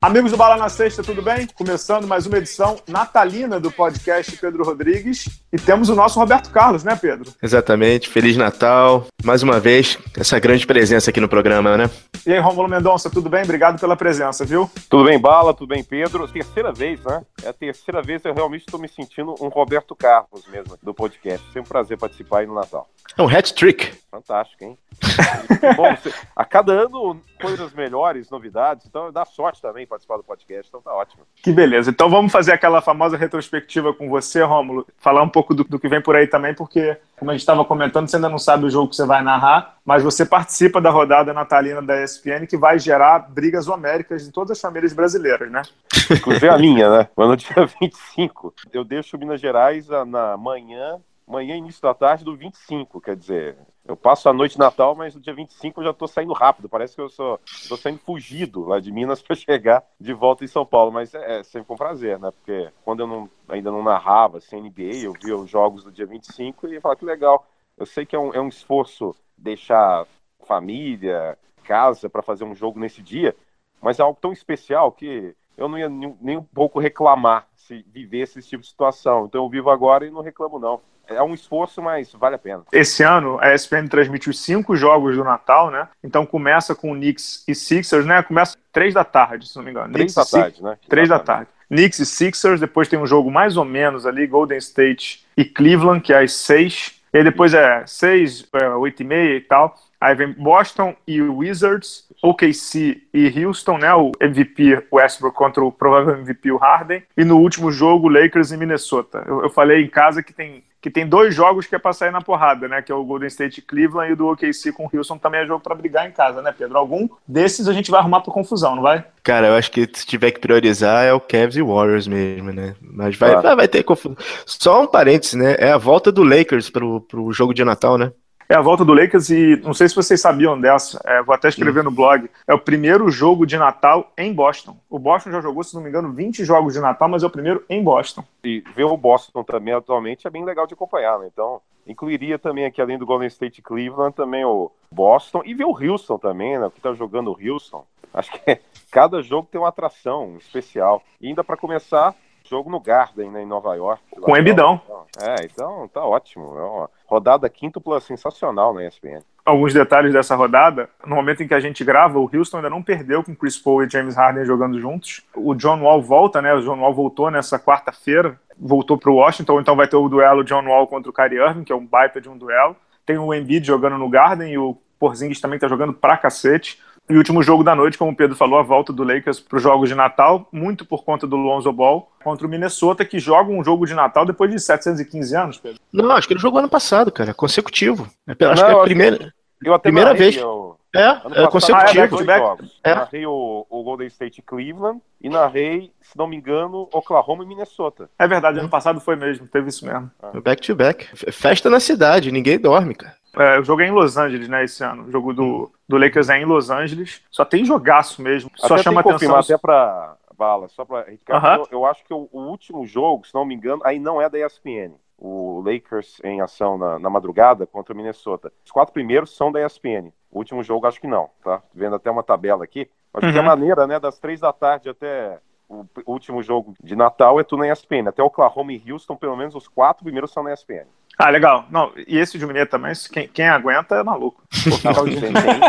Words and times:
Amigos 0.00 0.30
do 0.30 0.36
Bala 0.36 0.56
na 0.56 0.68
Sexta, 0.68 1.02
tudo 1.02 1.20
bem? 1.20 1.48
Começando 1.56 2.06
mais 2.06 2.24
uma 2.24 2.38
edição 2.38 2.76
natalina 2.86 3.58
do 3.58 3.68
podcast 3.68 4.36
Pedro 4.36 4.62
Rodrigues. 4.62 5.24
E 5.52 5.56
temos 5.56 5.88
o 5.88 5.94
nosso 5.96 6.20
Roberto 6.20 6.50
Carlos, 6.50 6.84
né, 6.84 6.94
Pedro? 6.94 7.32
Exatamente. 7.42 8.08
Feliz 8.08 8.36
Natal. 8.36 9.06
Mais 9.24 9.42
uma 9.42 9.58
vez, 9.58 9.98
essa 10.16 10.38
grande 10.38 10.64
presença 10.68 11.10
aqui 11.10 11.18
no 11.20 11.28
programa, 11.28 11.76
né? 11.76 11.90
E 12.24 12.32
aí, 12.32 12.38
Romulo 12.38 12.68
Mendonça, 12.68 13.10
tudo 13.10 13.28
bem? 13.28 13.42
Obrigado 13.42 13.80
pela 13.80 13.96
presença, 13.96 14.44
viu? 14.44 14.70
Tudo 14.88 15.06
bem, 15.06 15.18
Bala? 15.18 15.52
Tudo 15.52 15.70
bem, 15.70 15.82
Pedro? 15.82 16.28
Terceira 16.28 16.72
vez, 16.72 17.02
né? 17.02 17.22
É 17.42 17.48
a 17.48 17.52
terceira 17.52 18.00
vez 18.00 18.22
que 18.22 18.28
eu 18.28 18.34
realmente 18.34 18.60
estou 18.60 18.78
me 18.78 18.88
sentindo 18.88 19.34
um 19.40 19.48
Roberto 19.48 19.96
Carlos 19.96 20.46
mesmo, 20.46 20.78
do 20.80 20.94
podcast. 20.94 21.44
Sempre 21.46 21.62
um 21.62 21.64
prazer 21.64 21.98
participar 21.98 22.38
aí 22.38 22.46
no 22.46 22.54
Natal. 22.54 22.88
É 23.16 23.20
um 23.22 23.28
hat-trick. 23.28 23.90
Fantástico, 24.10 24.64
hein? 24.64 24.78
Bom, 25.76 25.94
a 26.34 26.44
cada 26.44 26.72
ano, 26.72 27.20
coisas 27.38 27.74
melhores, 27.74 28.30
novidades. 28.30 28.86
Então, 28.86 29.12
dá 29.12 29.26
sorte 29.26 29.60
também 29.60 29.86
participar 29.86 30.16
do 30.16 30.24
podcast. 30.24 30.66
Então, 30.66 30.80
tá 30.80 30.94
ótimo. 30.94 31.24
Que 31.36 31.52
beleza. 31.52 31.90
Então, 31.90 32.08
vamos 32.08 32.32
fazer 32.32 32.52
aquela 32.52 32.80
famosa 32.80 33.18
retrospectiva 33.18 33.92
com 33.92 34.08
você, 34.08 34.42
Rômulo. 34.42 34.86
Falar 34.96 35.22
um 35.22 35.28
pouco 35.28 35.54
do, 35.54 35.62
do 35.62 35.78
que 35.78 35.88
vem 35.88 36.00
por 36.00 36.16
aí 36.16 36.26
também, 36.26 36.54
porque, 36.54 36.96
como 37.18 37.30
a 37.30 37.34
gente 37.34 37.42
estava 37.42 37.66
comentando, 37.66 38.08
você 38.08 38.16
ainda 38.16 38.30
não 38.30 38.38
sabe 38.38 38.64
o 38.64 38.70
jogo 38.70 38.88
que 38.88 38.96
você 38.96 39.04
vai 39.04 39.22
narrar, 39.22 39.76
mas 39.84 40.02
você 40.02 40.24
participa 40.24 40.80
da 40.80 40.88
rodada 40.88 41.34
natalina 41.34 41.82
da 41.82 42.02
ESPN, 42.02 42.46
que 42.48 42.56
vai 42.56 42.78
gerar 42.78 43.18
brigas 43.18 43.68
homéricas 43.68 44.26
em 44.26 44.30
todas 44.30 44.52
as 44.52 44.60
famílias 44.60 44.94
brasileiras, 44.94 45.50
né? 45.50 45.60
Inclusive 46.10 46.48
a 46.48 46.56
minha, 46.56 46.88
né? 46.88 47.08
Mas 47.14 47.28
no 47.28 47.36
dia 47.36 47.66
25, 47.78 48.54
eu 48.72 48.84
deixo 48.84 49.18
Minas 49.18 49.40
Gerais 49.40 49.86
na 50.06 50.34
manhã 50.38 50.98
manhã 51.28 51.56
início 51.56 51.82
da 51.82 51.92
tarde 51.94 52.24
do 52.24 52.34
25, 52.34 53.00
quer 53.00 53.14
dizer, 53.14 53.56
eu 53.88 53.96
passo 53.96 54.28
a 54.28 54.34
noite 54.34 54.52
de 54.52 54.58
Natal, 54.58 54.94
mas 54.94 55.14
no 55.14 55.20
dia 55.20 55.32
25 55.32 55.80
eu 55.80 55.84
já 55.84 55.90
estou 55.92 56.06
saindo 56.06 56.34
rápido, 56.34 56.68
parece 56.68 56.94
que 56.94 57.00
eu 57.00 57.08
sou 57.08 57.40
tô 57.70 57.74
saindo 57.74 57.98
fugido 57.98 58.66
lá 58.66 58.78
de 58.78 58.92
Minas 58.92 59.22
para 59.22 59.34
chegar 59.34 59.82
de 59.98 60.12
volta 60.12 60.44
em 60.44 60.46
São 60.46 60.66
Paulo, 60.66 60.92
mas 60.92 61.14
é, 61.14 61.38
é 61.38 61.42
sempre 61.42 61.72
um 61.72 61.76
prazer, 61.76 62.18
né? 62.18 62.30
Porque 62.30 62.70
quando 62.84 63.00
eu 63.00 63.06
não, 63.06 63.30
ainda 63.48 63.72
não 63.72 63.82
narrava 63.82 64.36
assim, 64.38 64.60
NBA, 64.60 65.04
eu 65.04 65.14
via 65.14 65.34
os 65.34 65.48
jogos 65.48 65.82
do 65.82 65.90
dia 65.90 66.04
25 66.04 66.68
e 66.68 66.80
falar 66.80 66.96
que 66.96 67.04
legal. 67.06 67.46
Eu 67.78 67.86
sei 67.86 68.04
que 68.04 68.14
é 68.14 68.18
um, 68.18 68.34
é 68.34 68.40
um 68.40 68.48
esforço 68.48 69.16
deixar 69.38 70.06
família, 70.46 71.38
casa 71.64 72.10
para 72.10 72.22
fazer 72.22 72.44
um 72.44 72.54
jogo 72.54 72.78
nesse 72.78 73.02
dia, 73.02 73.34
mas 73.80 73.98
é 73.98 74.02
algo 74.02 74.18
tão 74.20 74.32
especial 74.32 74.92
que 74.92 75.34
eu 75.58 75.68
não 75.68 75.76
ia 75.76 75.90
nem, 75.90 76.16
nem 76.20 76.36
um 76.38 76.42
pouco 76.42 76.80
reclamar 76.80 77.46
se 77.54 77.84
vivesse 77.92 78.38
esse 78.38 78.48
tipo 78.48 78.62
de 78.62 78.68
situação. 78.70 79.26
Então 79.26 79.44
eu 79.44 79.50
vivo 79.50 79.68
agora 79.68 80.06
e 80.06 80.10
não 80.10 80.22
reclamo 80.22 80.58
não 80.58 80.80
é 81.08 81.22
um 81.22 81.34
esforço, 81.34 81.80
mas 81.80 82.12
vale 82.12 82.36
a 82.36 82.38
pena. 82.38 82.62
Esse 82.72 83.02
ano 83.02 83.38
a 83.40 83.54
ESPN 83.54 83.88
transmite 83.88 84.28
os 84.28 84.38
cinco 84.40 84.76
jogos 84.76 85.16
do 85.16 85.24
Natal, 85.24 85.70
né? 85.70 85.88
Então 86.04 86.26
começa 86.26 86.74
com 86.74 86.92
Knicks 86.94 87.44
e 87.48 87.54
Sixers, 87.54 88.06
né? 88.06 88.22
Começa 88.22 88.56
três 88.72 88.94
da 88.94 89.04
tarde, 89.04 89.48
se 89.48 89.56
não 89.56 89.64
me 89.64 89.70
engano. 89.70 89.92
Três 89.92 90.14
da 90.14 90.24
tarde, 90.24 90.62
né? 90.62 90.78
Três 90.88 91.08
da 91.08 91.18
tarde. 91.18 91.48
Knicks 91.68 91.98
e 91.98 92.06
Sixers, 92.06 92.60
depois 92.60 92.88
tem 92.88 92.98
um 92.98 93.06
jogo 93.06 93.30
mais 93.30 93.56
ou 93.56 93.64
menos 93.64 94.06
ali, 94.06 94.26
Golden 94.26 94.58
State 94.58 95.26
e 95.36 95.44
Cleveland, 95.44 96.00
que 96.00 96.12
é 96.12 96.22
às 96.22 96.32
seis. 96.32 96.97
E 97.12 97.24
depois 97.24 97.54
é 97.54 97.84
seis, 97.86 98.46
é, 98.52 98.68
oito 98.70 99.02
e 99.02 99.06
meia 99.06 99.36
e 99.36 99.40
tal. 99.40 99.74
Aí 100.00 100.14
vem 100.14 100.32
Boston 100.32 100.94
e 101.06 101.20
Wizards, 101.20 102.06
OKC 102.22 103.02
e 103.12 103.44
Houston, 103.44 103.78
né? 103.78 103.92
O 103.94 104.12
MVP 104.20 104.86
Westbrook 104.92 105.36
contra 105.36 105.64
o 105.64 105.72
provável 105.72 106.14
MVP 106.14 106.52
o 106.52 106.56
Harden. 106.56 107.02
E 107.16 107.24
no 107.24 107.38
último 107.38 107.72
jogo, 107.72 108.08
Lakers 108.08 108.52
e 108.52 108.56
Minnesota. 108.56 109.24
Eu, 109.26 109.42
eu 109.42 109.50
falei 109.50 109.82
em 109.82 109.88
casa 109.88 110.22
que 110.22 110.32
tem 110.32 110.62
que 110.80 110.90
tem 110.90 111.06
dois 111.06 111.34
jogos 111.34 111.66
que 111.66 111.74
é 111.74 111.78
pra 111.78 111.92
sair 111.92 112.12
na 112.12 112.20
porrada, 112.20 112.68
né? 112.68 112.80
Que 112.80 112.92
é 112.92 112.94
o 112.94 113.04
Golden 113.04 113.26
State 113.26 113.62
Cleveland 113.62 114.10
e 114.10 114.12
o 114.12 114.16
do 114.16 114.28
OKC 114.28 114.72
com 114.72 114.86
o 114.86 114.90
Houston 114.92 115.18
também 115.18 115.40
é 115.40 115.46
jogo 115.46 115.62
para 115.62 115.74
brigar 115.74 116.06
em 116.06 116.12
casa, 116.12 116.40
né, 116.40 116.54
Pedro? 116.56 116.78
Algum 116.78 117.08
desses 117.26 117.68
a 117.68 117.72
gente 117.72 117.90
vai 117.90 118.00
arrumar 118.00 118.20
pra 118.20 118.32
confusão, 118.32 118.76
não 118.76 118.82
vai? 118.82 119.04
Cara, 119.22 119.48
eu 119.48 119.54
acho 119.54 119.70
que 119.70 119.88
se 119.92 120.06
tiver 120.06 120.30
que 120.30 120.40
priorizar 120.40 121.04
é 121.04 121.12
o 121.12 121.20
Cavs 121.20 121.56
e 121.56 121.62
Warriors 121.62 122.06
mesmo, 122.06 122.52
né? 122.52 122.74
Mas 122.80 123.16
vai, 123.16 123.36
vai, 123.40 123.56
vai 123.56 123.68
ter 123.68 123.82
confusão. 123.82 124.16
Só 124.46 124.82
um 124.82 124.86
parênteses, 124.86 125.34
né? 125.34 125.56
É 125.58 125.72
a 125.72 125.78
volta 125.78 126.12
do 126.12 126.22
Lakers 126.22 126.70
pro, 126.70 127.00
pro 127.00 127.32
jogo 127.32 127.52
de 127.52 127.64
Natal, 127.64 127.98
né? 127.98 128.12
É 128.50 128.54
a 128.54 128.62
volta 128.62 128.82
do 128.82 128.94
Lakers 128.94 129.28
e 129.28 129.56
não 129.62 129.74
sei 129.74 129.90
se 129.90 129.94
vocês 129.94 130.18
sabiam 130.22 130.58
dessa, 130.58 130.98
é, 131.04 131.22
vou 131.22 131.34
até 131.34 131.48
escrever 131.48 131.84
no 131.84 131.90
blog. 131.90 132.30
É 132.46 132.54
o 132.54 132.58
primeiro 132.58 133.10
jogo 133.10 133.44
de 133.44 133.58
Natal 133.58 134.10
em 134.16 134.32
Boston. 134.32 134.74
O 134.88 134.98
Boston 134.98 135.30
já 135.30 135.42
jogou, 135.42 135.62
se 135.62 135.74
não 135.74 135.82
me 135.82 135.90
engano, 135.90 136.14
20 136.14 136.46
jogos 136.46 136.72
de 136.72 136.80
Natal, 136.80 137.10
mas 137.10 137.22
é 137.22 137.26
o 137.26 137.30
primeiro 137.30 137.62
em 137.68 137.84
Boston. 137.84 138.24
E 138.42 138.64
ver 138.74 138.84
o 138.84 138.96
Boston 138.96 139.44
também 139.44 139.74
atualmente 139.74 140.26
é 140.26 140.30
bem 140.30 140.46
legal 140.46 140.66
de 140.66 140.72
acompanhar, 140.72 141.18
né? 141.18 141.28
Então, 141.30 141.60
incluiria 141.86 142.38
também 142.38 142.64
aqui, 142.64 142.80
além 142.80 142.96
do 142.96 143.04
Golden 143.04 143.28
State 143.28 143.60
Cleveland, 143.60 144.16
também 144.16 144.46
o 144.46 144.72
Boston 144.90 145.42
e 145.44 145.52
ver 145.52 145.66
o 145.66 145.76
Houston 145.78 146.16
também, 146.16 146.58
né? 146.58 146.70
Que 146.74 146.80
tá 146.80 146.94
jogando 146.94 147.30
o 147.30 147.38
Houston. 147.38 147.84
Acho 148.14 148.32
que 148.32 148.50
é, 148.50 148.60
cada 148.90 149.20
jogo 149.20 149.46
tem 149.52 149.60
uma 149.60 149.68
atração 149.68 150.38
especial. 150.38 151.02
E 151.20 151.28
ainda 151.28 151.44
para 151.44 151.58
começar, 151.58 152.14
jogo 152.48 152.70
no 152.70 152.80
Garden, 152.80 153.30
né, 153.30 153.42
em 153.42 153.46
Nova 153.46 153.74
York. 153.74 154.02
Com 154.20 154.36
Embidão. 154.36 154.80
É, 155.20 155.44
então 155.44 155.88
tá 155.88 156.04
ótimo. 156.04 156.56
É 156.58 156.62
uma 156.62 156.90
rodada 157.06 157.48
quíntupla 157.48 158.00
sensacional 158.00 158.72
na 158.72 158.86
ESPN. 158.86 159.20
Alguns 159.44 159.72
detalhes 159.72 160.12
dessa 160.12 160.36
rodada. 160.36 160.90
No 161.06 161.16
momento 161.16 161.42
em 161.42 161.48
que 161.48 161.54
a 161.54 161.60
gente 161.60 161.82
grava, 161.84 162.18
o 162.18 162.30
Houston 162.32 162.58
ainda 162.58 162.70
não 162.70 162.82
perdeu 162.82 163.24
com 163.24 163.34
Chris 163.34 163.58
Paul 163.58 163.82
e 163.82 163.88
James 163.88 164.16
Harden 164.16 164.44
jogando 164.44 164.78
juntos. 164.78 165.24
O 165.34 165.54
John 165.54 165.80
Wall 165.80 166.02
volta, 166.02 166.42
né? 166.42 166.52
O 166.52 166.60
John 166.60 166.80
Wall 166.80 166.94
voltou 166.94 167.30
nessa 167.30 167.58
quarta-feira, 167.58 168.38
voltou 168.58 168.98
para 168.98 169.10
o 169.10 169.16
Washington, 169.16 169.60
então 169.60 169.76
vai 169.76 169.88
ter 169.88 169.96
o 169.96 170.08
duelo 170.08 170.44
John 170.44 170.66
Wall 170.66 170.86
contra 170.86 171.10
o 171.10 171.14
Kyrie 171.14 171.38
Irving, 171.38 171.64
que 171.64 171.72
é 171.72 171.76
um 171.76 171.86
baita 171.86 172.20
de 172.20 172.28
um 172.28 172.36
duelo. 172.36 172.76
Tem 173.06 173.16
o 173.16 173.32
Embiid 173.32 173.66
jogando 173.66 173.96
no 173.96 174.08
Garden 174.08 174.52
e 174.52 174.58
o 174.58 174.76
Porzingis 174.98 175.40
também 175.40 175.58
tá 175.58 175.66
jogando 175.66 175.94
pra 175.94 176.16
cacete. 176.16 176.78
E 177.08 177.14
o 177.14 177.18
último 177.18 177.42
jogo 177.42 177.64
da 177.64 177.74
noite, 177.74 177.96
como 177.96 178.12
o 178.12 178.16
Pedro 178.16 178.36
falou, 178.36 178.58
a 178.58 178.62
volta 178.62 178.92
do 178.92 179.02
Lakers 179.02 179.40
para 179.40 179.56
os 179.56 179.62
jogos 179.62 179.88
de 179.88 179.94
Natal, 179.94 180.46
muito 180.52 180.84
por 180.84 181.04
conta 181.04 181.26
do 181.26 181.36
Lonzo 181.36 181.72
Ball, 181.72 182.12
contra 182.22 182.46
o 182.46 182.50
Minnesota, 182.50 183.04
que 183.04 183.18
joga 183.18 183.50
um 183.50 183.64
jogo 183.64 183.86
de 183.86 183.94
Natal 183.94 184.26
depois 184.26 184.50
de 184.50 184.60
715 184.60 185.34
anos, 185.34 185.58
Pedro. 185.58 185.80
Não, 185.90 186.10
acho 186.12 186.28
que 186.28 186.34
ele 186.34 186.40
jogou 186.40 186.58
ano 186.58 186.68
passado, 186.68 187.10
cara, 187.10 187.32
consecutivo. 187.32 188.06
É 188.26 188.44
acho 188.44 188.62
Não, 188.62 188.68
que 188.68 188.76
é 188.76 188.80
a 188.80 188.84
primeira, 188.84 189.34
eu 189.64 189.72
até 189.72 189.84
primeira 189.84 190.12
vez. 190.12 190.36
Eu... 190.36 190.76
É, 190.94 191.42
é 191.42 191.46
consecutivo. 191.48 192.18
Ah, 192.30 192.56
é, 192.82 192.90
é. 192.90 192.94
Narrei 192.94 193.26
o, 193.26 193.66
o, 193.68 193.82
Golden 193.82 194.06
State 194.06 194.40
Cleveland 194.40 195.00
e 195.20 195.28
narrei, 195.28 195.92
se 196.00 196.16
não 196.16 196.26
me 196.26 196.36
engano, 196.36 196.88
Oklahoma 196.92 197.44
e 197.44 197.46
Minnesota. 197.46 198.08
É 198.18 198.26
verdade, 198.26 198.58
ano 198.58 198.70
passado 198.70 198.98
foi 198.98 199.14
mesmo, 199.14 199.46
teve 199.46 199.68
isso 199.68 199.84
mesmo. 199.84 200.10
Back 200.42 200.62
to 200.62 200.74
back. 200.74 201.06
Festa 201.30 201.68
na 201.68 201.78
cidade, 201.78 202.32
ninguém 202.32 202.58
dorme, 202.58 202.94
cara. 202.94 203.17
É, 203.38 203.58
o 203.58 203.64
jogo 203.64 203.82
é 203.82 203.86
em 203.86 203.90
Los 203.90 204.16
Angeles, 204.16 204.48
né, 204.48 204.64
esse 204.64 204.82
ano. 204.82 205.04
O 205.04 205.10
jogo 205.10 205.32
do, 205.32 205.70
do 205.88 205.96
Lakers 205.96 206.28
é 206.28 206.38
em 206.38 206.44
Los 206.44 206.70
Angeles. 206.70 207.22
Só 207.30 207.44
tem 207.44 207.64
jogaço 207.64 208.20
mesmo. 208.20 208.50
Só 208.56 208.74
até 208.74 208.82
chama 208.82 209.00
atenção. 209.00 209.36
Até 209.36 209.56
pra 209.56 210.16
bala, 210.38 210.68
só 210.68 210.84
pra. 210.84 211.02
Ricardo, 211.02 211.44
uh 211.44 211.64
-huh. 211.64 211.68
eu, 211.72 211.80
eu, 211.80 211.86
acho 211.86 212.04
que 212.04 212.14
o, 212.14 212.28
o, 212.32 212.40
último 212.42 212.86
jogo, 212.86 213.26
se 213.26 213.34
não 213.34 213.44
me 213.44 213.54
engano, 213.54 213.82
aí 213.84 213.98
não 213.98 214.22
é 214.22 214.30
da 214.30 214.38
ESPN. 214.38 214.94
O 215.18 215.60
Lakers 215.66 216.20
em 216.22 216.40
ação 216.40 216.78
na, 216.78 216.98
na 216.98 217.10
madrugada 217.10 217.66
contra 217.66 217.92
o 217.92 217.96
Minnesota. 217.96 218.52
Os 218.64 218.70
quatro 218.70 218.94
primeiros 218.94 219.34
são 219.36 219.50
da 219.50 219.64
ESPN. 219.64 220.12
O 220.30 220.38
último 220.38 220.62
jogo 220.62 220.86
acho 220.86 221.00
que 221.00 221.08
não, 221.08 221.28
tá? 221.42 221.60
Vendo 221.74 221.96
até 221.96 222.08
uma 222.08 222.22
tabela 222.22 222.62
aqui. 222.62 222.88
Acho 223.12 223.26
uhum. 223.26 223.32
que 223.32 223.38
a 223.38 223.42
maneira, 223.42 223.86
né, 223.86 223.98
das 223.98 224.18
três 224.20 224.38
da 224.38 224.52
tarde 224.52 224.88
até 224.88 225.40
o 225.68 225.84
último 226.06 226.42
jogo 226.42 226.74
de 226.82 226.94
Natal 226.94 227.40
é 227.40 227.44
tudo 227.44 227.60
na 227.60 227.72
ESPN. 227.72 228.08
Até 228.08 228.22
Oklahoma 228.22 228.72
e 228.72 228.92
Houston, 228.92 229.16
pelo 229.16 229.36
menos 229.36 229.54
os 229.54 229.66
quatro 229.66 230.04
primeiros 230.04 230.30
são 230.30 230.42
na 230.42 230.52
ESPN. 230.52 230.86
Ah, 231.18 231.30
legal. 231.30 231.66
Não, 231.68 231.92
e 232.06 232.16
esse 232.16 232.38
de 232.38 232.46
Mineiro 232.46 232.70
também, 232.70 232.92
quem, 233.12 233.26
quem 233.26 233.48
aguenta 233.48 233.96
é 233.96 234.02
maluco. 234.04 234.42
Não, 234.84 235.04
tem, 235.04 235.20
tem. 235.20 235.60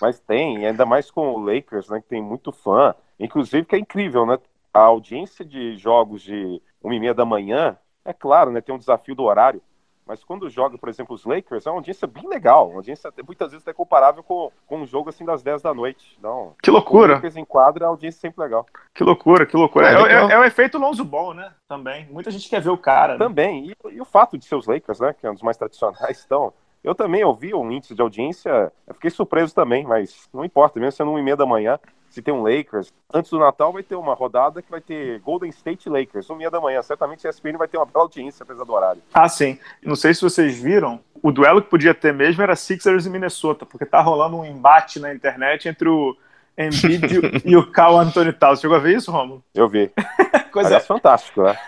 Mas 0.00 0.18
tem, 0.20 0.66
ainda 0.66 0.86
mais 0.86 1.10
com 1.10 1.34
o 1.34 1.38
Lakers, 1.38 1.88
né, 1.90 2.00
que 2.00 2.08
tem 2.08 2.22
muito 2.22 2.50
fã. 2.50 2.94
Inclusive 3.20 3.66
que 3.66 3.76
é 3.76 3.78
incrível, 3.78 4.24
né? 4.24 4.38
A 4.72 4.80
audiência 4.80 5.44
de 5.44 5.76
jogos 5.76 6.22
de 6.22 6.60
uma 6.82 6.94
e 6.94 7.00
meia 7.00 7.14
da 7.14 7.24
manhã, 7.24 7.76
é 8.04 8.12
claro, 8.12 8.50
né? 8.50 8.60
Tem 8.60 8.74
um 8.74 8.78
desafio 8.78 9.14
do 9.14 9.22
horário. 9.22 9.62
Mas 10.06 10.22
quando 10.22 10.50
joga, 10.50 10.76
por 10.76 10.88
exemplo, 10.88 11.14
os 11.14 11.24
Lakers, 11.24 11.66
é 11.66 11.70
uma 11.70 11.78
audiência 11.78 12.06
bem 12.06 12.28
legal. 12.28 12.68
Uma 12.68 12.76
audiência 12.76 13.12
muitas 13.26 13.50
vezes 13.50 13.66
até 13.66 13.72
comparável 13.72 14.22
com, 14.22 14.52
com 14.66 14.80
um 14.80 14.86
jogo 14.86 15.08
assim 15.08 15.24
das 15.24 15.42
10 15.42 15.62
da 15.62 15.72
noite. 15.72 16.18
Não, 16.22 16.54
que 16.62 16.70
loucura. 16.70 17.12
O 17.12 17.16
Lakers 17.16 17.36
enquadra 17.36 17.86
a 17.86 17.88
audiência 17.88 18.20
sempre 18.20 18.42
legal. 18.42 18.66
Que 18.94 19.02
loucura, 19.02 19.46
que 19.46 19.56
loucura. 19.56 19.88
É, 19.88 20.12
é, 20.12 20.32
é, 20.32 20.38
o 20.38 20.44
efeito 20.44 20.78
Lonzo 20.78 21.04
Ball, 21.04 21.32
né? 21.32 21.52
Também. 21.66 22.06
Muita 22.10 22.30
gente 22.30 22.48
quer 22.48 22.60
ver 22.60 22.70
o 22.70 22.78
cara. 22.78 23.14
Né? 23.14 23.18
Também. 23.18 23.70
E, 23.70 23.94
e, 23.94 24.00
o 24.00 24.04
fato 24.04 24.36
de 24.36 24.44
ser 24.44 24.56
os 24.56 24.66
Lakers, 24.66 25.00
né? 25.00 25.14
Que 25.18 25.26
é 25.26 25.30
um 25.30 25.34
dos 25.34 25.42
mais 25.42 25.56
tradicionais, 25.56 26.22
então. 26.24 26.52
Eu 26.82 26.94
também 26.94 27.24
ouvi 27.24 27.54
um 27.54 27.72
índice 27.72 27.94
de 27.94 28.02
audiência, 28.02 28.70
eu 28.86 28.92
fiquei 28.92 29.08
surpreso 29.08 29.54
também, 29.54 29.86
mas 29.86 30.28
não 30.34 30.44
importa, 30.44 30.78
mesmo 30.78 30.92
sendo 30.92 31.12
1 31.12 31.18
e 31.18 31.22
meia 31.22 31.36
da 31.36 31.46
manhã, 31.46 31.80
se 32.14 32.22
tem 32.22 32.32
um 32.32 32.42
Lakers. 32.42 32.92
Antes 33.12 33.30
do 33.30 33.40
Natal 33.40 33.72
vai 33.72 33.82
ter 33.82 33.96
uma 33.96 34.14
rodada 34.14 34.62
que 34.62 34.70
vai 34.70 34.80
ter 34.80 35.18
Golden 35.20 35.50
State 35.50 35.88
Lakers, 35.88 36.30
um 36.30 36.36
meia 36.36 36.50
da 36.50 36.60
manhã. 36.60 36.80
Certamente 36.80 37.26
a 37.26 37.30
ESPN 37.30 37.58
vai 37.58 37.66
ter 37.66 37.76
uma 37.76 37.84
bela 37.84 38.04
audiência, 38.04 38.44
apesar 38.44 38.64
do 38.64 38.72
horário. 38.72 39.02
Ah, 39.12 39.28
sim. 39.28 39.58
Não 39.82 39.96
sei 39.96 40.14
se 40.14 40.22
vocês 40.22 40.56
viram, 40.56 41.00
o 41.20 41.32
duelo 41.32 41.60
que 41.60 41.68
podia 41.68 41.92
ter 41.92 42.14
mesmo 42.14 42.40
era 42.40 42.54
Sixers 42.54 43.04
e 43.06 43.10
Minnesota, 43.10 43.66
porque 43.66 43.84
tá 43.84 44.00
rolando 44.00 44.36
um 44.36 44.44
embate 44.44 45.00
na 45.00 45.12
internet 45.12 45.68
entre 45.68 45.88
o 45.88 46.16
Embiid 46.56 47.42
e 47.44 47.56
o 47.56 47.68
Cal 47.72 47.98
Anthony 47.98 48.32
Towns. 48.32 48.60
Chegou 48.60 48.76
a 48.76 48.80
ver 48.80 48.96
isso, 48.96 49.10
Romulo? 49.10 49.42
Eu 49.52 49.68
vi. 49.68 49.90
Coisa... 50.52 50.68
Aliás, 50.68 50.86
fantástico, 50.86 51.42
né? 51.42 51.58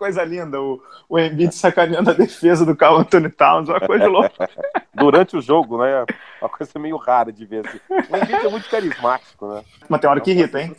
Coisa 0.00 0.24
linda. 0.24 0.60
O, 0.60 0.82
o 1.08 1.18
Embiid 1.18 1.54
sacaneando 1.54 2.10
a 2.10 2.14
defesa 2.14 2.64
do 2.64 2.74
Carl 2.74 2.96
Anthony 2.98 3.28
Towns, 3.28 3.68
uma 3.68 3.80
coisa 3.80 4.06
louca. 4.08 4.48
Durante 4.94 5.36
o 5.36 5.40
jogo, 5.42 5.78
né? 5.78 6.04
Uma 6.40 6.48
coisa 6.48 6.78
meio 6.78 6.96
rara 6.96 7.30
de 7.30 7.44
ver. 7.44 7.66
Assim. 7.66 7.78
O 7.88 8.16
Embiid 8.16 8.46
é 8.46 8.48
muito 8.48 8.68
carismático, 8.68 9.46
né? 9.46 9.62
Mas 9.88 10.00
tem 10.00 10.08
hora 10.10 10.20
que 10.20 10.30
É 10.30 10.34
irrita, 10.34 10.60
hein? 10.60 10.74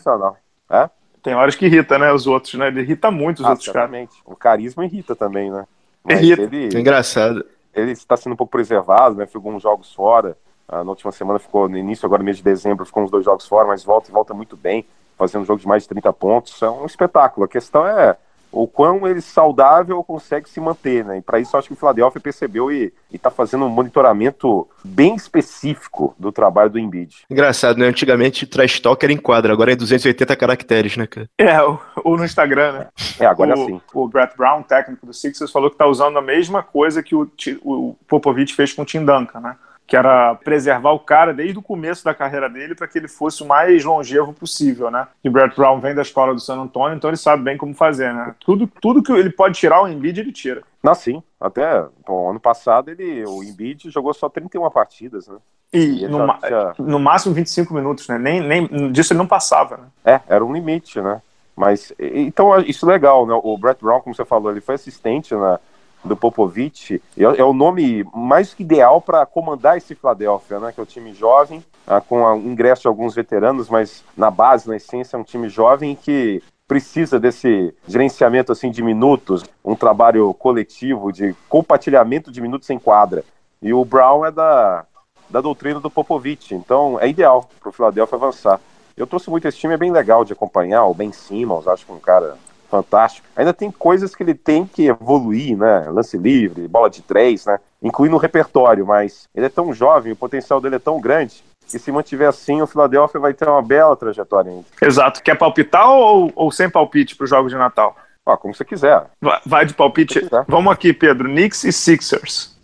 É? 0.69 0.89
Tem 1.21 1.35
horas 1.35 1.55
que 1.55 1.67
irrita, 1.67 1.99
né? 1.99 2.11
Os 2.11 2.25
outros, 2.25 2.55
né? 2.55 2.67
Ele 2.67 2.81
irrita 2.81 3.11
muito 3.11 3.39
os 3.39 3.45
Ah, 3.45 3.51
outros 3.51 3.67
caras. 3.69 4.09
O 4.25 4.35
carisma 4.35 4.83
irrita 4.83 5.15
também, 5.15 5.51
né? 5.51 5.67
Mas 6.03 6.19
Irrita. 6.19 6.41
ele, 6.41 6.75
É 6.75 6.79
engraçado. 6.79 7.45
ele 7.75 7.91
está 7.91 8.17
sendo 8.17 8.33
um 8.33 8.35
pouco 8.35 8.51
preservado, 8.51 9.15
né? 9.15 9.27
Ficou 9.27 9.51
uns 9.53 9.61
jogos 9.61 9.93
fora. 9.93 10.35
Ah, 10.67 10.83
na 10.83 10.89
última 10.89 11.11
semana 11.11 11.37
ficou, 11.37 11.69
no 11.69 11.77
início, 11.77 12.05
agora 12.05 12.23
mês 12.23 12.37
de 12.37 12.43
dezembro, 12.43 12.85
ficou 12.85 13.03
uns 13.03 13.11
dois 13.11 13.23
jogos 13.23 13.45
fora, 13.47 13.67
mas 13.67 13.83
volta 13.83 14.09
e 14.09 14.11
volta 14.13 14.33
muito 14.33 14.57
bem, 14.57 14.85
fazendo 15.17 15.41
um 15.43 15.45
jogo 15.45 15.59
de 15.59 15.67
mais 15.67 15.83
de 15.83 15.89
30 15.89 16.11
pontos. 16.13 16.59
É 16.61 16.69
um 16.69 16.85
espetáculo. 16.85 17.45
A 17.45 17.49
questão 17.49 17.85
é 17.85 18.17
o 18.51 18.67
quão 18.67 19.07
ele 19.07 19.21
saudável 19.21 20.03
consegue 20.03 20.49
se 20.49 20.59
manter, 20.59 21.05
né? 21.05 21.17
E 21.19 21.21
para 21.21 21.39
isso 21.39 21.55
acho 21.55 21.67
que 21.67 21.73
o 21.73 21.77
Philadelphia 21.77 22.21
percebeu 22.21 22.71
e 22.71 22.93
está 23.11 23.29
fazendo 23.29 23.65
um 23.65 23.69
monitoramento 23.69 24.67
bem 24.83 25.15
específico 25.15 26.13
do 26.19 26.31
trabalho 26.31 26.69
do 26.69 26.79
Embiid. 26.79 27.25
Engraçado, 27.29 27.77
né? 27.77 27.85
Antigamente 27.85 28.45
trash 28.45 28.79
talk 28.79 29.03
era 29.03 29.13
em 29.13 29.17
quadra, 29.17 29.53
agora 29.53 29.71
é 29.71 29.75
280 29.75 30.35
caracteres, 30.35 30.97
né, 30.97 31.07
cara? 31.07 31.29
É, 31.37 31.61
ou, 31.61 32.17
no 32.17 32.25
Instagram, 32.25 32.73
né? 32.73 32.87
É, 33.19 33.25
agora 33.25 33.51
é 33.51 33.55
o, 33.55 33.63
assim. 33.63 33.81
o 33.93 34.07
Brett 34.07 34.35
Brown, 34.35 34.63
técnico 34.63 35.05
do 35.05 35.13
Sixers, 35.13 35.51
falou 35.51 35.69
que 35.69 35.77
tá 35.77 35.87
usando 35.87 36.17
a 36.17 36.21
mesma 36.21 36.61
coisa 36.61 37.01
que 37.01 37.15
o, 37.15 37.29
o 37.63 37.95
Popovich 38.07 38.53
fez 38.53 38.73
com 38.73 38.81
o 38.81 38.85
Tim 38.85 39.05
Duncan, 39.05 39.39
né? 39.39 39.55
Que 39.91 39.97
era 39.97 40.35
preservar 40.35 40.93
o 40.93 40.99
cara 40.99 41.33
desde 41.33 41.59
o 41.59 41.61
começo 41.61 42.05
da 42.05 42.13
carreira 42.13 42.49
dele 42.49 42.73
para 42.73 42.87
que 42.87 42.97
ele 42.97 43.09
fosse 43.09 43.43
o 43.43 43.45
mais 43.45 43.83
longevo 43.83 44.31
possível, 44.31 44.89
né? 44.89 45.05
E 45.21 45.27
o 45.27 45.31
Brett 45.33 45.53
Brown 45.53 45.81
vem 45.81 45.93
da 45.93 46.01
escola 46.01 46.33
do 46.33 46.39
San 46.39 46.55
Antonio, 46.61 46.95
então 46.95 47.09
ele 47.09 47.17
sabe 47.17 47.43
bem 47.43 47.57
como 47.57 47.73
fazer, 47.73 48.13
né? 48.13 48.33
Tudo, 48.39 48.65
tudo 48.79 49.03
que 49.03 49.11
ele 49.11 49.29
pode 49.29 49.59
tirar 49.59 49.81
o 49.83 49.89
Embiid, 49.89 50.21
ele 50.21 50.31
tira. 50.31 50.63
Não, 50.81 50.95
sim. 50.95 51.21
Até 51.37 51.83
bom, 52.07 52.29
ano 52.29 52.39
passado 52.39 52.89
ele, 52.89 53.25
o 53.25 53.43
Embiid 53.43 53.89
jogou 53.89 54.13
só 54.13 54.29
31 54.29 54.69
partidas, 54.69 55.27
né? 55.27 55.35
E 55.73 56.05
E 56.05 56.07
no, 56.07 56.19
já 56.25 56.37
tinha- 56.37 56.73
no 56.87 56.97
máximo 56.97 57.35
25 57.35 57.73
minutos, 57.73 58.07
né? 58.07 58.17
Nem, 58.17 58.39
nem 58.39 58.91
disso 58.93 59.11
ele 59.11 59.17
não 59.17 59.27
passava, 59.27 59.75
né? 59.75 59.83
É, 60.05 60.21
era 60.35 60.45
um 60.45 60.53
limite, 60.53 61.01
né? 61.01 61.21
Mas, 61.53 61.91
então, 61.99 62.57
isso 62.61 62.89
é 62.89 62.93
legal, 62.93 63.27
né? 63.27 63.37
O 63.43 63.57
Brett 63.57 63.83
Brown, 63.83 63.99
como 63.99 64.15
você 64.15 64.23
falou, 64.23 64.51
ele 64.51 64.61
foi 64.61 64.75
assistente 64.75 65.35
na, 65.35 65.59
do 66.03 66.15
Popovich, 66.15 67.01
é, 67.17 67.23
é 67.23 67.43
o 67.43 67.53
nome 67.53 68.05
mais 68.13 68.53
que 68.53 68.63
ideal 68.63 69.01
para 69.01 69.25
comandar 69.25 69.77
esse 69.77 69.95
Philadelphia, 69.95 70.59
né? 70.59 70.71
Que 70.71 70.79
é 70.79 70.83
o 70.83 70.85
time 70.85 71.13
jovem, 71.13 71.63
ah, 71.85 72.01
com 72.01 72.23
o 72.23 72.37
ingresso 72.37 72.83
de 72.83 72.87
alguns 72.87 73.15
veteranos, 73.15 73.69
mas 73.69 74.03
na 74.15 74.31
base, 74.31 74.67
na 74.67 74.75
essência, 74.75 75.15
é 75.15 75.19
um 75.19 75.23
time 75.23 75.49
jovem 75.49 75.95
que 75.95 76.41
precisa 76.67 77.19
desse 77.19 77.73
gerenciamento 77.85 78.51
assim 78.51 78.71
de 78.71 78.81
minutos, 78.81 79.43
um 79.63 79.75
trabalho 79.75 80.33
coletivo 80.33 81.11
de 81.11 81.35
compartilhamento 81.49 82.31
de 82.31 82.39
minutos 82.39 82.69
em 82.69 82.79
quadra. 82.79 83.25
E 83.61 83.73
o 83.73 83.83
Brown 83.83 84.25
é 84.25 84.31
da, 84.31 84.85
da 85.29 85.41
doutrina 85.41 85.79
do 85.79 85.91
Popovich, 85.91 86.55
então 86.55 86.97
é 86.99 87.09
ideal 87.09 87.49
para 87.59 87.69
o 87.69 87.73
Philadelphia 87.73 88.15
avançar. 88.15 88.59
Eu 88.95 89.05
trouxe 89.05 89.29
muito 89.29 89.47
esse 89.47 89.57
time, 89.57 89.73
é 89.73 89.77
bem 89.77 89.91
legal 89.91 90.23
de 90.23 90.33
acompanhar. 90.33 90.85
O 90.85 90.93
Ben 90.93 91.11
Simmons, 91.11 91.67
acho 91.67 91.85
que 91.85 91.91
é 91.91 91.95
um 91.95 91.99
cara 91.99 92.37
fantástico. 92.71 93.27
Ainda 93.35 93.53
tem 93.53 93.69
coisas 93.69 94.15
que 94.15 94.23
ele 94.23 94.33
tem 94.33 94.65
que 94.65 94.87
evoluir, 94.87 95.57
né? 95.57 95.89
Lance 95.89 96.17
livre, 96.17 96.67
bola 96.67 96.89
de 96.89 97.01
três, 97.01 97.45
né? 97.45 97.59
Incluindo 97.83 98.15
o 98.15 98.19
repertório, 98.19 98.87
mas 98.87 99.27
ele 99.35 99.45
é 99.45 99.49
tão 99.49 99.73
jovem, 99.73 100.13
o 100.13 100.15
potencial 100.15 100.61
dele 100.61 100.77
é 100.77 100.79
tão 100.79 100.99
grande, 101.01 101.43
que 101.67 101.77
se 101.77 101.91
mantiver 101.91 102.27
assim, 102.27 102.61
o 102.61 102.67
Philadelphia 102.67 103.19
vai 103.19 103.33
ter 103.33 103.47
uma 103.47 103.61
bela 103.61 103.95
trajetória 103.95 104.51
ainda. 104.51 104.65
Exato. 104.81 105.21
Quer 105.21 105.37
palpitar 105.37 105.89
ou, 105.89 106.31
ou 106.35 106.51
sem 106.51 106.69
palpite 106.69 107.15
para 107.15 107.25
os 107.25 107.29
jogos 107.29 107.51
de 107.51 107.57
Natal? 107.57 107.95
Ó, 108.25 108.37
como 108.37 108.53
você 108.53 108.63
quiser. 108.63 109.03
Vai, 109.19 109.39
vai 109.45 109.65
de 109.65 109.73
palpite. 109.73 110.27
Vamos 110.47 110.71
aqui, 110.71 110.93
Pedro. 110.93 111.27
Knicks 111.27 111.63
e 111.63 111.71
Sixers. 111.71 112.55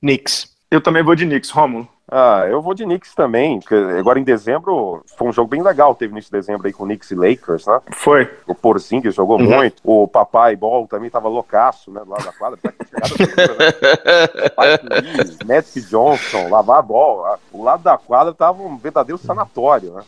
Knicks. 0.00 0.50
Eu 0.70 0.80
também 0.80 1.02
vou 1.02 1.14
de 1.14 1.26
Knicks, 1.26 1.50
Rômulo. 1.50 1.88
Ah, 2.14 2.44
eu 2.46 2.60
vou 2.60 2.74
de 2.74 2.84
Knicks 2.84 3.14
também, 3.14 3.58
agora 3.98 4.20
em 4.20 4.22
dezembro 4.22 5.02
foi 5.16 5.28
um 5.28 5.32
jogo 5.32 5.48
bem 5.48 5.62
legal, 5.62 5.94
teve 5.94 6.12
início 6.12 6.30
de 6.30 6.38
dezembro 6.38 6.66
aí 6.66 6.72
com 6.72 6.84
Knicks 6.84 7.10
e 7.10 7.14
Lakers, 7.14 7.66
né? 7.66 7.80
Foi. 7.92 8.30
O 8.46 8.54
Porzingis 8.54 9.14
jogou 9.14 9.40
Uhum. 9.40 9.56
muito, 9.56 9.80
o 9.82 10.06
Papai 10.06 10.54
Ball 10.54 10.86
também 10.86 11.08
tava 11.08 11.26
loucaço, 11.28 11.90
né, 11.90 12.02
do 12.04 12.10
lado 12.10 12.24
da 12.24 12.32
quadra, 12.32 12.58
né? 12.62 12.70
Magic 15.46 15.80
Johnson, 15.88 16.48
lavar 16.50 16.78
a 16.78 16.82
bola, 16.82 17.38
o 17.50 17.62
lado 17.62 17.82
da 17.82 17.96
quadra 17.96 18.34
tava 18.34 18.62
um 18.62 18.76
verdadeiro 18.76 19.18
sanatório, 19.18 19.94
né? 19.94 20.02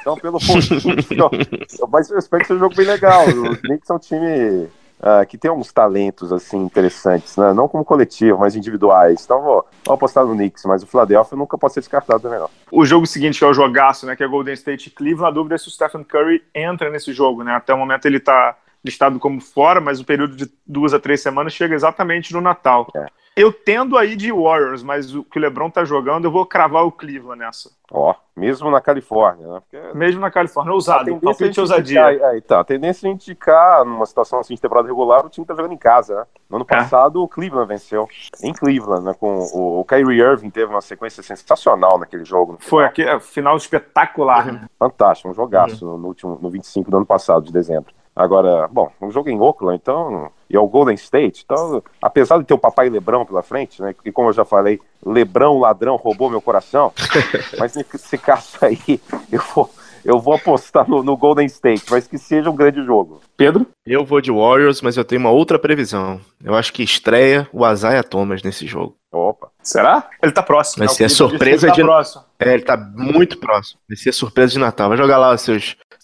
Então, 0.00 0.16
pelo 0.16 0.38
eu- 0.38 0.40
mas 1.88 2.10
eu 2.10 2.18
espero 2.18 2.42
que 2.42 2.48
seja 2.48 2.56
um 2.58 2.64
jogo 2.64 2.74
bem 2.74 2.86
legal, 2.86 3.24
os 3.26 3.60
Knicks 3.60 3.86
são 3.86 3.96
um 3.96 4.00
time 4.00 4.68
ah, 5.06 5.26
que 5.26 5.36
tem 5.36 5.50
alguns 5.50 5.70
talentos, 5.70 6.32
assim, 6.32 6.56
interessantes, 6.56 7.36
né, 7.36 7.52
não 7.52 7.68
como 7.68 7.84
coletivo, 7.84 8.38
mas 8.38 8.56
individuais, 8.56 9.22
então 9.22 9.42
vou, 9.42 9.66
vou 9.84 9.94
apostar 9.94 10.24
no 10.24 10.34
Knicks, 10.34 10.64
mas 10.64 10.82
o 10.82 10.86
Philadelphia 10.86 11.36
nunca 11.36 11.58
pode 11.58 11.74
ser 11.74 11.80
descartado 11.80 12.22
também, 12.22 12.38
não. 12.38 12.48
O 12.72 12.86
jogo 12.86 13.06
seguinte, 13.06 13.38
que 13.38 13.44
é 13.44 13.48
o 13.48 13.52
jogaço, 13.52 14.06
né? 14.06 14.16
Que 14.16 14.24
é 14.24 14.26
Golden 14.26 14.54
State 14.54 14.88
e 14.88 14.90
Cleveland. 14.90 15.28
A 15.28 15.30
dúvida 15.30 15.56
é 15.56 15.58
se 15.58 15.68
o 15.68 15.70
Stephen 15.70 16.02
Curry 16.02 16.42
entra 16.54 16.90
nesse 16.90 17.12
jogo, 17.12 17.44
né? 17.44 17.54
Até 17.54 17.74
o 17.74 17.78
momento 17.78 18.06
ele 18.06 18.18
tá 18.18 18.56
listado 18.84 19.18
como 19.18 19.40
fora, 19.40 19.80
mas 19.80 19.98
o 20.00 20.04
período 20.04 20.36
de 20.36 20.50
duas 20.66 20.92
a 20.92 21.00
três 21.00 21.22
semanas 21.22 21.52
chega 21.52 21.74
exatamente 21.74 22.32
no 22.34 22.40
Natal. 22.40 22.86
É. 22.94 23.06
Eu 23.36 23.52
tendo 23.52 23.98
aí 23.98 24.14
de 24.14 24.30
Warriors, 24.30 24.84
mas 24.84 25.12
o 25.12 25.24
que 25.24 25.38
o 25.40 25.42
LeBron 25.42 25.68
tá 25.68 25.84
jogando, 25.84 26.24
eu 26.26 26.30
vou 26.30 26.46
cravar 26.46 26.84
o 26.84 26.92
Cleveland 26.92 27.40
nessa. 27.40 27.68
Ó, 27.90 28.14
mesmo 28.36 28.70
na 28.70 28.80
Califórnia, 28.80 29.44
né, 29.48 29.60
porque 29.60 29.96
Mesmo 29.98 30.20
na 30.20 30.30
Califórnia, 30.30 30.70
A 30.70 30.74
ousado. 30.74 31.10
é 31.10 31.18
Palpite 31.18 31.58
a 31.58 31.62
ousadia. 31.62 32.10
indicar- 32.12 32.30
é, 32.32 32.38
então, 32.38 32.60
a 32.60 32.64
tendência 32.64 33.08
é 33.08 33.10
indicar, 33.10 33.84
numa 33.84 34.06
situação 34.06 34.38
assim 34.38 34.54
de 34.54 34.60
temporada 34.60 34.86
regular, 34.86 35.26
o 35.26 35.28
time 35.28 35.44
tá 35.44 35.52
jogando 35.52 35.72
em 35.72 35.76
casa, 35.78 36.14
né? 36.14 36.24
No 36.48 36.56
ano 36.58 36.66
É. 36.68 36.76
passado, 36.76 37.20
o 37.24 37.26
Cleveland 37.26 37.66
venceu. 37.66 38.06
Em 38.40 38.52
Cleveland, 38.52 39.04
né? 39.04 39.14
Com 39.18 39.38
o, 39.52 39.80
o 39.80 39.84
Kyrie 39.84 40.20
Irving 40.20 40.50
teve 40.50 40.70
uma 40.72 40.80
sequência 40.80 41.20
sensacional 41.20 41.98
naquele 41.98 42.24
jogo. 42.24 42.56
Foi 42.60 42.84
aqui, 42.84 43.02
é, 43.02 43.18
final 43.18 43.56
espetacular. 43.56 44.52
né? 44.52 44.66
Fantástico, 44.78 45.28
um 45.28 45.34
jogaço 45.34 45.84
no, 45.84 45.98
no 45.98 46.06
último, 46.06 46.38
no 46.40 46.50
25 46.50 46.88
do 46.88 46.98
ano 46.98 47.06
passado, 47.06 47.44
de 47.46 47.52
dezembro. 47.52 47.92
Agora, 48.16 48.68
bom, 48.68 48.92
um 49.00 49.10
jogo 49.10 49.28
em 49.28 49.40
Oakland, 49.40 49.80
então, 49.82 50.30
e 50.48 50.56
é 50.56 50.60
o 50.60 50.68
Golden 50.68 50.94
State, 50.94 51.42
então, 51.44 51.82
apesar 52.00 52.38
de 52.38 52.44
ter 52.44 52.54
o 52.54 52.58
papai 52.58 52.88
Lebrão 52.88 53.26
pela 53.26 53.42
frente, 53.42 53.82
né, 53.82 53.94
e 54.04 54.12
como 54.12 54.28
eu 54.28 54.32
já 54.32 54.44
falei, 54.44 54.80
Lebrão, 55.04 55.58
ladrão, 55.58 55.96
roubou 55.96 56.30
meu 56.30 56.40
coração, 56.40 56.92
mas 57.58 57.74
nesse 57.74 58.16
caso 58.16 58.56
aí, 58.62 59.00
eu 59.32 59.42
vou, 59.52 59.68
eu 60.04 60.20
vou 60.20 60.34
apostar 60.34 60.88
no, 60.88 61.02
no 61.02 61.16
Golden 61.16 61.46
State, 61.46 61.86
mas 61.90 62.06
que 62.06 62.16
seja 62.16 62.50
um 62.50 62.54
grande 62.54 62.84
jogo. 62.84 63.20
Pedro? 63.36 63.66
Eu 63.84 64.04
vou 64.04 64.20
de 64.20 64.30
Warriors, 64.30 64.80
mas 64.80 64.96
eu 64.96 65.04
tenho 65.04 65.20
uma 65.20 65.30
outra 65.30 65.58
previsão. 65.58 66.20
Eu 66.42 66.54
acho 66.54 66.72
que 66.72 66.82
estreia 66.82 67.48
o 67.52 67.68
Isaiah 67.68 68.04
Thomas 68.04 68.42
nesse 68.42 68.66
jogo. 68.66 68.96
Opa, 69.10 69.48
Será? 69.62 70.10
Ele 70.22 70.32
tá 70.32 70.42
próximo. 70.42 70.84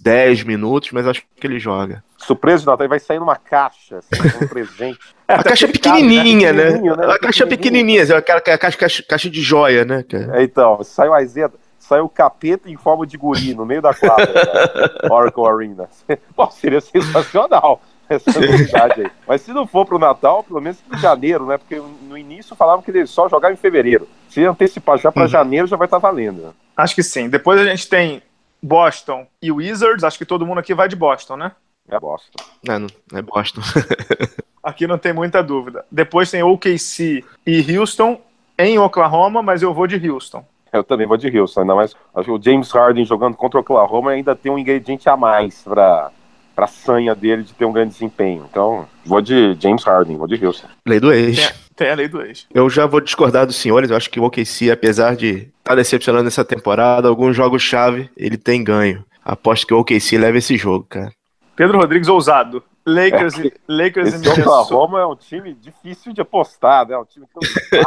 Vai 0.02 0.14
né? 0.14 0.24
O 0.24 0.34
ser 0.34 0.34
a 0.34 0.34
Pedro 0.34 0.34
disse 0.34 0.40
que 0.40 0.40
surpresa 0.40 0.40
ele 0.40 0.40
tá 0.40 0.40
de- 0.40 0.40
próximo. 0.40 0.40
É, 0.40 0.40
ele 0.40 0.40
tá 0.40 0.40
muito 0.40 0.40
próximo. 0.40 0.40
Vai 0.40 0.40
ser 0.40 0.40
surpresa 0.40 0.40
de 0.40 0.40
Natal. 0.40 0.40
Vai 0.40 0.40
jogar 0.40 0.40
lá 0.40 0.40
os 0.40 0.40
seus 0.40 0.40
10 0.40 0.44
minutos, 0.44 0.92
mas 0.92 1.06
acho 1.06 1.22
que 1.36 1.46
ele 1.46 1.58
joga. 1.58 2.04
surpresa 2.18 2.58
de 2.60 2.66
Natal, 2.66 2.84
ele 2.84 2.88
vai 2.88 3.00
sair 3.00 3.18
numa 3.18 3.36
caixa, 3.36 3.98
assim, 3.98 4.44
um 4.44 4.48
presente. 4.48 4.98
É, 5.30 5.34
A 5.34 5.44
caixa 5.44 5.64
ele 5.66 5.72
tá, 5.78 5.92
pequenininha, 5.92 6.52
né? 6.52 6.70
né? 6.72 7.06
A 7.06 7.18
caixa 7.20 7.46
pequenininha, 7.46 8.02
é 8.02 8.16
aquela 8.16 8.40
ca- 8.40 8.58
caixa, 8.58 8.76
caixa, 8.76 9.02
caixa 9.08 9.30
de 9.30 9.40
joia, 9.40 9.84
né? 9.84 10.04
É, 10.34 10.42
então, 10.42 10.82
saiu 10.82 11.14
a 11.14 11.22
Isaiah, 11.22 11.48
saiu 11.78 12.06
o 12.06 12.08
capeta 12.08 12.68
em 12.68 12.76
forma 12.76 13.06
de 13.06 13.16
guri 13.16 13.54
no 13.54 13.64
meio 13.64 13.80
da 13.80 13.94
quadra, 13.94 14.26
da 14.26 15.06
Oracle 15.14 15.46
Arena. 15.46 15.88
Pô, 16.34 16.50
seria 16.50 16.80
sensacional 16.80 17.80
essa 18.08 18.40
novidade 18.40 19.02
aí. 19.02 19.10
Mas 19.24 19.42
se 19.42 19.52
não 19.52 19.68
for 19.68 19.86
pro 19.86 20.00
Natal, 20.00 20.42
pelo 20.42 20.60
menos 20.60 20.78
em 20.92 20.98
janeiro, 20.98 21.46
né? 21.46 21.56
Porque 21.58 21.80
no 22.08 22.18
início 22.18 22.56
falavam 22.56 22.82
que 22.82 22.90
ele 22.90 23.06
só 23.06 23.28
jogava 23.28 23.54
em 23.54 23.56
fevereiro. 23.56 24.08
Se 24.28 24.44
antecipar 24.44 24.98
já 24.98 25.12
pra 25.12 25.22
Uhum. 25.22 25.28
janeiro, 25.28 25.68
já 25.68 25.76
vai 25.76 25.86
estar 25.86 25.98
valendo. 25.98 26.42
né? 26.42 26.50
Acho 26.76 26.94
que 26.96 27.04
sim. 27.04 27.28
Depois 27.28 27.60
a 27.60 27.64
gente 27.66 27.88
tem 27.88 28.20
Boston 28.62 29.26
e 29.40 29.50
Wizards. 29.50 30.04
Acho 30.04 30.18
que 30.18 30.24
todo 30.24 30.46
mundo 30.46 30.58
aqui 30.58 30.74
vai 30.74 30.88
de 30.88 30.96
Boston, 30.96 31.36
né? 31.36 31.52
É 31.88 31.98
bosta. 31.98 32.30
Não, 32.64 32.80
não 32.80 32.88
é 33.14 33.22
Boston. 33.22 33.60
Aqui 34.62 34.86
não 34.86 34.98
tem 34.98 35.12
muita 35.12 35.42
dúvida. 35.42 35.84
Depois 35.90 36.30
tem 36.30 36.42
OKC 36.42 37.24
e 37.46 37.78
Houston 37.78 38.20
em 38.58 38.78
Oklahoma, 38.78 39.42
mas 39.42 39.62
eu 39.62 39.72
vou 39.72 39.86
de 39.86 40.08
Houston. 40.08 40.44
Eu 40.72 40.84
também 40.84 41.06
vou 41.06 41.16
de 41.16 41.36
Houston, 41.36 41.62
ainda 41.62 41.74
mais. 41.74 41.96
Acho 42.14 42.26
que 42.26 42.30
o 42.30 42.40
James 42.40 42.70
Harden 42.70 43.04
jogando 43.04 43.36
contra 43.36 43.58
o 43.58 43.62
Oklahoma 43.62 44.12
ainda 44.12 44.36
tem 44.36 44.52
um 44.52 44.58
ingrediente 44.58 45.08
a 45.08 45.16
mais 45.16 45.62
pra, 45.62 46.12
pra 46.54 46.66
sanha 46.66 47.14
dele 47.14 47.42
de 47.42 47.54
ter 47.54 47.64
um 47.64 47.72
grande 47.72 47.92
desempenho. 47.92 48.46
Então, 48.48 48.86
vou 49.04 49.20
de 49.20 49.56
James 49.58 49.82
Harden, 49.82 50.16
vou 50.16 50.28
de 50.28 50.44
Houston. 50.44 50.68
Lei 50.86 51.00
do 51.00 51.12
ex. 51.12 51.52
Tem, 51.80 51.90
a 51.90 51.94
lei 51.94 52.08
do 52.08 52.20
ex. 52.20 52.46
Eu 52.52 52.68
já 52.68 52.84
vou 52.84 53.00
discordar 53.00 53.46
dos 53.46 53.56
senhores. 53.56 53.90
Eu 53.90 53.96
acho 53.96 54.10
que 54.10 54.20
o 54.20 54.24
OKC, 54.24 54.70
apesar 54.70 55.16
de 55.16 55.28
estar 55.30 55.50
tá 55.70 55.74
decepcionando 55.74 56.28
essa 56.28 56.44
temporada, 56.44 57.08
alguns 57.08 57.34
jogos-chave 57.34 58.10
ele 58.14 58.36
tem 58.36 58.62
ganho. 58.62 59.02
Aposto 59.24 59.66
que 59.66 59.72
o 59.72 59.78
OKC 59.80 60.18
leva 60.18 60.36
esse 60.36 60.58
jogo, 60.58 60.84
cara. 60.86 61.10
Pedro 61.56 61.78
Rodrigues 61.78 62.06
ousado. 62.08 62.62
Lakers, 62.86 63.38
e, 63.38 63.52
Lakers 63.66 64.12
e 64.12 64.16
Esse 64.16 64.18
Minnesota. 64.18 64.60
Oklahoma 64.60 65.00
é 65.00 65.06
um 65.06 65.16
time 65.16 65.54
difícil 65.54 66.12
de 66.12 66.20
apostar, 66.20 66.86
né? 66.86 66.94
É 66.94 66.98
um 66.98 67.04
time 67.06 67.24
que 67.26 67.76
não. 67.76 67.82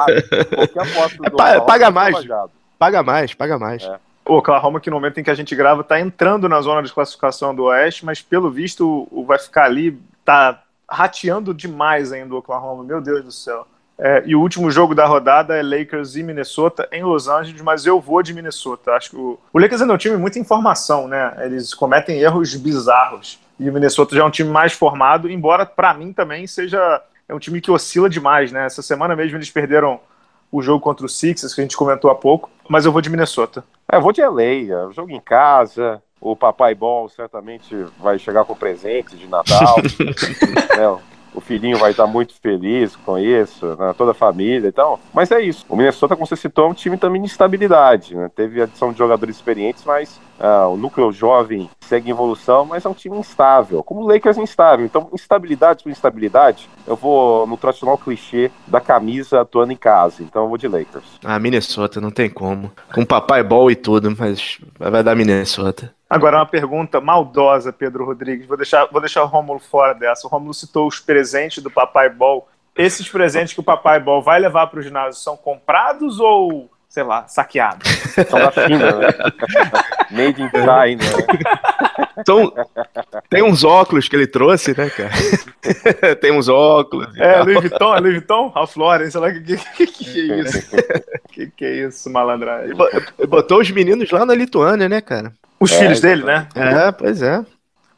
Qualquer 0.47 0.81
aposta 0.91 1.17
do 1.29 1.41
É, 1.41 1.62
paga 1.62 1.85
tá 1.85 1.91
mais. 1.91 2.15
Paga 2.79 3.03
mais, 3.03 3.33
paga 3.35 3.59
mais. 3.59 3.83
É. 3.83 4.00
O 4.25 4.38
Oklahoma, 4.38 4.79
que 4.79 4.89
no 4.89 4.95
momento 4.95 5.19
em 5.19 5.23
que 5.23 5.29
a 5.29 5.35
gente 5.35 5.55
grava, 5.55 5.83
tá 5.83 6.00
entrando 6.00 6.50
na 6.50 6.59
zona 6.62 6.81
de 6.81 6.91
classificação 6.91 7.53
do 7.53 7.65
Oeste, 7.65 8.05
mas 8.05 8.21
pelo 8.21 8.50
visto 8.50 8.88
o- 8.88 9.07
o 9.21 9.23
vai 9.25 9.38
ficar 9.38 9.65
ali, 9.65 10.00
tá 10.25 10.63
rateando 10.89 11.53
demais 11.53 12.12
ainda 12.12 12.33
o 12.33 12.38
Oklahoma, 12.38 12.83
meu 12.83 13.00
Deus 13.01 13.23
do 13.23 13.31
céu. 13.31 13.67
É, 13.97 14.23
e 14.25 14.35
o 14.35 14.41
último 14.41 14.71
jogo 14.71 14.95
da 14.95 15.05
rodada 15.05 15.55
é 15.55 15.62
Lakers 15.62 16.15
e 16.15 16.23
Minnesota 16.23 16.88
em 16.91 17.03
Los 17.03 17.27
Angeles, 17.27 17.62
mas 17.62 17.85
eu 17.85 18.00
vou 18.00 18.23
de 18.23 18.33
Minnesota. 18.33 18.91
Acho 18.91 19.12
que 19.12 19.15
o, 19.15 19.39
o 19.51 19.59
Lakers 19.59 19.81
é 19.81 19.85
um 19.85 19.97
time 19.97 20.17
muita 20.17 20.39
informação, 20.39 21.07
né? 21.07 21.33
Eles 21.41 21.73
cometem 21.73 22.19
erros 22.19 22.55
bizarros. 22.55 23.39
E 23.59 23.69
o 23.69 23.73
Minnesota 23.73 24.15
já 24.15 24.23
é 24.23 24.25
um 24.25 24.31
time 24.31 24.50
mais 24.50 24.73
formado, 24.73 25.29
embora 25.29 25.65
para 25.65 25.93
mim 25.93 26.12
também 26.12 26.47
seja 26.47 27.01
é 27.27 27.33
um 27.33 27.39
time 27.39 27.62
que 27.62 27.71
oscila 27.71 28.09
demais, 28.09 28.51
né? 28.51 28.65
Essa 28.65 28.81
semana 28.81 29.15
mesmo 29.15 29.38
eles 29.38 29.50
perderam 29.50 30.00
o 30.51 30.62
jogo 30.62 30.79
contra 30.79 31.05
o 31.05 31.09
Sixers, 31.09 31.53
que 31.53 31.62
a 31.62 31.63
gente 31.63 31.77
comentou 31.77 32.12
há 32.12 32.15
pouco, 32.15 32.50
mas 32.67 32.85
eu 32.85 32.91
vou 32.91 33.01
de 33.01 33.09
Minnesota. 33.09 33.63
É, 33.91 33.97
eu 33.97 34.01
vou 34.01 34.12
de 34.12 34.21
LA, 34.21 34.43
é 34.43 34.93
jogo 34.93 35.12
em 35.12 35.19
casa, 35.19 36.01
o 36.19 36.35
Papai 36.35 36.75
Ball 36.75 37.09
certamente 37.09 37.75
vai 38.00 38.19
chegar 38.19 38.45
com 38.45 38.55
presente 38.55 39.15
de 39.15 39.27
Natal. 39.27 39.77
né? 40.77 41.00
O 41.33 41.41
filhinho 41.41 41.77
vai 41.77 41.91
estar 41.91 42.07
muito 42.07 42.33
feliz 42.41 42.95
com 42.95 43.17
isso, 43.17 43.65
né, 43.75 43.93
toda 43.97 44.11
a 44.11 44.13
família. 44.13 44.67
Então, 44.67 44.99
mas 45.13 45.31
é 45.31 45.41
isso. 45.41 45.65
O 45.69 45.75
Minnesota, 45.75 46.15
como 46.15 46.27
você 46.27 46.35
citou, 46.35 46.65
é 46.65 46.69
um 46.69 46.73
time 46.73 46.97
também 46.97 47.21
de 47.21 47.27
estabilidade. 47.27 48.15
Né? 48.15 48.29
Teve 48.35 48.61
adição 48.61 48.91
de 48.91 48.97
jogadores 48.97 49.35
experientes, 49.35 49.83
mas 49.85 50.19
uh, 50.39 50.69
o 50.69 50.77
núcleo 50.77 51.11
jovem 51.11 51.69
segue 51.81 52.09
em 52.09 52.11
evolução, 52.11 52.65
mas 52.65 52.85
é 52.85 52.89
um 52.89 52.93
time 52.93 53.17
instável. 53.17 53.83
Como 53.83 54.01
o 54.01 54.07
Lakers 54.07 54.37
é 54.37 54.41
instável. 54.41 54.85
Então, 54.85 55.09
instabilidade 55.13 55.83
por 55.83 55.91
instabilidade, 55.91 56.69
eu 56.87 56.95
vou 56.95 57.45
no 57.47 57.57
tradicional 57.57 57.97
clichê 57.97 58.51
da 58.67 58.79
camisa 58.79 59.41
atuando 59.41 59.73
em 59.73 59.77
casa. 59.77 60.23
Então, 60.23 60.43
eu 60.43 60.49
vou 60.49 60.57
de 60.57 60.67
Lakers. 60.67 61.19
Ah, 61.23 61.39
Minnesota, 61.39 61.99
não 62.01 62.11
tem 62.11 62.29
como. 62.29 62.71
Com 62.93 63.05
papai 63.05 63.43
ball 63.43 63.69
e 63.69 63.75
tudo, 63.75 64.15
mas 64.17 64.59
vai 64.77 65.03
dar 65.03 65.15
Minnesota. 65.15 65.93
Agora, 66.13 66.37
uma 66.37 66.45
pergunta 66.45 67.01
maldosa, 67.01 67.73
Pedro 67.73 68.05
Rodrigues. 68.05 68.45
Vou 68.45 68.55
deixar, 68.55 68.87
vou 68.91 69.01
deixar 69.01 69.23
o 69.23 69.27
Rômulo 69.27 69.59
fora 69.59 69.95
dessa. 69.95 70.27
O 70.27 70.29
Rômulo 70.29 70.53
citou 70.53 70.87
os 70.87 70.99
presentes 70.99 71.63
do 71.63 71.71
Papai 71.71 72.07
Ball. 72.07 72.47
Esses 72.75 73.09
presentes 73.09 73.53
que 73.53 73.59
o 73.59 73.63
Papai 73.63 73.99
Ball 73.99 74.21
vai 74.21 74.39
levar 74.39 74.67
para 74.67 74.79
o 74.79 74.83
ginásio 74.83 75.19
são 75.19 75.35
comprados 75.35 76.19
ou, 76.19 76.69
sei 76.87 77.01
lá, 77.01 77.27
saqueados? 77.27 77.87
São 78.29 78.39
da 78.39 78.51
China, 78.51 78.91
né? 78.91 79.07
Made 80.13 80.41
in 80.41 80.50
China. 80.50 81.03
Né? 81.03 82.08
Então, 82.17 82.53
tem 83.29 83.43
uns 83.43 83.63
óculos 83.63 84.08
que 84.08 84.15
ele 84.15 84.27
trouxe, 84.27 84.77
né, 84.77 84.89
cara? 84.89 85.12
tem 86.22 86.32
uns 86.32 86.48
óculos. 86.48 87.08
É, 87.17 87.41
Louis 87.41 87.60
Vuitton, 87.60 87.96
é 87.96 88.00
Louis 88.00 88.13
Vuitton? 88.13 88.48
Ralph 88.50 88.75
Lauren, 88.77 89.10
sei 89.10 89.20
lá 89.20 89.27
o 89.27 89.34
que, 89.34 89.58
que, 89.58 89.88
que, 89.88 90.32
é 90.32 90.39
isso. 90.39 90.67
que 91.29 91.48
que 91.48 91.65
é 91.65 91.88
isso, 91.88 92.10
malandragem? 92.10 92.75
Botou 93.27 93.60
os 93.60 93.72
meninos 93.72 94.10
lá 94.12 94.25
na 94.25 94.36
Lituânia, 94.36 94.88
né, 94.88 95.01
cara? 95.01 95.34
Os 95.60 95.72
é, 95.72 95.79
filhos 95.79 96.00
dele, 96.00 96.24
né? 96.24 96.48
É, 96.55 96.91
pois 96.91 97.22
é. 97.22 97.43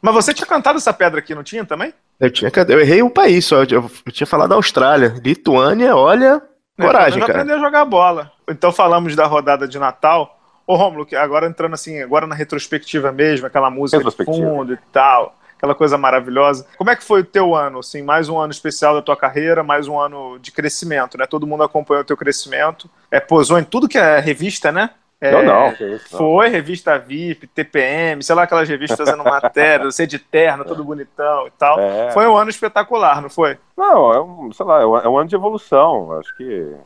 Mas 0.00 0.14
você 0.14 0.32
tinha 0.32 0.46
cantado 0.46 0.78
essa 0.78 0.92
pedra 0.92 1.18
aqui, 1.18 1.34
não 1.34 1.42
tinha 1.42 1.64
também? 1.64 1.92
Eu 2.18 2.30
tinha 2.30 2.50
Eu 2.68 2.80
errei 2.80 3.02
o 3.02 3.10
país 3.10 3.44
só. 3.44 3.62
Eu, 3.64 3.90
eu 4.06 4.12
tinha 4.12 4.26
falado 4.26 4.52
Austrália. 4.52 5.14
Lituânia, 5.22 5.94
olha. 5.96 6.40
É, 6.78 6.82
coragem, 6.82 7.20
cara. 7.20 7.32
aprender 7.32 7.54
a 7.54 7.58
jogar 7.58 7.84
bola. 7.84 8.30
Então 8.48 8.70
falamos 8.70 9.16
da 9.16 9.26
rodada 9.26 9.66
de 9.66 9.78
Natal. 9.78 10.35
Ô, 10.66 10.74
Romulo, 10.74 11.06
agora 11.16 11.46
entrando 11.46 11.74
assim, 11.74 12.00
agora 12.00 12.26
na 12.26 12.34
retrospectiva 12.34 13.12
mesmo, 13.12 13.46
aquela 13.46 13.70
música 13.70 14.02
de 14.02 14.24
fundo 14.24 14.72
e 14.72 14.78
tal, 14.92 15.36
aquela 15.56 15.74
coisa 15.76 15.96
maravilhosa. 15.96 16.66
Como 16.76 16.90
é 16.90 16.96
que 16.96 17.04
foi 17.04 17.20
o 17.20 17.24
teu 17.24 17.54
ano? 17.54 17.78
Assim, 17.78 18.02
mais 18.02 18.28
um 18.28 18.36
ano 18.36 18.52
especial 18.52 18.94
da 18.94 19.00
tua 19.00 19.16
carreira, 19.16 19.62
mais 19.62 19.86
um 19.86 19.98
ano 19.98 20.38
de 20.40 20.50
crescimento, 20.50 21.16
né? 21.16 21.26
Todo 21.26 21.46
mundo 21.46 21.62
acompanhou 21.62 22.02
o 22.02 22.06
teu 22.06 22.16
crescimento. 22.16 22.90
É, 23.10 23.20
posou 23.20 23.58
em 23.58 23.64
tudo 23.64 23.88
que 23.88 23.96
é 23.96 24.18
revista, 24.18 24.72
né? 24.72 24.90
É, 25.20 25.30
não, 25.32 25.42
não, 25.44 25.72
isso, 25.72 26.12
não. 26.12 26.18
Foi, 26.18 26.48
revista 26.48 26.98
VIP, 26.98 27.46
TPM, 27.46 28.22
sei 28.22 28.34
lá, 28.34 28.42
aquelas 28.42 28.68
revistas 28.68 28.98
fazendo 28.98 29.24
matéria, 29.24 29.86
você 29.90 30.06
de 30.06 30.18
terno, 30.18 30.64
todo 30.64 30.84
bonitão 30.84 31.46
e 31.46 31.50
tal. 31.52 31.80
É. 31.80 32.10
Foi 32.10 32.26
um 32.26 32.36
ano 32.36 32.50
espetacular, 32.50 33.22
não 33.22 33.30
foi? 33.30 33.56
Não, 33.76 34.12
é 34.12 34.20
um, 34.20 34.52
sei 34.52 34.66
lá, 34.66 34.82
é 34.82 34.84
um, 34.84 34.96
é 34.98 35.08
um 35.08 35.16
ano 35.16 35.28
de 35.28 35.34
evolução. 35.34 36.12
Acho 36.18 36.36
que 36.36 36.76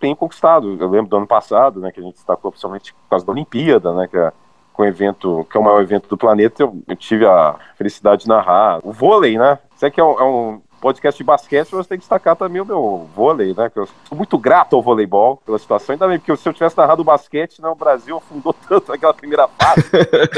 tenho 0.00 0.16
conquistado. 0.16 0.76
Eu 0.80 0.88
lembro 0.88 1.10
do 1.10 1.16
ano 1.16 1.26
passado, 1.26 1.78
né, 1.78 1.92
que 1.92 2.00
a 2.00 2.02
gente 2.02 2.14
destacou 2.14 2.50
principalmente 2.50 2.92
por 2.92 3.10
causa 3.10 3.24
da 3.26 3.32
Olimpíada, 3.32 3.92
né, 3.92 4.08
que 4.08 4.16
é 4.16 4.32
com 4.72 4.82
um 4.82 4.86
evento, 4.86 5.46
que 5.50 5.56
é 5.56 5.60
o 5.60 5.62
maior 5.62 5.82
evento 5.82 6.08
do 6.08 6.16
planeta, 6.16 6.62
eu, 6.62 6.82
eu, 6.88 6.96
tive 6.96 7.26
a 7.26 7.56
felicidade 7.76 8.22
de 8.22 8.28
narrar 8.28 8.80
o 8.82 8.92
vôlei, 8.92 9.36
né? 9.36 9.58
Isso 9.76 9.90
que 9.90 10.00
é 10.00 10.04
um, 10.04 10.18
é 10.18 10.24
um 10.24 10.62
podcast 10.80 11.18
de 11.18 11.24
basquete, 11.24 11.72
você 11.72 11.88
tem 11.90 11.98
que 11.98 12.02
destacar 12.02 12.34
também 12.34 12.62
o 12.62 12.64
meu 12.64 13.08
vôlei, 13.14 13.52
né? 13.54 13.68
Que 13.68 13.78
eu 13.78 13.86
sou 13.86 14.16
muito 14.16 14.38
grato 14.38 14.74
ao 14.74 14.82
voleibol 14.82 15.36
pela 15.44 15.58
situação, 15.58 15.92
ainda 15.92 16.08
bem, 16.08 16.18
porque 16.18 16.34
se 16.36 16.48
eu 16.48 16.54
tivesse 16.54 16.78
narrado 16.78 17.02
o 17.02 17.04
basquete, 17.04 17.60
né, 17.60 17.68
o 17.68 17.74
Brasil 17.74 18.16
afundou 18.16 18.54
tanto 18.66 18.90
naquela 18.90 19.12
primeira 19.12 19.46
fase, 19.48 19.82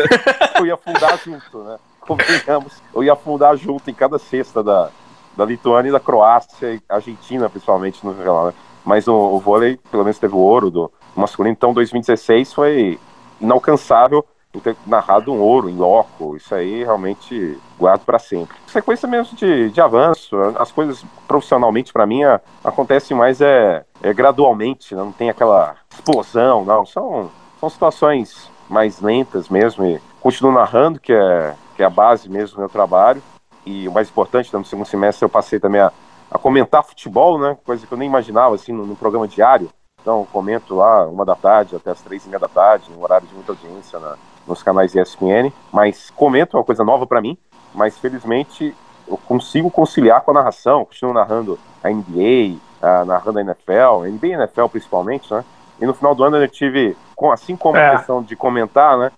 eu 0.58 0.66
ia 0.66 0.74
afundar 0.74 1.16
junto, 1.18 1.58
né? 1.58 1.78
Convenhamos, 2.00 2.82
eu 2.92 3.04
ia 3.04 3.12
afundar 3.12 3.56
junto 3.56 3.88
em 3.88 3.94
cada 3.94 4.18
cesta 4.18 4.60
da, 4.60 4.88
da 5.36 5.44
Lituânia 5.44 5.90
e 5.90 5.92
da 5.92 6.00
Croácia, 6.00 6.74
e 6.74 6.82
Argentina, 6.88 7.48
principalmente, 7.48 8.04
no 8.04 8.14
geral, 8.16 8.46
né? 8.46 8.54
Mas 8.84 9.06
o, 9.08 9.14
o 9.14 9.38
vôlei, 9.38 9.78
pelo 9.90 10.04
menos, 10.04 10.18
teve 10.18 10.34
o 10.34 10.38
ouro 10.38 10.70
do 10.70 10.92
masculino, 11.14 11.52
então 11.52 11.72
2016 11.72 12.52
foi 12.52 12.98
inalcançável 13.40 14.24
ter 14.60 14.76
narrado 14.86 15.32
um 15.32 15.40
ouro 15.40 15.68
em 15.70 15.76
loco, 15.76 16.36
isso 16.36 16.54
aí 16.54 16.84
realmente 16.84 17.58
guardo 17.78 18.02
para 18.04 18.18
sempre. 18.18 18.56
Sequência 18.66 19.08
mesmo 19.08 19.36
de, 19.36 19.70
de 19.70 19.80
avanço, 19.80 20.36
as 20.58 20.70
coisas 20.70 21.04
profissionalmente 21.26 21.92
para 21.92 22.06
mim 22.06 22.20
acontecem 22.62 23.16
mais 23.16 23.40
é, 23.40 23.84
é 24.02 24.12
gradualmente, 24.12 24.94
né? 24.94 25.02
não 25.02 25.12
tem 25.12 25.30
aquela 25.30 25.76
explosão, 25.90 26.64
não, 26.64 26.84
são, 26.84 27.30
são 27.58 27.70
situações 27.70 28.50
mais 28.68 29.00
lentas 29.00 29.48
mesmo 29.48 29.84
e 29.86 30.00
continuo 30.20 30.52
narrando, 30.52 31.00
que 31.00 31.12
é, 31.12 31.54
que 31.76 31.82
é 31.82 31.86
a 31.86 31.90
base 31.90 32.28
mesmo 32.28 32.56
do 32.56 32.60
meu 32.60 32.68
trabalho, 32.68 33.22
e 33.64 33.88
o 33.88 33.92
mais 33.92 34.08
importante, 34.08 34.52
né, 34.52 34.58
no 34.58 34.64
segundo 34.64 34.86
semestre 34.86 35.24
eu 35.24 35.28
passei 35.28 35.58
também 35.58 35.80
a, 35.80 35.92
a 36.32 36.38
comentar 36.38 36.82
futebol, 36.82 37.38
né, 37.38 37.56
coisa 37.64 37.86
que 37.86 37.92
eu 37.92 37.98
nem 37.98 38.08
imaginava, 38.08 38.54
assim, 38.54 38.72
no, 38.72 38.86
no 38.86 38.96
programa 38.96 39.28
diário, 39.28 39.68
então 40.00 40.26
comento 40.32 40.74
lá 40.74 41.06
uma 41.06 41.24
da 41.24 41.36
tarde 41.36 41.76
até 41.76 41.90
as 41.90 42.00
três 42.00 42.24
e 42.24 42.28
meia 42.28 42.40
da 42.40 42.48
tarde, 42.48 42.90
um 42.96 43.02
horário 43.02 43.26
de 43.26 43.34
muita 43.34 43.52
audiência 43.52 43.98
na, 43.98 44.16
nos 44.46 44.62
canais 44.62 44.94
ESPN, 44.94 45.52
mas 45.72 46.10
comento, 46.10 46.56
é 46.56 46.60
uma 46.60 46.64
coisa 46.64 46.84
nova 46.84 47.06
para 47.06 47.20
mim, 47.20 47.36
mas 47.74 47.98
felizmente 47.98 48.74
eu 49.06 49.16
consigo 49.16 49.70
conciliar 49.70 50.22
com 50.22 50.30
a 50.30 50.34
narração, 50.34 50.84
continuo 50.84 51.14
narrando 51.14 51.58
a 51.82 51.90
NBA, 51.90 52.56
uh, 52.82 53.04
narrando 53.04 53.38
a 53.38 53.42
NFL, 53.42 54.06
NBA 54.08 54.26
e 54.26 54.32
NFL 54.32 54.66
principalmente, 54.70 55.32
né? 55.32 55.44
E 55.80 55.86
no 55.86 55.94
final 55.94 56.14
do 56.14 56.24
ano 56.24 56.36
eu 56.36 56.48
tive, 56.48 56.96
assim 57.32 57.56
como 57.56 57.76
é. 57.76 57.88
a 57.88 57.96
questão 57.96 58.22
de 58.22 58.36
comentar, 58.36 58.96
né? 58.98 59.10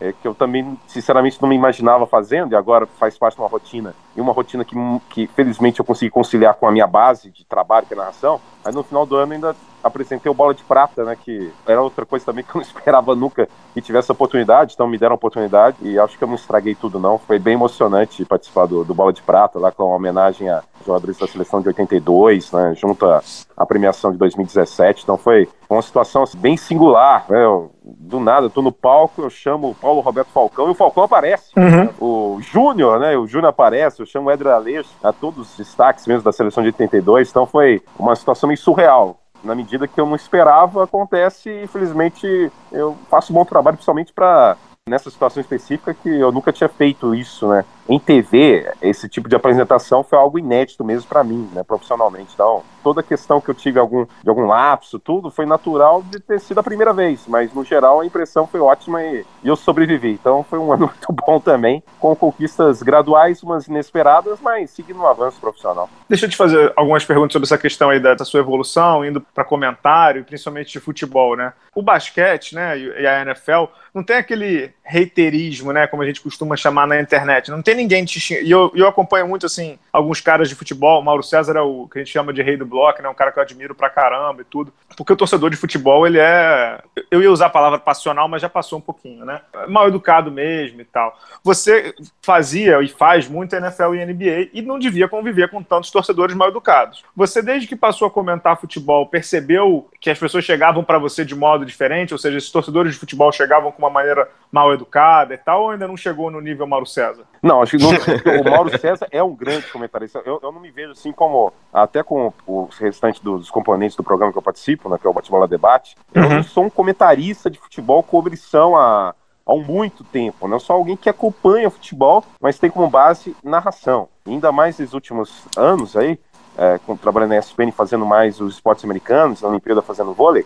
É, 0.00 0.12
que 0.12 0.28
eu 0.28 0.32
também, 0.34 0.78
sinceramente, 0.86 1.42
não 1.42 1.48
me 1.48 1.56
imaginava 1.56 2.06
fazendo, 2.06 2.52
e 2.52 2.56
agora 2.56 2.86
faz 2.86 3.18
parte 3.18 3.34
de 3.34 3.40
uma 3.40 3.48
rotina, 3.48 3.94
e 4.16 4.20
uma 4.20 4.32
rotina 4.32 4.64
que, 4.64 4.76
que 5.10 5.26
felizmente 5.26 5.80
eu 5.80 5.84
consegui 5.84 6.08
conciliar 6.08 6.54
com 6.54 6.68
a 6.68 6.70
minha 6.70 6.86
base 6.86 7.30
de 7.30 7.44
trabalho, 7.44 7.84
que 7.84 7.94
é 7.94 7.96
narração. 7.96 8.40
Aí 8.64 8.72
no 8.72 8.84
final 8.84 9.04
do 9.04 9.16
ano 9.16 9.32
ainda 9.32 9.56
apresentei 9.88 10.30
o 10.30 10.34
Bola 10.34 10.54
de 10.54 10.62
Prata, 10.62 11.04
né? 11.04 11.16
Que 11.16 11.50
era 11.66 11.82
outra 11.82 12.06
coisa 12.06 12.24
também 12.24 12.44
que 12.44 12.50
eu 12.50 12.60
não 12.60 12.62
esperava 12.66 13.14
nunca 13.14 13.48
que 13.74 13.80
tivesse 13.80 14.10
oportunidade, 14.10 14.74
então 14.74 14.86
me 14.86 14.98
deram 14.98 15.12
a 15.12 15.16
oportunidade 15.16 15.76
e 15.82 15.98
acho 15.98 16.16
que 16.16 16.24
eu 16.24 16.28
não 16.28 16.34
estraguei 16.34 16.74
tudo, 16.74 16.98
não. 16.98 17.18
Foi 17.18 17.38
bem 17.38 17.54
emocionante 17.54 18.24
participar 18.24 18.66
do, 18.66 18.84
do 18.84 18.94
Bola 18.94 19.12
de 19.12 19.22
Prata, 19.22 19.58
lá 19.58 19.70
com 19.70 19.84
uma 19.84 19.96
homenagem 19.96 20.48
a 20.48 20.62
jogadores 20.88 21.18
da 21.18 21.26
seleção 21.26 21.60
de 21.60 21.68
82, 21.68 22.50
né? 22.52 22.74
Junto 22.74 23.06
à, 23.06 23.66
premiação 23.66 24.10
de 24.10 24.18
2017. 24.18 25.02
Então 25.02 25.16
foi 25.16 25.48
uma 25.68 25.82
situação 25.82 26.22
assim, 26.22 26.38
bem 26.38 26.56
singular, 26.56 27.26
né? 27.28 27.44
Eu, 27.44 27.70
do 27.84 28.18
nada, 28.18 28.46
eu 28.46 28.50
tô 28.50 28.62
no 28.62 28.72
palco, 28.72 29.22
eu 29.22 29.30
chamo 29.30 29.70
o 29.70 29.74
Paulo 29.74 30.00
Roberto 30.00 30.28
Falcão 30.28 30.68
e 30.68 30.70
o 30.70 30.74
Falcão 30.74 31.04
aparece. 31.04 31.52
Uhum. 31.56 31.90
O 32.00 32.40
Júnior, 32.40 32.98
né? 32.98 33.16
O 33.16 33.26
Júnior 33.26 33.50
aparece, 33.50 34.00
eu 34.00 34.06
chamo 34.06 34.28
o 34.28 34.30
Edra 34.30 34.54
Aleixo, 34.54 34.90
a 35.02 35.12
todos 35.12 35.50
os 35.50 35.56
destaques 35.56 36.06
mesmo 36.06 36.22
da 36.22 36.32
seleção 36.32 36.62
de 36.62 36.68
82. 36.68 37.28
Então 37.28 37.46
foi 37.46 37.82
uma 37.98 38.16
situação 38.16 38.48
meio 38.48 38.58
surreal 38.58 39.20
na 39.42 39.54
medida 39.54 39.88
que 39.88 40.00
eu 40.00 40.06
não 40.06 40.16
esperava, 40.16 40.84
acontece 40.84 41.48
e 41.50 41.64
infelizmente 41.64 42.50
eu 42.72 42.96
faço 43.10 43.32
um 43.32 43.36
bom 43.36 43.44
trabalho, 43.44 43.76
principalmente 43.76 44.12
para 44.12 44.56
nessa 44.88 45.10
situação 45.10 45.40
específica 45.40 45.92
que 45.92 46.08
eu 46.08 46.32
nunca 46.32 46.50
tinha 46.52 46.68
feito 46.68 47.14
isso, 47.14 47.46
né? 47.48 47.64
Em 47.88 47.98
TV, 47.98 48.72
esse 48.80 49.08
tipo 49.08 49.28
de 49.28 49.36
apresentação 49.36 50.02
foi 50.02 50.18
algo 50.18 50.38
inédito 50.38 50.84
mesmo 50.84 51.08
para 51.08 51.22
mim, 51.22 51.48
né, 51.52 51.62
profissionalmente. 51.62 52.30
Então, 52.32 52.62
toda 52.88 53.00
a 53.00 53.04
questão 53.04 53.38
que 53.38 53.50
eu 53.50 53.54
tive 53.54 53.78
algum, 53.78 54.06
de 54.06 54.30
algum 54.30 54.46
lapso, 54.46 54.98
tudo 54.98 55.30
foi 55.30 55.44
natural 55.44 56.02
de 56.02 56.18
ter 56.18 56.40
sido 56.40 56.58
a 56.58 56.62
primeira 56.62 56.90
vez, 56.94 57.26
mas 57.28 57.52
no 57.52 57.62
geral 57.62 58.00
a 58.00 58.06
impressão 58.06 58.46
foi 58.46 58.60
ótima 58.60 59.02
e, 59.02 59.26
e 59.44 59.48
eu 59.48 59.56
sobrevivi. 59.56 60.12
Então, 60.12 60.42
foi 60.42 60.58
um 60.58 60.72
ano 60.72 60.86
muito 61.06 61.12
bom 61.26 61.38
também, 61.38 61.82
com 62.00 62.16
conquistas 62.16 62.82
graduais, 62.82 63.42
umas 63.42 63.68
inesperadas, 63.68 64.38
mas 64.40 64.70
seguindo 64.70 65.00
um 65.00 65.06
avanço 65.06 65.38
profissional. 65.38 65.90
Deixa 66.08 66.24
eu 66.24 66.30
te 66.30 66.36
fazer 66.36 66.72
algumas 66.74 67.04
perguntas 67.04 67.34
sobre 67.34 67.44
essa 67.44 67.58
questão 67.58 67.90
aí 67.90 68.00
da, 68.00 68.14
da 68.14 68.24
sua 68.24 68.40
evolução, 68.40 69.04
indo 69.04 69.20
para 69.20 69.44
comentário, 69.44 70.24
principalmente 70.24 70.72
de 70.72 70.80
futebol, 70.80 71.36
né? 71.36 71.52
O 71.74 71.82
basquete, 71.82 72.54
né, 72.54 72.78
e 72.78 73.06
a 73.06 73.20
NFL 73.22 73.66
não 73.94 74.02
tem 74.02 74.16
aquele 74.16 74.70
reiterismo, 74.82 75.72
né, 75.72 75.86
como 75.86 76.02
a 76.02 76.06
gente 76.06 76.20
costuma 76.20 76.56
chamar 76.56 76.86
na 76.86 77.00
internet. 77.00 77.50
Não 77.50 77.62
tem 77.62 77.74
ninguém 77.74 78.04
te. 78.04 78.34
E 78.34 78.50
eu, 78.50 78.72
eu 78.74 78.86
acompanho 78.86 79.28
muito, 79.28 79.46
assim, 79.46 79.78
alguns 79.92 80.20
caras 80.20 80.48
de 80.48 80.54
futebol. 80.54 81.02
Mauro 81.02 81.22
César 81.22 81.56
é 81.56 81.60
o 81.60 81.88
que 81.88 81.98
a 81.98 82.02
gente 82.02 82.12
chama 82.12 82.32
de 82.32 82.42
rei 82.42 82.56
do 82.56 82.66
bloco, 82.78 83.02
né? 83.02 83.08
Um 83.08 83.14
cara 83.14 83.32
que 83.32 83.38
eu 83.38 83.42
admiro 83.42 83.74
pra 83.74 83.90
caramba 83.90 84.42
e 84.42 84.44
tudo. 84.44 84.72
Porque 84.96 85.12
o 85.12 85.16
torcedor 85.16 85.50
de 85.50 85.56
futebol, 85.56 86.06
ele 86.06 86.18
é. 86.18 86.80
Eu 87.10 87.20
ia 87.20 87.30
usar 87.30 87.46
a 87.46 87.50
palavra 87.50 87.78
passional, 87.78 88.28
mas 88.28 88.40
já 88.40 88.48
passou 88.48 88.78
um 88.78 88.82
pouquinho, 88.82 89.24
né? 89.24 89.40
Mal 89.68 89.88
educado 89.88 90.30
mesmo 90.30 90.80
e 90.80 90.84
tal. 90.84 91.16
Você 91.42 91.94
fazia 92.22 92.80
e 92.80 92.88
faz 92.88 93.28
muito 93.28 93.56
NFL 93.56 93.94
e 93.94 94.06
NBA 94.06 94.50
e 94.52 94.62
não 94.62 94.78
devia 94.78 95.08
conviver 95.08 95.50
com 95.50 95.62
tantos 95.62 95.90
torcedores 95.90 96.36
mal 96.36 96.48
educados. 96.48 97.04
Você, 97.16 97.42
desde 97.42 97.66
que 97.66 97.76
passou 97.76 98.06
a 98.06 98.10
comentar 98.10 98.60
futebol, 98.60 99.06
percebeu 99.06 99.88
que 100.00 100.10
as 100.10 100.18
pessoas 100.18 100.44
chegavam 100.44 100.84
para 100.84 100.98
você 100.98 101.24
de 101.24 101.34
modo 101.34 101.66
diferente? 101.66 102.14
Ou 102.14 102.18
seja, 102.18 102.38
esses 102.38 102.50
torcedores 102.50 102.92
de 102.92 102.98
futebol 102.98 103.32
chegavam 103.32 103.72
com 103.72 103.82
uma 103.82 103.90
maneira 103.90 104.28
mal 104.50 104.72
educada 104.72 105.34
e 105.34 105.38
tal, 105.38 105.64
ou 105.64 105.70
ainda 105.70 105.86
não 105.86 105.96
chegou 105.96 106.30
no 106.30 106.40
nível 106.40 106.66
Mauro 106.66 106.86
César? 106.86 107.24
Não, 107.42 107.62
acho 107.62 107.76
que 107.76 107.82
não, 107.82 108.40
o 108.40 108.50
Mauro 108.50 108.78
César 108.78 109.06
é 109.10 109.22
um 109.22 109.34
grande 109.34 109.66
comentarista. 109.70 110.22
Eu, 110.24 110.40
eu 110.42 110.52
não 110.52 110.60
me 110.60 110.70
vejo 110.70 110.92
assim 110.92 111.12
como, 111.12 111.52
até 111.72 112.02
com 112.02 112.32
o 112.46 112.57
restante 112.66 113.22
dos 113.22 113.50
componentes 113.50 113.96
do 113.96 114.02
programa 114.02 114.32
que 114.32 114.38
eu 114.38 114.42
participo, 114.42 114.88
né, 114.88 114.98
que 114.98 115.06
é 115.06 115.10
o 115.10 115.12
Bate-Bola 115.12 115.46
Debate, 115.46 115.94
uhum. 116.14 116.22
eu 116.22 116.30
não 116.30 116.42
sou 116.42 116.64
um 116.64 116.70
comentarista 116.70 117.50
de 117.50 117.58
futebol 117.58 118.02
com 118.02 118.18
obrição 118.18 118.76
a, 118.76 119.14
há 119.46 119.54
muito 119.54 120.04
tempo. 120.04 120.46
Né? 120.46 120.56
Eu 120.56 120.60
sou 120.60 120.76
alguém 120.76 120.96
que 120.96 121.08
acompanha 121.08 121.70
futebol, 121.70 122.24
mas 122.40 122.58
tem 122.58 122.70
como 122.70 122.90
base 122.90 123.36
narração. 123.42 124.08
Ainda 124.26 124.52
mais 124.52 124.78
nos 124.78 124.92
últimos 124.92 125.44
anos 125.56 125.96
aí, 125.96 126.18
é, 126.56 126.78
trabalhando 127.00 127.30
na 127.30 127.38
ESPN 127.38 127.70
fazendo 127.70 128.04
mais 128.04 128.40
os 128.40 128.54
esportes 128.54 128.84
americanos, 128.84 129.42
na 129.42 129.48
Olimpíada 129.48 129.80
fazendo 129.80 130.12
vôlei, 130.12 130.44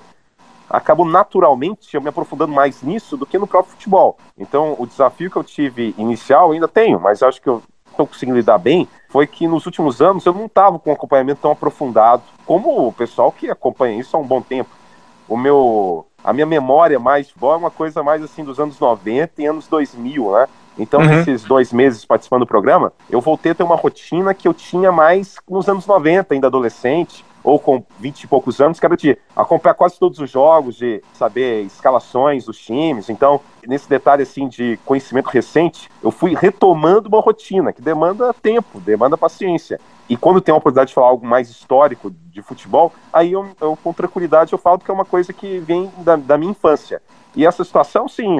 acabo 0.69 1.05
naturalmente 1.05 1.95
eu 1.95 2.01
me 2.01 2.09
aprofundando 2.09 2.53
mais 2.53 2.83
nisso 2.83 3.17
do 3.17 3.27
que 3.27 3.39
no 3.39 3.47
próprio 3.47 3.73
futebol. 3.73 4.17
Então, 4.39 4.75
o 4.79 4.87
desafio 4.87 5.31
que 5.31 5.37
eu 5.37 5.45
tive 5.45 5.95
inicial 5.99 6.53
ainda 6.53 6.69
tenho, 6.69 7.01
mas 7.01 7.23
acho 7.23 7.41
que 7.43 7.49
eu 7.49 7.63
estou 8.03 8.07
conseguindo 8.07 8.37
lidar 8.37 8.59
bem, 8.59 8.89
foi 9.09 9.27
que 9.27 9.47
nos 9.47 9.67
últimos 9.67 10.01
anos 10.01 10.25
eu 10.27 10.33
não 10.33 10.47
estava 10.47 10.79
com 10.79 10.91
um 10.91 10.93
acompanhamento 10.93 11.41
tão 11.41 11.51
aprofundado 11.53 12.23
como 12.47 12.89
o 12.89 12.93
pessoal 12.93 13.31
que 13.31 13.51
acompanha 13.51 13.99
isso 13.99 14.17
há 14.17 14.21
um 14.21 14.27
bom 14.27 14.41
tempo. 14.41 14.71
O 15.29 15.37
meu, 15.37 16.07
a 16.23 16.33
minha 16.33 16.47
memória 16.47 16.99
mais 16.99 17.29
futebol 17.29 17.55
é 17.55 17.57
uma 17.57 17.71
coisa 17.71 18.03
mais 18.03 18.23
assim 18.23 18.45
dos 18.45 18.59
anos 18.59 18.79
90 18.79 19.41
e 19.41 19.47
anos 19.47 19.67
2000, 19.69 20.33
né? 20.33 20.49
Então, 20.79 21.01
uhum. 21.01 21.07
nesses 21.07 21.43
dois 21.45 21.73
meses 21.73 22.05
participando 22.05 22.41
do 22.41 22.47
programa, 22.47 22.93
eu 23.11 23.21
voltei 23.21 23.53
a 23.53 23.55
ter 23.55 23.63
uma 23.63 23.77
rotina 23.77 24.33
que 24.33 24.49
eu 24.49 24.55
tinha 24.55 24.91
mais 24.91 25.37
nos 25.49 25.69
anos 25.69 25.87
90, 25.87 26.33
ainda 26.33 26.47
adolescente, 26.47 27.25
ou 27.45 27.59
com 27.59 27.85
20 27.99 28.23
e 28.23 28.27
poucos 28.27 28.61
anos, 28.61 28.79
que 28.79 28.87
era 28.87 28.97
de 28.97 29.19
acompanhar 29.37 29.75
quase 29.75 29.99
todos 29.99 30.19
os 30.19 30.31
jogos, 30.31 30.77
de 30.77 31.03
saber 31.13 31.63
escalações 31.63 32.45
dos 32.45 32.59
times. 32.59 33.11
Então, 33.11 33.41
nesse 33.67 33.89
detalhe 33.89 34.23
assim 34.23 34.49
de 34.49 34.79
conhecimento 34.85 35.29
recente, 35.29 35.91
eu 36.03 36.11
fui 36.11 36.35
retomando 36.35 37.09
uma 37.09 37.21
rotina 37.21 37.73
que 37.73 37.83
demanda 37.83 38.35
tempo, 38.35 38.81
demanda 38.81 39.17
paciência. 39.17 39.81
E 40.09 40.17
quando 40.17 40.41
tem 40.41 40.53
a 40.53 40.57
oportunidade 40.57 40.89
de 40.89 40.95
falar 40.95 41.09
algo 41.09 41.27
mais 41.27 41.49
histórico 41.49 42.11
de 42.31 42.43
futebol, 42.43 42.93
aí 43.13 43.33
eu, 43.33 43.47
eu 43.61 43.79
com 43.83 43.93
tranquilidade 43.93 44.53
eu 44.53 44.59
falo 44.59 44.79
que 44.79 44.91
é 44.91 44.95
uma 44.95 45.05
coisa 45.05 45.33
que 45.33 45.59
vem 45.59 45.91
da, 45.99 46.17
da 46.17 46.37
minha 46.37 46.51
infância. 46.51 47.01
E 47.35 47.47
essa 47.47 47.65
situação, 47.65 48.09
sim, 48.09 48.37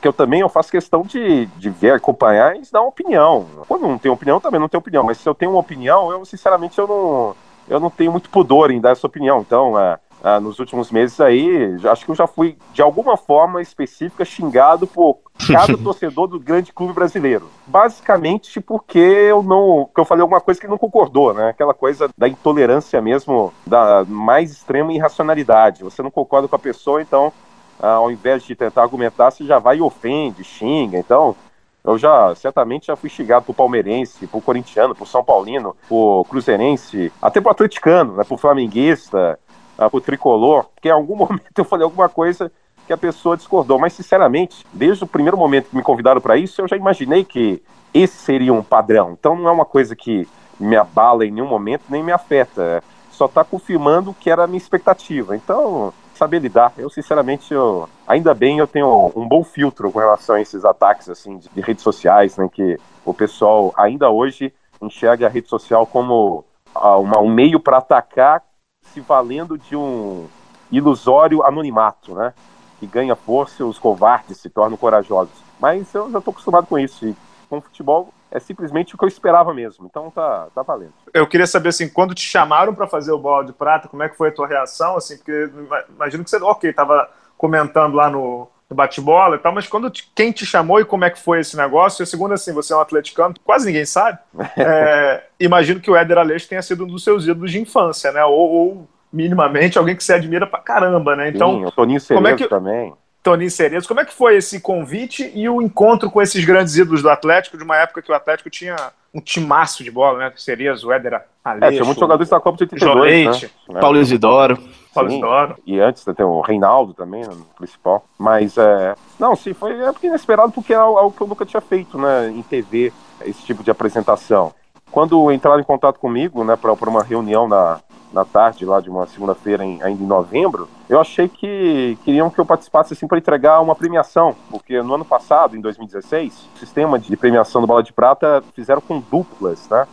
que 0.00 0.08
eu 0.08 0.12
também 0.12 0.40
eu 0.40 0.48
faço 0.48 0.70
questão 0.70 1.02
de, 1.02 1.46
de 1.46 1.70
ver, 1.70 1.92
acompanhar 1.92 2.56
e 2.56 2.62
dar 2.72 2.80
uma 2.80 2.88
opinião. 2.88 3.46
Quando 3.68 3.86
não 3.86 3.98
tenho 3.98 4.14
opinião, 4.14 4.40
também 4.40 4.60
não 4.60 4.68
tenho 4.68 4.80
opinião. 4.80 5.04
Mas 5.04 5.18
se 5.18 5.28
eu 5.28 5.34
tenho 5.34 5.52
uma 5.52 5.60
opinião, 5.60 6.10
eu 6.10 6.24
sinceramente 6.24 6.78
eu 6.78 6.86
não 6.86 7.36
eu 7.68 7.80
não 7.80 7.90
tenho 7.90 8.12
muito 8.12 8.30
pudor 8.30 8.70
em 8.70 8.80
dar 8.80 8.90
essa 8.90 9.06
opinião. 9.06 9.40
Então, 9.40 9.78
é, 9.78 9.98
é, 10.26 10.40
nos 10.40 10.58
últimos 10.58 10.90
meses 10.90 11.20
aí, 11.20 11.76
acho 11.84 12.04
que 12.04 12.10
eu 12.10 12.14
já 12.16 12.26
fui, 12.26 12.58
de 12.72 12.82
alguma 12.82 13.16
forma 13.16 13.62
específica, 13.62 14.24
xingado 14.24 14.84
por 14.84 15.18
cada 15.46 15.78
torcedor 15.78 16.26
do 16.26 16.40
grande 16.40 16.72
clube 16.72 16.92
brasileiro. 16.92 17.48
Basicamente 17.64 18.60
porque 18.60 18.98
eu 18.98 19.40
não. 19.40 19.88
que 19.94 20.00
eu 20.00 20.04
falei 20.04 20.22
alguma 20.22 20.40
coisa 20.40 20.60
que 20.60 20.66
não 20.66 20.78
concordou, 20.78 21.32
né? 21.32 21.50
Aquela 21.50 21.72
coisa 21.72 22.10
da 22.18 22.26
intolerância 22.26 23.00
mesmo, 23.00 23.52
da 23.64 24.04
mais 24.04 24.50
extrema 24.50 24.92
irracionalidade. 24.92 25.84
Você 25.84 26.02
não 26.02 26.10
concorda 26.10 26.48
com 26.48 26.56
a 26.56 26.58
pessoa, 26.58 27.00
então, 27.00 27.32
ao 27.78 28.10
invés 28.10 28.42
de 28.42 28.56
tentar 28.56 28.82
argumentar, 28.82 29.30
você 29.30 29.44
já 29.44 29.60
vai 29.60 29.76
e 29.76 29.80
ofende, 29.80 30.42
xinga. 30.42 30.98
Então, 30.98 31.36
eu 31.84 31.96
já, 31.96 32.34
certamente, 32.34 32.88
já 32.88 32.96
fui 32.96 33.08
xingado 33.08 33.44
por 33.44 33.54
palmeirense, 33.54 34.26
por 34.26 34.42
corintiano, 34.42 34.92
por 34.92 35.06
São 35.06 35.22
Paulino, 35.22 35.76
por 35.88 36.24
cruzeirense, 36.24 37.12
até 37.22 37.40
por 37.40 37.50
atleticano, 37.50 38.16
né, 38.16 38.24
por 38.24 38.40
flamenguista, 38.40 39.38
uh, 39.78 39.90
por 39.90 40.00
tricolor, 40.00 40.64
porque 40.74 40.88
em 40.88 40.92
algum 40.92 41.16
momento 41.16 41.56
eu 41.56 41.64
falei 41.64 41.84
alguma 41.84 42.08
coisa 42.08 42.50
que 42.86 42.92
a 42.92 42.96
pessoa 42.96 43.36
discordou. 43.36 43.78
Mas, 43.78 43.92
sinceramente, 43.92 44.64
desde 44.72 45.04
o 45.04 45.06
primeiro 45.06 45.36
momento 45.36 45.70
que 45.70 45.76
me 45.76 45.82
convidaram 45.82 46.20
para 46.20 46.36
isso, 46.36 46.60
eu 46.60 46.68
já 46.68 46.76
imaginei 46.76 47.24
que 47.24 47.62
esse 47.92 48.16
seria 48.16 48.52
um 48.52 48.62
padrão. 48.62 49.12
Então, 49.12 49.36
não 49.36 49.48
é 49.48 49.52
uma 49.52 49.64
coisa 49.64 49.96
que 49.96 50.28
me 50.58 50.76
abala 50.76 51.26
em 51.26 51.30
nenhum 51.30 51.48
momento, 51.48 51.84
nem 51.88 52.02
me 52.02 52.12
afeta. 52.12 52.82
Só 53.10 53.26
está 53.26 53.42
confirmando 53.42 54.14
que 54.14 54.30
era 54.30 54.44
a 54.44 54.46
minha 54.46 54.58
expectativa. 54.58 55.34
Então, 55.34 55.92
saber 56.16 56.40
lidar. 56.40 56.72
Eu, 56.76 56.88
sinceramente, 56.88 57.52
eu, 57.52 57.88
ainda 58.06 58.34
bem 58.34 58.58
eu 58.58 58.66
tenho 58.66 59.12
um 59.14 59.28
bom 59.28 59.44
filtro 59.44 59.90
com 59.92 59.98
relação 59.98 60.36
a 60.36 60.40
esses 60.40 60.64
ataques 60.64 61.08
assim 61.08 61.38
de, 61.38 61.48
de 61.48 61.60
redes 61.60 61.82
sociais, 61.82 62.36
né, 62.36 62.48
que 62.52 62.78
o 63.04 63.12
pessoal 63.12 63.72
ainda 63.76 64.10
hoje 64.10 64.52
enxerga 64.80 65.26
a 65.26 65.30
rede 65.30 65.48
social 65.48 65.86
como 65.86 66.44
uh, 66.74 67.00
uma, 67.00 67.20
um 67.20 67.28
meio 67.28 67.60
para 67.60 67.78
atacar 67.78 68.42
se 68.92 69.00
valendo 69.00 69.56
de 69.58 69.76
um 69.76 70.26
ilusório 70.70 71.44
anonimato, 71.44 72.14
né, 72.14 72.34
que 72.78 72.86
ganha 72.86 73.14
força 73.14 73.64
os 73.64 73.78
covardes 73.78 74.38
se 74.38 74.50
tornam 74.50 74.76
corajosos. 74.76 75.34
Mas 75.60 75.92
eu 75.94 76.10
já 76.10 76.18
estou 76.18 76.32
acostumado 76.32 76.66
com 76.66 76.78
isso 76.78 77.06
e 77.06 77.16
com 77.48 77.60
futebol 77.60 78.12
é 78.30 78.40
simplesmente 78.40 78.94
o 78.94 78.98
que 78.98 79.04
eu 79.04 79.08
esperava 79.08 79.54
mesmo. 79.54 79.86
Então 79.86 80.10
tá, 80.10 80.48
tá 80.54 80.62
valendo. 80.62 80.92
Eu 81.14 81.26
queria 81.26 81.46
saber 81.46 81.70
assim, 81.70 81.88
quando 81.88 82.14
te 82.14 82.22
chamaram 82.22 82.74
para 82.74 82.86
fazer 82.86 83.12
o 83.12 83.18
bola 83.18 83.44
de 83.44 83.52
prata, 83.52 83.88
como 83.88 84.02
é 84.02 84.08
que 84.08 84.16
foi 84.16 84.28
a 84.28 84.32
tua 84.32 84.46
reação? 84.46 84.96
Assim, 84.96 85.16
porque 85.16 85.50
imagino 85.88 86.24
que 86.24 86.30
você, 86.30 86.36
ok, 86.36 86.72
tava 86.72 87.08
comentando 87.38 87.94
lá 87.94 88.10
no, 88.10 88.48
no 88.68 88.76
bate-bola 88.76 89.36
e 89.36 89.38
tal, 89.38 89.52
mas 89.52 89.66
quando 89.66 89.88
te, 89.88 90.10
quem 90.14 90.32
te 90.32 90.44
chamou 90.44 90.80
e 90.80 90.84
como 90.84 91.04
é 91.04 91.10
que 91.10 91.20
foi 91.20 91.40
esse 91.40 91.56
negócio? 91.56 92.02
E 92.02 92.06
segundo, 92.06 92.34
assim, 92.34 92.52
você 92.52 92.72
é 92.72 92.76
um 92.76 92.80
atleticano, 92.80 93.34
quase 93.44 93.66
ninguém 93.66 93.84
sabe. 93.84 94.18
É, 94.56 95.22
imagino 95.38 95.80
que 95.80 95.90
o 95.90 95.96
Éder 95.96 96.18
Aleixo 96.18 96.48
tenha 96.48 96.62
sido 96.62 96.84
um 96.84 96.88
dos 96.88 97.04
seus 97.04 97.24
ídolos 97.24 97.52
de 97.52 97.60
infância, 97.60 98.10
né? 98.10 98.24
Ou, 98.24 98.32
ou 98.32 98.88
minimamente 99.12 99.78
alguém 99.78 99.94
que 99.94 100.02
você 100.02 100.14
admira 100.14 100.46
pra 100.46 100.58
caramba, 100.58 101.14
né? 101.14 101.28
Então, 101.28 101.58
Sim, 101.58 101.64
o 101.66 101.70
Toninho 101.70 102.00
Cerezo 102.00 102.22
como 102.22 102.28
é 102.28 102.36
que... 102.36 102.48
também. 102.48 102.92
Toninho 103.22 103.50
Cerezo. 103.50 103.88
Como 103.88 104.00
é 104.00 104.04
que 104.04 104.14
foi 104.14 104.36
esse 104.36 104.60
convite 104.60 105.30
e 105.34 105.48
o 105.48 105.60
encontro 105.60 106.10
com 106.10 106.22
esses 106.22 106.44
grandes 106.44 106.76
ídolos 106.76 107.02
do 107.02 107.10
Atlético, 107.10 107.58
de 107.58 107.64
uma 107.64 107.76
época 107.76 108.00
que 108.00 108.10
o 108.10 108.14
Atlético 108.14 108.48
tinha 108.48 108.76
um 109.12 109.20
timaço 109.20 109.82
de 109.82 109.90
bola, 109.90 110.18
né? 110.18 110.32
Cerezo, 110.36 110.92
Éder 110.92 111.22
Aleixo... 111.44 111.66
É, 111.66 111.70
tinha 111.70 111.84
muitos 111.84 112.00
jogadores 112.00 112.30
da 112.30 112.40
Copa 112.40 112.56
de 112.58 112.64
82, 112.64 113.00
Leite, 113.00 113.50
né? 113.68 113.80
Paulo 113.80 113.98
Isidoro. 113.98 114.58
Paulo 114.96 115.10
Isidoro. 115.10 115.54
E 115.66 115.80
antes 115.80 116.04
tem 116.04 116.26
o 116.26 116.40
Reinaldo 116.40 116.94
também, 116.94 117.24
no 117.24 117.44
principal. 117.56 118.04
Mas, 118.18 118.56
é... 118.58 118.94
Não, 119.18 119.36
sim, 119.36 119.52
foi 119.54 119.72
é 119.72 119.92
inesperado 120.02 120.52
porque 120.52 120.72
é 120.72 120.76
algo 120.76 121.12
que 121.12 121.22
eu 121.22 121.26
nunca 121.26 121.46
tinha 121.46 121.60
feito, 121.60 121.98
né? 121.98 122.30
Em 122.30 122.42
TV, 122.42 122.92
esse 123.24 123.42
tipo 123.42 123.62
de 123.62 123.70
apresentação. 123.70 124.52
Quando 124.90 125.30
entraram 125.32 125.60
em 125.60 125.64
contato 125.64 125.98
comigo, 125.98 126.42
né, 126.44 126.56
para 126.56 126.72
uma 126.88 127.02
reunião 127.02 127.48
na, 127.48 127.80
na 128.12 128.24
tarde 128.24 128.64
lá 128.64 128.80
de 128.80 128.88
uma 128.88 129.06
segunda-feira 129.06 129.62
ainda 129.62 129.90
em 129.90 130.06
novembro, 130.06 130.68
eu 130.88 131.00
achei 131.00 131.28
que 131.28 131.98
queriam 132.04 132.30
que 132.30 132.38
eu 132.38 132.46
participasse 132.46 132.94
assim 132.94 133.06
para 133.06 133.18
entregar 133.18 133.60
uma 133.60 133.74
premiação, 133.74 134.34
porque 134.50 134.80
no 134.80 134.94
ano 134.94 135.04
passado, 135.04 135.56
em 135.56 135.60
2016, 135.60 136.48
o 136.54 136.58
sistema 136.58 136.98
de 136.98 137.14
premiação 137.16 137.60
do 137.60 137.66
Bola 137.66 137.82
de 137.82 137.92
Prata 137.92 138.42
fizeram 138.54 138.80
com 138.80 139.00
duplas, 139.00 139.68
né? 139.68 139.86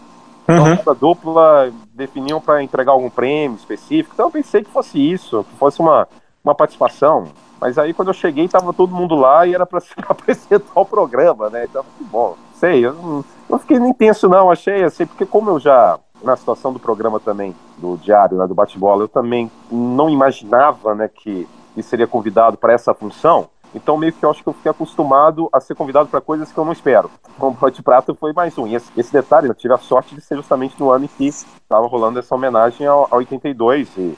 Então, 0.43 0.65
uhum. 0.65 0.95
dupla 0.99 1.71
definiam 1.93 2.39
para 2.41 2.62
entregar 2.62 2.91
algum 2.91 3.10
prêmio 3.10 3.58
específico. 3.58 4.13
Então, 4.13 4.27
eu 4.27 4.32
pensei 4.32 4.63
que 4.63 4.69
fosse 4.69 4.99
isso, 4.99 5.45
que 5.45 5.58
fosse 5.58 5.79
uma, 5.79 6.08
uma 6.43 6.53
participação. 6.53 7.27
Mas 7.60 7.77
aí, 7.77 7.93
quando 7.93 8.10
eu 8.10 8.13
cheguei, 8.13 8.47
tava 8.47 8.73
todo 8.73 8.93
mundo 8.93 9.15
lá 9.15 9.47
e 9.47 9.56
era 9.56 9.65
para 9.65 9.82
apresentar 10.08 10.79
o 10.79 10.86
programa, 10.86 11.49
né? 11.49 11.65
Então, 11.69 11.84
que 11.97 12.03
bom. 12.03 12.36
Sei, 12.56 12.86
eu 12.86 12.93
não, 12.93 13.25
não 13.49 13.60
fiquei 13.60 13.79
nem 13.79 13.93
tenso, 13.93 14.27
não. 14.27 14.51
Achei 14.51 14.84
assim, 14.84 15.06
porque 15.06 15.25
como 15.25 15.49
eu 15.49 15.60
já 15.60 15.99
na 16.23 16.38
situação 16.38 16.71
do 16.71 16.79
programa 16.79 17.19
também, 17.19 17.53
do 17.77 17.97
diário, 17.97 18.38
né, 18.38 18.47
do 18.47 18.56
bate-bola, 18.56 19.03
eu 19.03 19.08
também 19.08 19.51
não 19.69 20.10
imaginava 20.10 20.95
né, 20.95 21.10
que, 21.10 21.47
que 21.75 21.84
seria 21.84 22.08
convidado 22.08 22.58
para 22.58 22.73
essa 22.73 22.93
função. 22.93 23.49
Então, 23.75 23.97
meio 23.97 24.13
que 24.13 24.23
eu 24.23 24.29
acho 24.29 24.43
que 24.43 24.49
eu 24.49 24.53
fiquei 24.53 24.69
acostumado 24.69 25.49
a 25.51 25.59
ser 25.59 25.75
convidado 25.75 26.07
para 26.07 26.21
coisas 26.21 26.51
que 26.51 26.57
eu 26.57 26.65
não 26.65 26.71
espero. 26.71 27.09
Como 27.39 27.57
o 27.59 27.69
de 27.69 27.81
Prata 27.81 28.13
foi 28.13 28.31
mais 28.31 28.57
um. 28.57 28.67
E 28.67 28.75
esse, 28.75 28.91
esse, 28.95 29.12
detalhe, 29.12 29.47
eu 29.47 29.55
tive 29.55 29.73
a 29.73 29.77
sorte 29.77 30.13
de 30.13 30.21
ser 30.21 30.36
justamente 30.36 30.79
no 30.79 30.91
ano 30.91 31.05
em 31.05 31.07
que 31.07 31.25
estava 31.25 31.88
rolando 31.88 32.19
essa 32.19 32.36
homenagem 32.36 32.86
ao, 32.86 33.07
ao 33.09 33.17
82. 33.19 33.89
E 33.97 34.17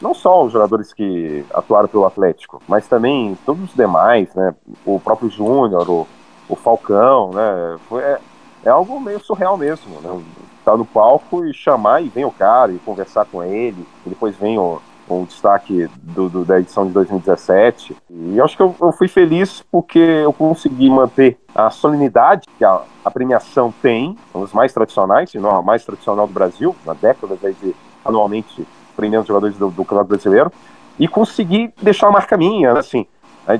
não 0.00 0.12
só 0.12 0.44
os 0.44 0.52
jogadores 0.52 0.92
que 0.92 1.44
atuaram 1.54 1.88
pelo 1.88 2.06
Atlético, 2.06 2.60
mas 2.66 2.88
também 2.88 3.38
todos 3.46 3.64
os 3.64 3.74
demais, 3.74 4.34
né? 4.34 4.54
O 4.84 4.98
próprio 4.98 5.30
Júnior, 5.30 5.88
o, 5.88 6.06
o 6.48 6.56
Falcão, 6.56 7.30
né? 7.30 7.78
Foi, 7.88 8.02
é, 8.02 8.18
é 8.64 8.70
algo 8.70 9.00
meio 9.00 9.20
surreal 9.20 9.56
mesmo, 9.56 10.00
né? 10.00 10.22
estar 10.66 10.76
no 10.76 10.84
palco 10.84 11.44
e 11.46 11.54
chamar 11.54 12.02
e 12.02 12.08
vem 12.08 12.24
o 12.24 12.30
cara 12.32 12.72
e 12.72 12.78
conversar 12.80 13.24
com 13.26 13.40
ele, 13.40 13.86
e 14.04 14.08
depois 14.08 14.34
vem 14.34 14.58
o, 14.58 14.82
o 15.08 15.24
destaque 15.24 15.88
do, 16.02 16.28
do, 16.28 16.44
da 16.44 16.58
edição 16.58 16.86
de 16.86 16.92
2017. 16.92 17.96
E 18.10 18.40
acho 18.40 18.56
que 18.56 18.62
eu, 18.62 18.74
eu, 18.80 18.92
fui 18.92 19.08
feliz 19.08 19.64
porque 19.70 19.98
eu 19.98 20.32
consegui 20.32 20.90
manter 20.90 21.38
a 21.54 21.70
solenidade 21.70 22.46
que 22.58 22.64
a, 22.64 22.82
a 23.04 23.10
premiação 23.10 23.72
tem, 23.80 24.16
um 24.34 24.40
dos 24.40 24.52
mais 24.52 24.72
tradicionais, 24.72 25.30
se 25.30 25.38
não 25.38 25.50
a 25.50 25.62
mais 25.62 25.84
tradicional 25.84 26.26
do 26.26 26.32
Brasil, 26.32 26.74
na 26.84 26.94
década 26.94 27.36
de 27.36 27.74
anualmente 28.04 28.66
premiando 28.96 29.26
jogadores 29.26 29.56
do, 29.56 29.70
do 29.70 29.84
Campeonato 29.84 30.08
Brasileiro, 30.08 30.50
e 30.98 31.06
consegui 31.06 31.72
deixar 31.80 32.06
uma 32.06 32.14
marca 32.14 32.36
minha, 32.36 32.72
né, 32.72 32.80
assim, 32.80 33.06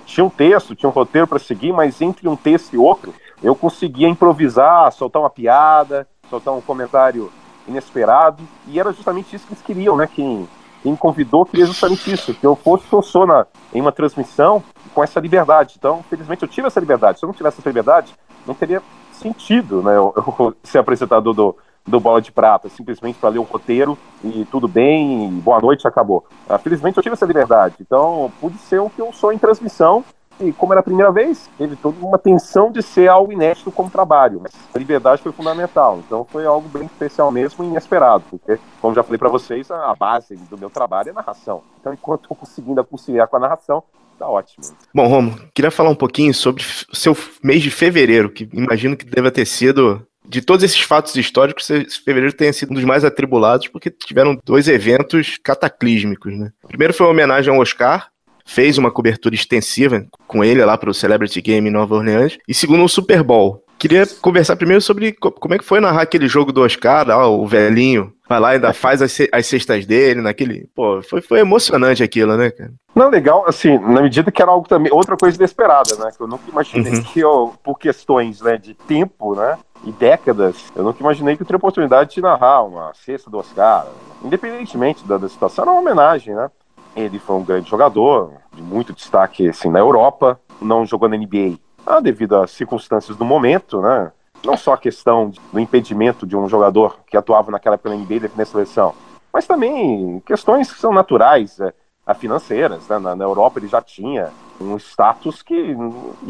tinha 0.05 0.25
um 0.25 0.31
texto, 0.31 0.75
tinha 0.75 0.89
um 0.89 0.93
roteiro 0.93 1.27
para 1.27 1.39
seguir, 1.39 1.73
mas 1.73 2.01
entre 2.01 2.27
um 2.27 2.35
texto 2.35 2.75
e 2.75 2.79
outro, 2.79 3.15
eu 3.43 3.55
conseguia 3.55 4.09
improvisar, 4.09 4.91
soltar 4.93 5.23
uma 5.23 5.31
piada, 5.31 6.09
soltar 6.31 6.55
um 6.55 6.61
comentário 6.61 7.31
inesperado, 7.69 8.43
e 8.67 8.81
era 8.81 8.93
justamente 8.93 9.37
isso 9.37 9.47
que 9.47 9.53
eles 9.53 9.63
queriam, 9.63 9.97
né, 9.97 10.09
quem, 10.13 10.49
quem 10.87 10.93
me 10.93 10.99
convidou 10.99 11.45
queria 11.45 11.67
justamente 11.67 12.13
isso, 12.13 12.33
que 12.33 12.47
eu 12.47 12.55
fosse 12.55 12.85
eu 12.93 13.03
sou 13.03 13.27
na, 13.27 13.45
em 13.75 13.81
uma 13.81 13.91
transmissão 13.91 14.63
com 14.95 15.03
essa 15.03 15.19
liberdade. 15.19 15.75
Então, 15.77 16.05
felizmente, 16.09 16.45
eu 16.45 16.49
tive 16.49 16.69
essa 16.69 16.79
liberdade. 16.79 17.19
Se 17.19 17.25
eu 17.25 17.27
não 17.27 17.35
tivesse 17.35 17.59
essa 17.59 17.69
liberdade, 17.69 18.15
não 18.47 18.55
teria 18.55 18.81
sentido 19.11 19.83
né, 19.83 19.97
eu, 19.97 20.15
eu 20.17 20.55
ser 20.63 20.79
apresentador 20.79 21.35
do, 21.35 21.57
do 21.85 21.99
Bola 21.99 22.23
de 22.23 22.31
Prata, 22.31 22.69
simplesmente 22.69 23.19
para 23.19 23.31
ler 23.31 23.41
o 23.41 23.43
roteiro 23.43 23.99
e 24.23 24.45
tudo 24.45 24.69
bem, 24.69 25.27
e 25.27 25.31
boa 25.41 25.61
noite, 25.61 25.89
acabou. 25.89 26.25
Uh, 26.49 26.57
felizmente 26.59 26.97
eu 26.97 27.03
tive 27.03 27.15
essa 27.15 27.27
liberdade, 27.27 27.75
então 27.81 28.31
pude 28.41 28.57
ser 28.59 28.81
o 28.81 28.89
que 28.89 29.01
eu 29.01 29.13
sou 29.13 29.33
em 29.33 29.39
transmissão, 29.39 30.05
e 30.41 30.53
como 30.53 30.73
era 30.73 30.81
a 30.81 30.85
primeira 30.85 31.11
vez, 31.11 31.49
teve 31.57 31.77
toda 31.77 31.97
uma 32.05 32.19
tensão 32.19 32.71
de 32.71 32.83
ser 32.83 33.09
algo 33.09 33.33
inédito 33.33 33.71
como 33.73 33.91
trabalho, 33.91 34.41
mas 34.43 34.53
a 34.75 34.79
liberdade 34.79 35.23
foi 35.23 35.33
fundamental, 35.33 36.03
então 36.05 36.27
foi 36.31 36.45
algo 36.45 36.69
bem 36.69 36.85
especial 36.85 37.31
mesmo 37.31 37.65
e 37.65 37.69
inesperado, 37.69 38.25
porque, 38.31 38.59
como 38.81 38.95
já 38.95 39.03
falei 39.03 39.19
para 39.19 39.29
vocês, 39.29 39.71
a 39.71 39.95
base 39.95 40.37
do 40.37 40.59
meu 40.59 40.71
trabalho 40.71 41.11
é 41.11 41.13
narração. 41.13 41.63
Então, 41.81 41.93
enquanto 41.93 42.29
eu 42.31 42.37
conseguindo 42.37 42.85
conciliar 42.85 43.29
com 43.29 43.37
a 43.37 43.41
narração, 43.41 43.83
tá 44.19 44.29
ótimo. 44.29 44.65
Bom, 44.95 45.07
Romo, 45.07 45.39
queria 45.55 45.71
falar 45.71 45.91
um 45.91 45.95
pouquinho 45.95 46.33
sobre 46.35 46.63
o 46.93 46.97
seu 46.97 47.17
mês 47.43 47.63
de 47.63 47.71
fevereiro, 47.71 48.31
que 48.31 48.49
imagino 48.53 48.97
que 48.97 49.05
deva 49.05 49.31
ter 49.31 49.47
sido 49.47 50.07
de 50.29 50.43
todos 50.43 50.65
esses 50.65 50.81
fatos 50.81 51.15
históricos, 51.15 51.69
fevereiro 52.05 52.37
tenha 52.37 52.53
sido 52.53 52.73
um 52.73 52.75
dos 52.75 52.85
mais 52.85 53.05
atribulados, 53.05 53.69
porque 53.69 53.91
tiveram 53.91 54.37
dois 54.45 54.67
eventos 54.67 55.39
cataclísmicos, 55.43 56.37
né? 56.37 56.51
Primeiro 56.67 56.93
foi 56.93 57.07
uma 57.07 57.13
homenagem 57.13 57.55
ao 57.55 57.61
Oscar, 57.61 58.09
fez 58.47 58.79
uma 58.79 58.91
cobertura 58.91 59.35
extensiva 59.35 60.07
com 60.27 60.43
ele 60.43 60.65
lá 60.65 60.79
para 60.79 60.89
o 60.89 60.95
Celebrity 60.95 61.43
Game 61.43 61.69
em 61.69 61.73
Nova 61.73 61.97
Orleans, 61.97 62.39
e 62.49 62.55
segundo 62.55 62.85
o 62.85 62.89
Super 62.89 63.23
Bowl. 63.23 63.63
Queria 63.79 64.07
conversar 64.23 64.57
primeiro 64.57 64.81
sobre 64.81 65.13
como 65.13 65.55
é 65.55 65.59
que 65.59 65.65
foi 65.65 65.81
narrar 65.81 66.01
aquele 66.01 66.29
jogo 66.29 66.51
do 66.51 66.63
Oscar, 66.63 67.11
ó, 67.11 67.29
o 67.29 67.47
velhinho, 67.47 68.11
vai 68.27 68.41
lá 68.41 68.53
e 68.53 68.55
ainda 68.55 68.73
faz 68.73 69.03
as, 69.03 69.15
as 69.31 69.47
cestas 69.47 69.85
dele, 69.85 70.23
naquele. 70.23 70.67
Pô, 70.75 71.03
foi, 71.03 71.21
foi 71.21 71.41
emocionante 71.41 72.03
aquilo, 72.03 72.39
né, 72.39 72.51
cara? 72.51 72.73
Não, 72.95 73.11
legal, 73.11 73.45
assim, 73.47 73.79
na 73.79 74.01
medida 74.01 74.33
que 74.33 74.41
era 74.41 74.51
algo 74.51 74.67
também, 74.67 74.91
outra 74.91 75.15
coisa 75.15 75.37
inesperada, 75.37 75.95
né? 75.97 76.11
Que 76.17 76.23
eu 76.23 76.27
nunca 76.27 76.51
imaginei 76.51 76.95
uhum. 76.95 77.03
que 77.03 77.21
eu, 77.21 77.53
por 77.63 77.79
questões 77.79 78.41
né, 78.41 78.57
de 78.57 78.73
tempo, 78.73 79.35
né? 79.35 79.59
e 79.85 79.93
décadas, 79.93 80.57
eu 80.75 80.83
nunca 80.83 81.01
imaginei 81.01 81.37
que 81.37 81.43
eu 81.43 81.47
teria 81.47 81.57
a 81.57 81.59
oportunidade 81.59 82.15
de 82.15 82.21
narrar 82.21 82.63
uma 82.63 82.93
cesta 82.95 83.31
do 83.31 83.39
Oscar. 83.39 83.87
Independentemente 84.25 85.07
da, 85.07 85.17
da 85.17 85.29
situação, 85.29 85.63
era 85.63 85.71
uma 85.71 85.81
homenagem, 85.81 86.35
né? 86.35 86.51
Ele 86.97 87.19
foi 87.19 87.37
um 87.37 87.45
grande 87.45 87.69
jogador, 87.69 88.33
de 88.53 88.63
muito 88.63 88.93
destaque 88.93 89.49
assim, 89.49 89.69
na 89.69 89.79
Europa, 89.79 90.41
não 90.61 90.87
jogou 90.87 91.09
na 91.09 91.17
NBA 91.17 91.59
ah, 91.87 92.01
devido 92.01 92.37
às 92.37 92.51
circunstâncias 92.51 93.17
do 93.17 93.25
momento, 93.25 93.81
né? 93.81 94.11
Não 94.45 94.57
só 94.57 94.75
a 94.75 94.79
questão 94.79 95.31
do 95.53 95.61
impedimento 95.61 96.27
de 96.27 96.37
um 96.37 96.49
jogador 96.49 96.99
que 97.07 97.17
atuava 97.17 97.51
naquela 97.51 97.75
época 97.75 97.91
na 97.91 97.97
NBA 97.97 98.21
defender 98.21 98.47
seleção, 98.47 98.95
mas 99.33 99.47
também 99.47 100.21
questões 100.27 100.73
que 100.73 100.81
são 100.81 100.93
naturais, 100.93 101.61
é, 101.61 101.73
financeiras. 102.15 102.89
Né? 102.89 102.99
Na, 102.99 103.15
na 103.15 103.25
Europa 103.25 103.59
ele 103.59 103.69
já 103.69 103.81
tinha 103.81 104.31
um 104.61 104.77
status 104.77 105.43
que, 105.43 105.77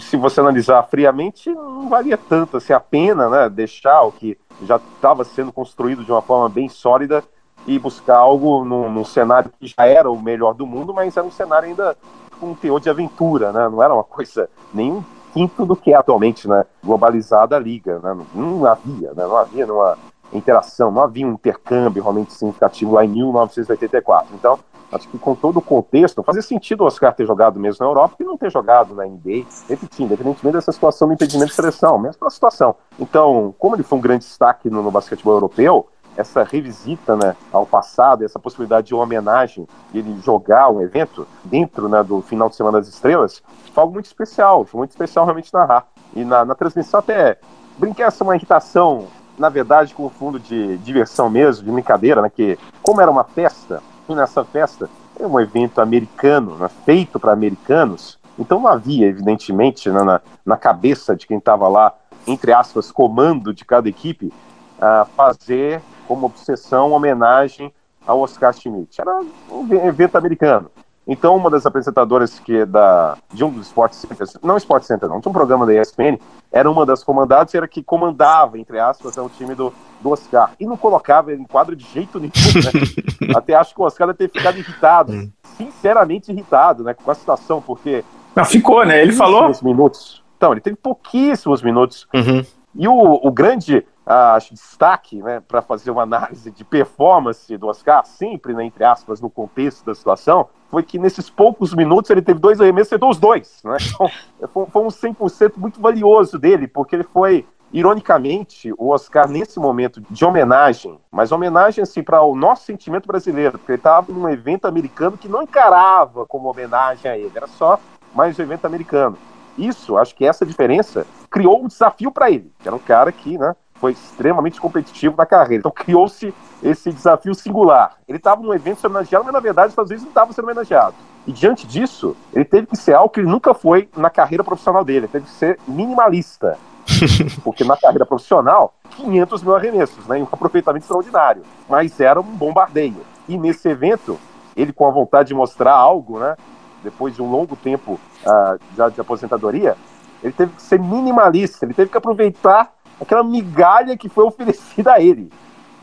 se 0.00 0.16
você 0.16 0.40
analisar 0.40 0.82
friamente, 0.84 1.50
não 1.50 1.88
valia 1.88 2.16
tanto 2.16 2.56
assim, 2.56 2.72
a 2.72 2.80
pena 2.80 3.28
né, 3.28 3.48
deixar 3.48 4.02
o 4.02 4.12
que 4.12 4.38
já 4.62 4.76
estava 4.76 5.24
sendo 5.24 5.52
construído 5.52 6.04
de 6.04 6.10
uma 6.10 6.22
forma 6.22 6.48
bem 6.48 6.68
sólida 6.68 7.22
e 7.66 7.78
buscar 7.78 8.18
algo 8.18 8.64
num, 8.64 8.90
num, 8.90 9.04
cenário 9.04 9.50
que 9.58 9.66
já 9.66 9.86
era 9.86 10.10
o 10.10 10.20
melhor 10.20 10.54
do 10.54 10.66
mundo, 10.66 10.94
mas 10.94 11.16
era 11.16 11.26
um 11.26 11.30
cenário 11.30 11.68
ainda 11.68 11.96
com 12.38 12.50
um 12.50 12.54
teor 12.54 12.80
de 12.80 12.88
aventura, 12.88 13.50
né? 13.50 13.68
não 13.68 13.82
era 13.82 13.92
uma 13.92 14.04
coisa 14.04 14.48
nem 14.72 14.92
um 14.92 15.04
quinto 15.32 15.66
do 15.66 15.74
que 15.74 15.92
é 15.92 15.96
atualmente 15.96 16.46
né, 16.48 16.64
globalizada 16.84 17.56
a 17.56 17.58
liga. 17.58 17.98
Né? 17.98 18.16
Não, 18.34 18.46
não 18.46 18.66
havia, 18.66 19.12
né? 19.14 19.26
não 19.26 19.36
havia 19.36 19.66
uma 19.66 19.98
interação, 20.32 20.90
não 20.90 21.02
havia 21.02 21.26
um 21.26 21.32
intercâmbio 21.32 22.02
realmente 22.02 22.32
significativo 22.32 22.92
lá 22.92 23.04
em 23.04 23.08
1984. 23.08 24.34
Então, 24.34 24.58
Acho 24.90 25.08
que 25.08 25.18
com 25.18 25.34
todo 25.34 25.58
o 25.58 25.62
contexto, 25.62 26.22
fazia 26.22 26.42
sentido 26.42 26.82
o 26.82 26.86
Oscar 26.86 27.14
ter 27.14 27.26
jogado 27.26 27.58
mesmo 27.58 27.84
na 27.84 27.90
Europa 27.90 28.16
e 28.20 28.24
não 28.24 28.36
ter 28.36 28.50
jogado 28.50 28.94
na 28.94 29.04
NBA, 29.04 29.44
repetindo, 29.68 30.06
independentemente 30.06 30.54
dessa 30.54 30.70
situação 30.70 31.08
do 31.08 31.14
impedimento 31.14 31.48
de 31.48 31.54
seleção, 31.54 31.98
mesmo 31.98 32.18
pela 32.18 32.30
situação. 32.30 32.76
Então, 32.98 33.54
como 33.58 33.74
ele 33.74 33.82
foi 33.82 33.98
um 33.98 34.00
grande 34.00 34.24
destaque 34.24 34.70
no, 34.70 34.82
no 34.82 34.90
basquetebol 34.90 35.34
europeu, 35.34 35.88
essa 36.16 36.42
revisita 36.42 37.16
né, 37.16 37.36
ao 37.52 37.66
passado, 37.66 38.24
essa 38.24 38.38
possibilidade 38.38 38.88
de 38.88 38.94
homenagem, 38.94 39.66
ele 39.92 40.18
jogar 40.22 40.70
um 40.70 40.80
evento 40.80 41.26
dentro 41.44 41.88
né, 41.88 42.02
do 42.02 42.22
final 42.22 42.48
de 42.48 42.56
Semana 42.56 42.78
das 42.78 42.88
Estrelas, 42.88 43.42
foi 43.72 43.82
algo 43.82 43.94
muito 43.94 44.06
especial, 44.06 44.64
foi 44.64 44.78
muito 44.78 44.90
especial 44.90 45.24
realmente 45.24 45.52
narrar. 45.52 45.86
E 46.14 46.24
na, 46.24 46.44
na 46.44 46.54
transmissão 46.54 47.00
até 47.00 47.38
brinquei 47.78 48.04
essa 48.04 48.24
uma 48.24 48.34
irritação, 48.34 49.06
na 49.38 49.48
verdade, 49.48 49.94
com 49.94 50.06
o 50.06 50.10
fundo 50.10 50.40
de 50.40 50.78
diversão 50.78 51.28
mesmo, 51.28 51.64
de 51.64 51.70
brincadeira, 51.70 52.22
né, 52.22 52.30
que 52.30 52.58
como 52.82 53.00
era 53.00 53.10
uma 53.10 53.24
festa, 53.24 53.82
nessa 54.08 54.44
festa 54.44 54.88
é 55.18 55.26
um 55.26 55.38
evento 55.38 55.80
americano, 55.80 56.56
né, 56.56 56.68
feito 56.84 57.20
para 57.20 57.32
americanos, 57.32 58.18
então 58.38 58.60
não 58.60 58.68
havia, 58.68 59.06
evidentemente, 59.06 59.90
né, 59.90 60.02
na, 60.02 60.20
na 60.44 60.56
cabeça 60.56 61.14
de 61.14 61.26
quem 61.26 61.38
estava 61.38 61.68
lá, 61.68 61.92
entre 62.26 62.52
aspas, 62.52 62.90
comando 62.90 63.52
de 63.52 63.64
cada 63.64 63.88
equipe, 63.88 64.32
uh, 64.78 65.06
fazer 65.16 65.80
como 66.06 66.26
obsessão 66.26 66.92
homenagem 66.92 67.72
ao 68.06 68.20
Oscar 68.20 68.52
Schmidt. 68.52 69.00
Era 69.00 69.20
um 69.50 69.72
evento 69.86 70.16
americano. 70.16 70.70
Então, 71.06 71.36
uma 71.36 71.48
das 71.48 71.64
apresentadoras 71.64 72.40
que 72.40 72.56
é 72.56 72.66
da, 72.66 73.16
de 73.32 73.44
um 73.44 73.50
dos 73.50 73.68
Sport 73.68 73.92
Centers, 73.92 74.36
não 74.42 74.56
Sport 74.56 74.82
Center 74.82 75.08
não, 75.08 75.20
tinha 75.20 75.30
um 75.30 75.32
programa 75.32 75.64
da 75.64 75.72
ESPN, 75.80 76.18
era 76.50 76.68
uma 76.68 76.84
das 76.84 77.04
comandadas, 77.04 77.54
era 77.54 77.68
que 77.68 77.80
comandava, 77.80 78.58
entre 78.58 78.80
aspas, 78.80 79.16
o 79.16 79.28
time 79.28 79.54
do, 79.54 79.72
do 80.00 80.10
Oscar. 80.10 80.50
E 80.58 80.66
não 80.66 80.76
colocava 80.76 81.30
ele 81.30 81.42
em 81.42 81.46
quadro 81.46 81.76
de 81.76 81.84
jeito 81.84 82.18
nenhum, 82.18 82.32
né? 82.32 83.30
Até 83.36 83.54
acho 83.54 83.72
que 83.72 83.80
o 83.80 83.84
Oscar 83.84 84.08
deve 84.08 84.18
ter 84.18 84.36
ficado 84.36 84.58
irritado, 84.58 85.30
sinceramente 85.56 86.32
irritado, 86.32 86.82
né, 86.82 86.92
com 86.92 87.08
a 87.08 87.14
situação, 87.14 87.62
porque... 87.62 88.04
Não, 88.34 88.44
ficou, 88.44 88.84
né? 88.84 89.00
Ele 89.00 89.12
falou... 89.12 89.52
minutos. 89.62 90.24
Então, 90.36 90.52
ele 90.52 90.60
teve 90.60 90.76
pouquíssimos 90.76 91.62
minutos. 91.62 92.08
Uhum. 92.12 92.44
E 92.74 92.88
o, 92.88 93.26
o 93.26 93.30
grande 93.30 93.86
uh, 94.06 94.54
destaque 94.54 95.22
né, 95.22 95.40
para 95.40 95.60
fazer 95.60 95.90
uma 95.90 96.02
análise 96.02 96.50
de 96.50 96.64
performance 96.64 97.56
do 97.56 97.66
Oscar, 97.66 98.04
sempre, 98.06 98.54
né, 98.54 98.64
entre 98.64 98.84
aspas, 98.84 99.20
no 99.20 99.28
contexto 99.28 99.84
da 99.84 99.94
situação, 99.94 100.48
foi 100.70 100.82
que 100.82 100.98
nesses 100.98 101.28
poucos 101.28 101.74
minutos 101.74 102.10
ele 102.10 102.22
teve 102.22 102.40
dois 102.40 102.60
arremessos 102.60 102.92
e 102.92 103.04
os 103.04 103.18
dois. 103.18 103.60
Né? 103.64 103.76
Então, 103.80 104.48
foi, 104.48 104.66
foi 104.66 104.82
um 104.82 104.88
100% 104.88 105.52
muito 105.56 105.80
valioso 105.80 106.38
dele, 106.38 106.68
porque 106.68 106.96
ele 106.96 107.04
foi 107.04 107.46
Ironicamente, 107.72 108.72
o 108.78 108.90
Oscar, 108.90 109.28
nesse 109.28 109.58
momento 109.58 110.00
de 110.08 110.24
homenagem, 110.24 110.98
mas 111.10 111.32
homenagem 111.32 111.82
assim 111.82 112.02
para 112.02 112.22
o 112.22 112.36
nosso 112.36 112.64
sentimento 112.64 113.06
brasileiro, 113.06 113.58
porque 113.58 113.72
ele 113.72 113.78
estava 113.78 114.12
num 114.12 114.28
evento 114.28 114.66
americano 114.66 115.18
que 115.18 115.28
não 115.28 115.42
encarava 115.42 116.24
como 116.26 116.48
homenagem 116.48 117.10
a 117.10 117.18
ele, 117.18 117.32
era 117.34 117.48
só 117.48 117.78
mais 118.14 118.38
um 118.38 118.42
evento 118.42 118.66
americano. 118.66 119.18
Isso, 119.58 119.96
acho 119.96 120.14
que 120.14 120.24
essa 120.24 120.46
diferença 120.46 121.06
criou 121.28 121.64
um 121.64 121.66
desafio 121.66 122.12
para 122.12 122.30
ele, 122.30 122.52
que 122.60 122.68
era 122.68 122.76
um 122.76 122.80
cara 122.80 123.10
que 123.10 123.36
né, 123.36 123.54
foi 123.80 123.92
extremamente 123.92 124.60
competitivo 124.60 125.14
na 125.16 125.26
carreira. 125.26 125.60
Então 125.60 125.70
criou-se 125.70 126.32
esse 126.62 126.90
desafio 126.92 127.34
singular. 127.34 127.96
Ele 128.08 128.18
estava 128.18 128.42
num 128.42 128.54
evento 128.54 128.80
sendo 128.80 128.92
homenageado, 128.92 129.24
mas 129.24 129.34
na 129.34 129.40
verdade, 129.40 129.74
às 129.76 129.88
vezes, 129.88 130.02
não 130.02 130.10
estava 130.10 130.32
sendo 130.32 130.44
homenageado. 130.44 130.94
E 131.26 131.32
diante 131.32 131.66
disso, 131.66 132.16
ele 132.32 132.44
teve 132.44 132.66
que 132.68 132.76
ser 132.76 132.94
algo 132.94 133.10
que 133.10 133.20
ele 133.20 133.28
nunca 133.28 133.52
foi 133.52 133.88
na 133.96 134.08
carreira 134.08 134.44
profissional 134.44 134.84
dele. 134.84 135.00
Ele 135.00 135.08
teve 135.08 135.24
que 135.26 135.32
ser 135.32 135.58
minimalista. 135.66 136.58
Porque 137.42 137.64
na 137.64 137.76
carreira 137.76 138.06
profissional, 138.06 138.74
500 138.90 139.42
mil 139.42 139.56
arremessos, 139.56 140.06
né, 140.06 140.18
um 140.18 140.28
aproveitamento 140.30 140.84
extraordinário. 140.84 141.42
Mas 141.68 141.98
era 142.00 142.20
um 142.20 142.22
bombardeio. 142.22 143.00
E 143.28 143.36
nesse 143.36 143.68
evento, 143.68 144.18
ele 144.56 144.72
com 144.72 144.86
a 144.86 144.90
vontade 144.90 145.28
de 145.28 145.34
mostrar 145.34 145.72
algo, 145.72 146.20
né, 146.20 146.36
depois 146.82 147.14
de 147.14 147.20
um 147.20 147.28
longo 147.28 147.56
tempo 147.56 147.94
uh, 148.24 148.58
já 148.76 148.88
de 148.88 149.00
aposentadoria, 149.00 149.76
ele 150.22 150.32
teve 150.32 150.52
que 150.52 150.62
ser 150.62 150.78
minimalista, 150.78 151.66
ele 151.66 151.74
teve 151.74 151.90
que 151.90 151.96
aproveitar 151.96 152.72
aquela 153.00 153.22
migalha 153.22 153.96
que 153.96 154.08
foi 154.08 154.24
oferecida 154.24 154.92
a 154.92 155.00
ele. 155.00 155.30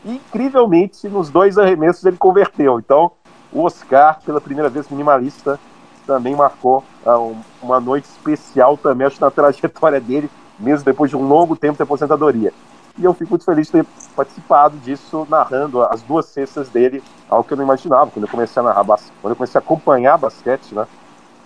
E, 0.04 0.16
incrivelmente, 0.16 1.08
nos 1.08 1.30
dois 1.30 1.58
arremessos 1.58 2.04
ele 2.04 2.16
converteu. 2.16 2.78
Então, 2.78 3.12
o 3.52 3.62
Oscar, 3.62 4.20
pela 4.24 4.40
primeira 4.40 4.68
vez 4.68 4.88
minimalista, 4.88 5.58
também 6.06 6.34
marcou 6.34 6.84
uh, 7.06 7.36
uma 7.62 7.80
noite 7.80 8.04
especial 8.04 8.76
também, 8.76 9.06
acho, 9.06 9.20
na 9.20 9.30
trajetória 9.30 10.00
dele, 10.00 10.30
mesmo 10.58 10.84
depois 10.84 11.10
de 11.10 11.16
um 11.16 11.26
longo 11.26 11.56
tempo 11.56 11.76
de 11.76 11.82
aposentadoria. 11.82 12.52
E 12.96 13.04
eu 13.04 13.12
fico 13.12 13.30
muito 13.30 13.44
feliz 13.44 13.66
de 13.66 13.72
ter 13.72 13.86
participado 14.14 14.76
disso, 14.78 15.26
narrando 15.28 15.82
as 15.82 16.02
duas 16.02 16.26
cestas 16.26 16.68
dele 16.68 17.02
algo 17.28 17.44
que 17.44 17.52
eu 17.52 17.56
não 17.56 17.64
imaginava. 17.64 18.10
Quando 18.10 18.24
eu 18.24 18.30
comecei 18.30 18.60
a 18.60 18.64
narrar 18.64 18.84
quando 18.84 19.30
eu 19.30 19.36
comecei 19.36 19.58
a 19.58 19.62
acompanhar 19.62 20.16
basquete, 20.16 20.74
né? 20.74 20.86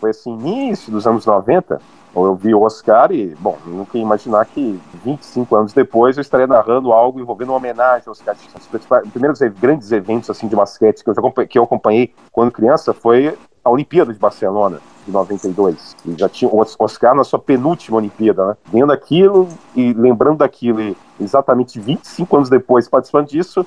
Foi 0.00 0.10
assim, 0.10 0.32
início 0.32 0.92
dos 0.92 1.06
anos 1.06 1.26
90, 1.26 1.80
eu 2.14 2.34
vi 2.34 2.54
o 2.54 2.62
Oscar 2.62 3.12
e, 3.12 3.34
bom, 3.38 3.56
nunca 3.66 3.96
ia 3.96 4.02
imaginar 4.02 4.44
que 4.46 4.80
25 5.04 5.54
anos 5.56 5.72
depois 5.72 6.16
eu 6.16 6.20
estaria 6.20 6.46
narrando 6.46 6.92
algo 6.92 7.20
envolvendo 7.20 7.50
uma 7.50 7.58
homenagem 7.58 8.04
ao 8.06 8.12
Oscar. 8.12 8.36
Os 8.56 9.10
primeiros 9.10 9.40
grandes 9.60 9.92
eventos 9.92 10.30
assim, 10.30 10.48
de 10.48 10.56
basquete 10.56 11.02
que 11.02 11.10
eu, 11.10 11.32
que 11.46 11.58
eu 11.58 11.64
acompanhei 11.64 12.14
quando 12.32 12.50
criança 12.50 12.92
foi 12.92 13.36
a 13.64 13.70
Olimpíada 13.70 14.12
de 14.12 14.18
Barcelona, 14.18 14.78
de 15.04 15.12
92. 15.12 15.96
E 16.06 16.14
já 16.18 16.28
tinha 16.28 16.50
o 16.50 16.64
Oscar 16.78 17.14
na 17.14 17.24
sua 17.24 17.38
penúltima 17.38 17.98
Olimpíada, 17.98 18.46
né? 18.46 18.56
Vendo 18.72 18.92
aquilo 18.92 19.48
e 19.76 19.92
lembrando 19.92 20.38
daquilo, 20.38 20.80
e 20.80 20.96
exatamente 21.20 21.78
25 21.78 22.36
anos 22.36 22.48
depois 22.48 22.88
participando 22.88 23.28
disso, 23.28 23.66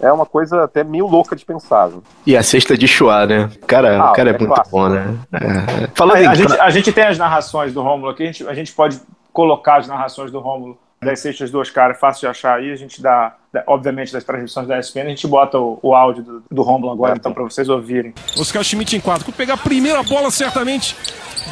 é 0.00 0.12
uma 0.12 0.26
coisa 0.26 0.64
até 0.64 0.82
meio 0.82 1.06
louca 1.06 1.36
de 1.36 1.44
pensar. 1.44 1.88
Né? 1.88 1.98
E 2.26 2.36
a 2.36 2.42
cesta 2.42 2.76
de 2.76 2.88
Chua, 2.88 3.26
né? 3.26 3.50
Cara, 3.66 4.00
ah, 4.00 4.10
o 4.10 4.14
cara 4.14 4.30
é, 4.30 4.34
é 4.34 4.38
muito 4.38 4.54
clássico. 4.54 4.76
bom, 4.76 4.88
né? 4.88 5.18
É. 5.32 5.88
Falando 5.94 6.16
a, 6.16 6.22
em... 6.22 6.26
a, 6.26 6.34
gente, 6.34 6.60
a 6.60 6.70
gente 6.70 6.92
tem 6.92 7.04
as 7.04 7.18
narrações 7.18 7.72
do 7.72 7.82
Rômulo 7.82 8.10
aqui, 8.10 8.24
a 8.24 8.26
gente, 8.26 8.48
a 8.48 8.54
gente 8.54 8.72
pode 8.72 9.00
colocar 9.32 9.78
as 9.78 9.86
narrações 9.86 10.30
do 10.30 10.40
Rômulo 10.40 10.78
das 11.02 11.20
cestas 11.20 11.50
do 11.50 11.58
Oscar, 11.58 11.90
é 11.90 11.94
fácil 11.94 12.20
de 12.20 12.26
achar 12.26 12.58
aí, 12.58 12.70
a 12.70 12.76
gente 12.76 13.00
dá, 13.00 13.34
obviamente, 13.66 14.12
das 14.12 14.22
transmissões 14.22 14.68
da 14.68 14.78
ESPN, 14.78 15.06
a 15.06 15.08
gente 15.08 15.26
bota 15.26 15.58
o, 15.58 15.78
o 15.82 15.94
áudio 15.94 16.22
do, 16.22 16.42
do 16.50 16.62
Romulo 16.62 16.92
agora, 16.92 17.14
é, 17.14 17.16
então, 17.16 17.32
para 17.32 17.42
vocês 17.42 17.70
ouvirem. 17.70 18.12
Oscar 18.38 18.62
Schmidt 18.62 18.96
em 18.96 19.00
quadro, 19.00 19.24
quando 19.24 19.36
pegar 19.36 19.54
a 19.54 19.56
primeira 19.56 20.02
bola, 20.02 20.30
certamente 20.30 20.94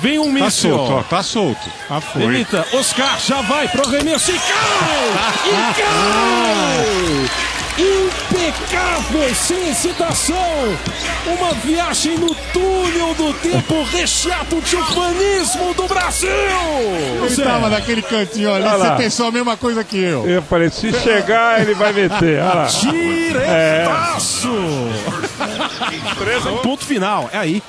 vem 0.02 0.18
um 0.18 0.24
tá 0.24 0.44
míssil. 0.44 0.76
Tá 0.76 0.76
solto, 0.76 0.92
ó, 0.92 1.02
tá 1.02 1.22
solto. 1.22 1.70
Ah, 1.88 2.00
foi. 2.00 2.36
Eita, 2.36 2.66
Oscar 2.74 3.18
já 3.20 3.40
vai 3.40 3.66
pro 3.68 3.88
arremesso 3.88 4.30
e 4.32 4.38
cai! 4.38 5.38
E 5.48 5.74
cai! 5.80 7.57
Impecável, 7.78 9.34
sem 9.34 9.68
hesitação. 9.68 10.36
Uma 11.26 11.52
viagem 11.54 12.18
no 12.18 12.34
túnel 12.52 13.14
do 13.14 13.32
tempo 13.34 13.82
recheado 13.84 14.60
de 14.60 14.76
ufanismo 14.76 15.74
do 15.74 15.86
Brasil. 15.86 16.30
Ele 16.30 17.26
estava 17.26 17.68
naquele 17.68 18.02
cantinho 18.02 18.52
ali, 18.52 18.68
você 18.68 18.90
pensou 18.96 19.28
a 19.28 19.32
mesma 19.32 19.56
coisa 19.56 19.84
que 19.84 19.98
eu. 19.98 20.28
Eu 20.28 20.42
falei, 20.42 20.70
se 20.70 20.92
chegar, 20.92 21.60
ele 21.60 21.74
vai 21.74 21.92
meter. 21.92 22.40
Diretaço! 22.80 24.48
É. 26.18 26.62
Ponto 26.62 26.84
final, 26.84 27.30
é 27.32 27.38
aí. 27.38 27.62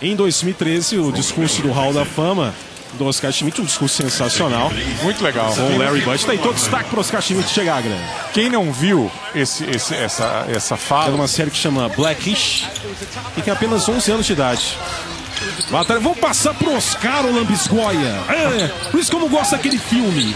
Em 0.00 0.14
2013, 0.14 0.98
o 0.98 1.10
discurso 1.10 1.62
do 1.62 1.72
Hall 1.72 1.92
da 1.92 2.04
Fama 2.04 2.54
do 2.96 3.06
Oscar 3.06 3.32
Schmidt, 3.32 3.60
um 3.60 3.64
discurso 3.64 4.02
sensacional. 4.02 4.70
Muito 5.02 5.22
legal. 5.22 5.54
Com 5.54 5.62
o 5.62 5.78
Larry 5.78 6.00
Bud. 6.00 6.26
Tá 6.26 6.32
aí 6.32 6.38
todo 6.38 6.54
destaque 6.54 6.90
pro 6.90 7.00
Oscar 7.00 7.22
Schmidt 7.22 7.48
chegar, 7.48 7.82
grande. 7.82 8.02
Quem 8.32 8.50
não 8.50 8.72
viu 8.72 9.10
esse, 9.34 9.64
esse, 9.64 9.94
essa, 9.94 10.46
essa 10.48 10.76
fala... 10.76 11.08
É 11.08 11.14
uma 11.14 11.28
série 11.28 11.50
que 11.50 11.56
chama 11.56 11.88
Blackish 11.90 12.66
e 13.36 13.42
tem 13.42 13.52
apenas 13.52 13.88
11 13.88 14.10
anos 14.10 14.26
de 14.26 14.32
idade. 14.32 14.76
Batalha. 15.70 16.00
Vamos 16.00 16.18
passar 16.18 16.54
pro 16.54 16.74
Oscar 16.74 17.26
o 17.26 17.34
Lambisgoia. 17.34 18.16
É, 18.28 18.68
por 18.90 19.00
isso 19.00 19.10
como 19.12 19.28
gosta 19.28 19.56
daquele 19.56 19.78
filme. 19.78 20.34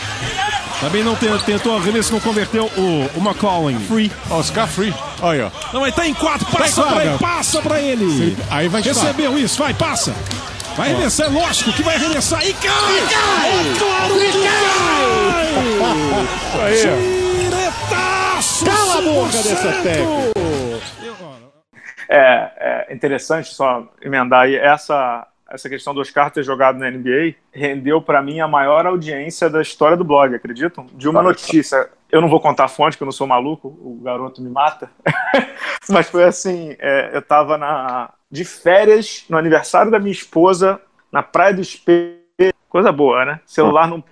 Também 0.81 1.05
não 1.05 1.15
tentou 1.15 1.77
arremesso, 1.77 2.13
não 2.13 2.21
converteu 2.21 2.65
o, 2.77 3.05
o. 3.15 3.81
Free. 3.87 4.11
Oscar 4.31 4.67
Free. 4.67 4.95
Olha. 5.21 5.53
Não, 5.73 5.83
ele 5.83 5.93
tá 5.93 6.07
em 6.07 6.15
quatro. 6.15 6.47
Passa 6.47 6.83
tá 6.83 6.93
pra 6.93 7.05
ele. 7.05 7.19
Passa 7.19 7.63
pra 7.63 7.81
ele. 7.81 8.37
Aí 8.51 8.69
vai 8.69 8.81
Recebeu 8.81 9.39
isso. 9.39 9.59
Vai, 9.59 9.75
passa. 9.75 10.15
Vai 10.81 10.93
arremessar, 10.93 11.27
é 11.27 11.31
lógico 11.31 11.73
que 11.75 11.83
vai 11.83 11.95
arremessar. 11.97 12.41
E 12.43 12.55
cai! 12.55 12.97
E 12.97 13.07
cai! 13.13 13.51
É 13.51 13.79
claro 13.79 14.15
que 14.15 14.33
cai! 16.57 16.73
Isso 16.73 16.89
aí. 16.89 17.51
Diretaço! 17.51 18.65
Cala 18.65 18.97
a 18.97 19.03
boca 19.03 19.43
dessa 19.43 19.83
técnica! 19.83 20.41
É, 22.09 22.87
é 22.89 22.95
interessante 22.95 23.53
só 23.53 23.87
emendar 24.01 24.45
aí 24.45 24.57
essa 24.57 25.27
essa 25.51 25.69
questão 25.69 25.93
dos 25.93 26.09
Oscar 26.09 26.31
ter 26.31 26.43
jogado 26.45 26.79
na 26.79 26.91
NBA 26.91 27.35
rendeu 27.53 28.01
para 28.01 28.23
mim 28.23 28.41
a 28.41 28.49
maior 28.49 28.87
audiência 28.87 29.51
da 29.51 29.61
história 29.61 29.99
do 29.99 30.05
blog, 30.05 30.35
acreditam? 30.35 30.87
De 30.95 31.09
uma 31.11 31.21
notícia. 31.23 31.91
Eu 32.11 32.21
não 32.21 32.29
vou 32.29 32.41
contar 32.41 32.65
a 32.65 32.69
fonte, 32.69 32.97
que 32.97 33.03
eu 33.03 33.07
não 33.07 33.13
sou 33.13 33.27
maluco, 33.27 33.69
o 33.69 34.01
garoto 34.03 34.43
me 34.43 34.51
mata. 34.51 34.91
Mas 35.89 36.09
foi 36.09 36.25
assim: 36.25 36.77
é, 36.79 37.11
eu 37.13 37.23
tava 37.23 37.57
na, 37.57 38.13
de 38.31 38.45
férias 38.45 39.25
no 39.29 39.37
aniversário 39.37 39.91
da 39.91 39.99
minha 39.99 40.13
esposa, 40.13 40.81
na 41.11 41.23
Praia 41.23 41.55
do 41.55 41.61
Espelho. 41.61 42.19
Coisa 42.69 42.93
boa, 42.93 43.25
né? 43.25 43.41
Celular 43.45 43.87
não 43.89 44.03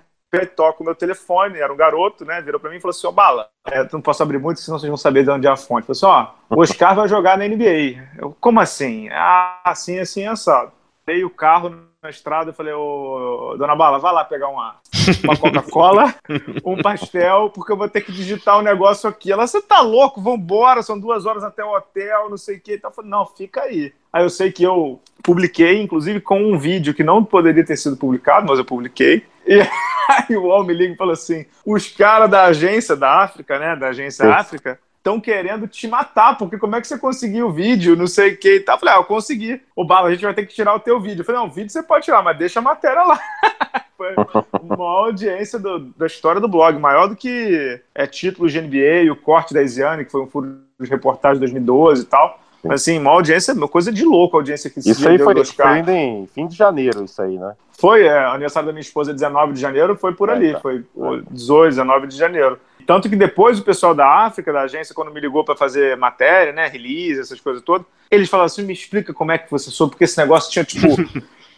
toca 0.55 0.81
o 0.81 0.85
meu 0.85 0.93
telefone, 0.93 1.57
era 1.57 1.73
um 1.73 1.77
garoto, 1.77 2.23
né? 2.23 2.41
Virou 2.41 2.59
para 2.59 2.69
mim 2.69 2.77
e 2.77 2.79
falou 2.79 2.91
assim: 2.91 3.07
Ô, 3.07 3.11
Bala, 3.11 3.49
é, 3.65 3.87
não 3.91 4.01
posso 4.01 4.21
abrir 4.21 4.37
muito, 4.37 4.59
senão 4.59 4.77
vocês 4.77 4.89
vão 4.89 4.97
saber 4.97 5.23
de 5.23 5.31
onde 5.31 5.47
é 5.47 5.49
a 5.49 5.57
fonte. 5.57 5.87
Falou 5.87 5.91
assim: 5.91 6.35
Ó, 6.51 6.55
o 6.55 6.61
Oscar 6.61 6.95
vai 6.95 7.07
jogar 7.07 7.37
na 7.37 7.47
NBA. 7.47 8.07
Eu, 8.17 8.35
como 8.39 8.59
assim? 8.59 9.09
Ah, 9.11 9.61
assim, 9.65 9.99
assim, 9.99 10.25
assado. 10.25 10.71
Dei 11.05 11.23
o 11.23 11.29
carro 11.29 11.88
na 12.01 12.09
estrada, 12.09 12.51
eu 12.51 12.53
falei, 12.53 12.73
ô, 12.73 13.55
dona 13.57 13.75
Bala, 13.75 13.99
vai 13.99 14.13
lá 14.13 14.23
pegar 14.23 14.47
uma, 14.47 14.77
uma 15.21 15.35
Coca-Cola, 15.35 16.15
um 16.63 16.81
pastel, 16.81 17.49
porque 17.53 17.73
eu 17.73 17.77
vou 17.77 17.89
ter 17.89 18.01
que 18.01 18.11
digitar 18.11 18.57
um 18.57 18.61
negócio 18.61 19.09
aqui. 19.09 19.31
Ela, 19.31 19.45
você 19.45 19.61
tá 19.61 19.81
louco? 19.81 20.21
Vambora, 20.21 20.81
são 20.81 20.97
duas 20.97 21.25
horas 21.25 21.43
até 21.43 21.63
o 21.63 21.75
hotel, 21.75 22.29
não 22.29 22.37
sei 22.37 22.55
o 22.55 22.61
que. 22.61 22.75
Então, 22.75 22.89
eu 22.89 22.93
falei, 22.95 23.11
não, 23.11 23.25
fica 23.25 23.63
aí. 23.63 23.93
Aí 24.13 24.23
eu 24.23 24.29
sei 24.29 24.49
que 24.49 24.63
eu 24.63 25.01
publiquei, 25.21 25.81
inclusive 25.81 26.21
com 26.21 26.41
um 26.41 26.57
vídeo 26.57 26.93
que 26.93 27.03
não 27.03 27.23
poderia 27.23 27.65
ter 27.65 27.75
sido 27.75 27.97
publicado, 27.97 28.47
mas 28.47 28.57
eu 28.57 28.65
publiquei. 28.65 29.25
E 29.45 29.59
aí 30.09 30.37
o 30.37 30.45
homem 30.45 30.75
liga 30.75 30.93
e 30.93 30.97
falou 30.97 31.13
assim: 31.13 31.45
os 31.65 31.89
caras 31.89 32.29
da 32.29 32.45
agência 32.45 32.95
da 32.95 33.21
África, 33.23 33.59
né? 33.59 33.75
Da 33.75 33.89
agência 33.89 34.23
Isso. 34.23 34.33
África, 34.33 34.79
estão 34.99 35.19
querendo 35.19 35.67
te 35.67 35.87
matar, 35.87 36.37
porque 36.37 36.57
como 36.57 36.75
é 36.75 36.81
que 36.81 36.87
você 36.87 36.97
conseguiu 36.97 37.47
o 37.47 37.51
vídeo, 37.51 37.95
não 37.95 38.05
sei 38.05 38.33
o 38.33 38.37
que 38.37 38.55
e 38.55 38.59
tal. 38.59 38.75
Eu 38.75 38.79
falei, 38.79 38.95
ah, 38.95 38.97
eu 38.97 39.05
consegui. 39.05 39.61
O 39.75 39.83
Bala, 39.83 40.09
a 40.09 40.11
gente 40.11 40.23
vai 40.23 40.33
ter 40.33 40.45
que 40.45 40.53
tirar 40.53 40.75
o 40.75 40.79
teu 40.79 40.99
vídeo. 40.99 41.21
Eu 41.21 41.25
falei, 41.25 41.41
não, 41.41 41.47
o 41.47 41.51
vídeo 41.51 41.69
você 41.69 41.81
pode 41.81 42.05
tirar, 42.05 42.21
mas 42.21 42.37
deixa 42.37 42.59
a 42.59 42.61
matéria 42.61 43.03
lá. 43.03 43.19
Foi 43.97 44.15
uma 44.63 44.85
audiência 44.85 45.59
do, 45.59 45.79
da 45.97 46.05
história 46.05 46.39
do 46.39 46.47
blog, 46.47 46.79
maior 46.79 47.07
do 47.07 47.17
que 47.17 47.81
é, 47.93 48.07
títulos 48.07 48.53
de 48.53 48.61
NBA, 48.61 49.11
o 49.11 49.15
corte 49.15 49.53
da 49.53 49.61
Isiane, 49.61 50.05
que 50.05 50.11
foi 50.11 50.21
um 50.21 50.27
furo 50.27 50.57
de 50.79 50.89
reportagem 50.89 51.33
de 51.33 51.39
2012 51.41 52.03
e 52.03 52.05
tal. 52.05 52.39
Mas, 52.63 52.81
assim, 52.81 52.97
uma 52.97 53.11
audiência, 53.11 53.53
uma 53.53 53.67
coisa 53.67 53.91
de 53.91 54.05
louco 54.05 54.37
a 54.37 54.39
audiência 54.39 54.69
que 54.69 54.79
Isso 54.79 55.05
aí 55.05 55.17
foi, 55.17 55.43
foi 55.43 55.91
em 55.91 56.27
fim 56.27 56.47
de 56.47 56.55
janeiro, 56.55 57.03
isso 57.03 57.21
aí, 57.21 57.37
né? 57.37 57.55
Foi, 57.77 58.03
é, 58.05 58.25
aniversário 58.27 58.67
da 58.67 58.73
minha 58.73 58.81
esposa, 58.81 59.13
19 59.13 59.51
de 59.51 59.59
janeiro, 59.59 59.97
foi 59.97 60.13
por 60.13 60.29
é, 60.29 60.31
ali, 60.31 60.53
tá. 60.53 60.59
foi 60.61 60.83
18, 61.31 61.69
19 61.69 62.07
de 62.07 62.17
janeiro. 62.17 62.57
Tanto 62.89 63.07
que 63.07 63.15
depois 63.15 63.59
o 63.59 63.63
pessoal 63.63 63.93
da 63.93 64.25
África, 64.25 64.51
da 64.51 64.61
agência, 64.61 64.95
quando 64.95 65.13
me 65.13 65.21
ligou 65.21 65.43
para 65.43 65.55
fazer 65.55 65.95
matéria, 65.95 66.51
né, 66.51 66.67
release, 66.67 67.19
essas 67.19 67.39
coisas 67.39 67.61
todas, 67.61 67.85
eles 68.09 68.27
falaram 68.27 68.47
assim: 68.47 68.63
me 68.63 68.73
explica 68.73 69.13
como 69.13 69.31
é 69.31 69.37
que 69.37 69.51
você 69.51 69.69
soube, 69.69 69.91
porque 69.91 70.05
esse 70.05 70.17
negócio 70.17 70.51
tinha 70.51 70.65
tipo. 70.65 70.87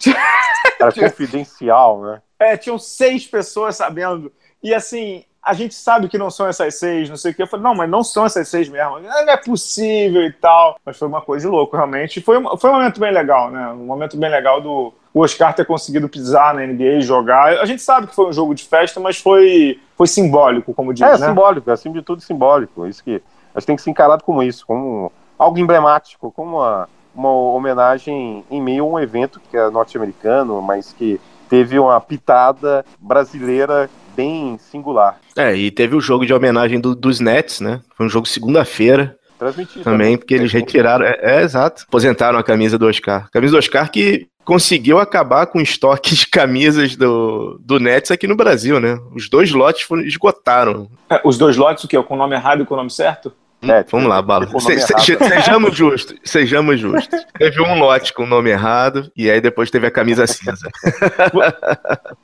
Era 0.77 0.91
confidencial, 0.91 2.01
né? 2.01 2.21
É, 2.37 2.57
tinham 2.57 2.77
seis 2.77 3.25
pessoas 3.25 3.77
sabendo. 3.77 4.29
E 4.61 4.73
assim, 4.73 5.23
a 5.41 5.53
gente 5.53 5.73
sabe 5.73 6.09
que 6.09 6.17
não 6.17 6.29
são 6.29 6.49
essas 6.49 6.77
seis, 6.77 7.09
não 7.09 7.15
sei 7.15 7.31
o 7.31 7.33
que. 7.33 7.43
Eu 7.43 7.47
falei, 7.47 7.63
não, 7.63 7.75
mas 7.75 7.89
não 7.89 8.03
são 8.03 8.25
essas 8.25 8.49
seis 8.49 8.67
mesmo. 8.67 8.99
Não 8.99 9.29
é 9.29 9.37
possível 9.37 10.23
e 10.23 10.33
tal. 10.33 10.77
Mas 10.85 10.97
foi 10.97 11.07
uma 11.07 11.21
coisa 11.21 11.47
de 11.47 11.49
louco, 11.49 11.77
realmente. 11.77 12.19
Foi, 12.19 12.43
foi 12.57 12.69
um 12.69 12.73
momento 12.73 12.99
bem 12.99 13.13
legal, 13.13 13.49
né? 13.49 13.69
Um 13.69 13.85
momento 13.85 14.17
bem 14.17 14.29
legal 14.29 14.59
do 14.59 14.93
o 15.13 15.21
Oscar 15.21 15.53
ter 15.53 15.65
conseguido 15.65 16.07
pisar 16.07 16.53
na 16.53 16.65
NBA 16.65 16.99
e 16.99 17.01
jogar. 17.01 17.59
A 17.59 17.65
gente 17.65 17.81
sabe 17.81 18.07
que 18.07 18.15
foi 18.15 18.27
um 18.27 18.33
jogo 18.33 18.55
de 18.55 18.63
festa, 18.63 18.99
mas 18.99 19.17
foi, 19.17 19.79
foi 19.97 20.07
simbólico, 20.07 20.73
como 20.73 20.93
diz, 20.93 21.03
é, 21.03 21.17
né? 21.17 21.27
simbólico, 21.27 21.69
é 21.69 21.73
acima 21.73 21.95
de 21.95 22.01
tudo 22.01 22.21
simbólico. 22.21 22.87
Isso 22.87 23.03
que 23.03 23.21
a 23.53 23.59
gente 23.59 23.67
tem 23.67 23.75
que 23.75 23.81
ser 23.81 23.89
encarado 23.89 24.23
como 24.23 24.41
isso, 24.41 24.65
como 24.65 25.11
algo 25.37 25.59
emblemático, 25.59 26.31
como 26.31 26.57
uma, 26.57 26.89
uma 27.13 27.29
homenagem 27.29 28.45
em 28.49 28.61
meio 28.61 28.85
a 28.85 28.87
um 28.87 28.99
evento 28.99 29.41
que 29.49 29.57
é 29.57 29.69
norte-americano, 29.69 30.61
mas 30.61 30.93
que 30.93 31.19
teve 31.49 31.77
uma 31.77 31.99
pitada 31.99 32.85
brasileira 32.97 33.89
bem 34.15 34.57
singular. 34.57 35.19
É, 35.35 35.53
e 35.53 35.69
teve 35.69 35.95
o 35.95 36.01
jogo 36.01 36.25
de 36.25 36.33
homenagem 36.33 36.79
do, 36.79 36.95
dos 36.95 37.19
Nets, 37.19 37.59
né? 37.59 37.81
Foi 37.95 38.05
um 38.05 38.09
jogo 38.09 38.27
segunda-feira. 38.27 39.17
Transmitido. 39.37 39.83
Também, 39.83 40.17
porque 40.17 40.35
eles 40.35 40.53
retiraram. 40.53 41.03
É, 41.03 41.17
é, 41.19 41.41
exato. 41.41 41.85
Aposentaram 41.87 42.37
a 42.37 42.43
camisa 42.43 42.77
do 42.77 42.87
Oscar. 42.87 43.29
camisa 43.31 43.53
do 43.53 43.57
Oscar 43.57 43.89
que 43.91 44.27
conseguiu 44.43 44.99
acabar 44.99 45.47
com 45.47 45.59
o 45.59 45.61
estoque 45.61 46.15
de 46.15 46.27
camisas 46.27 46.95
do, 46.95 47.59
do 47.59 47.79
Nets 47.79 48.11
aqui 48.11 48.27
no 48.27 48.35
Brasil, 48.35 48.79
né? 48.79 48.99
Os 49.15 49.29
dois 49.29 49.51
lotes 49.51 49.83
foram, 49.83 50.03
esgotaram. 50.03 50.89
É, 51.09 51.21
os 51.23 51.37
dois 51.37 51.57
lotes, 51.57 51.83
o 51.83 51.87
quê? 51.87 52.01
Com 52.01 52.15
o 52.15 52.17
nome 52.17 52.35
errado 52.35 52.63
e 52.63 52.65
com 52.65 52.73
o 52.73 52.77
nome 52.77 52.89
certo? 52.89 53.33
É, 53.63 53.83
vamos 53.83 54.09
lá, 54.09 54.19
Bala. 54.21 54.47
Se, 54.59 54.79
se, 54.79 55.17
sejamos 55.17 55.75
justos, 55.75 56.17
sejamos 56.23 56.79
justos. 56.79 57.23
Teve 57.37 57.61
um 57.61 57.77
lote 57.77 58.11
com 58.11 58.23
o 58.23 58.27
nome 58.27 58.49
errado 58.49 59.11
e 59.15 59.29
aí 59.29 59.39
depois 59.39 59.69
teve 59.69 59.85
a 59.85 59.91
camisa 59.91 60.25
cinza. 60.25 60.67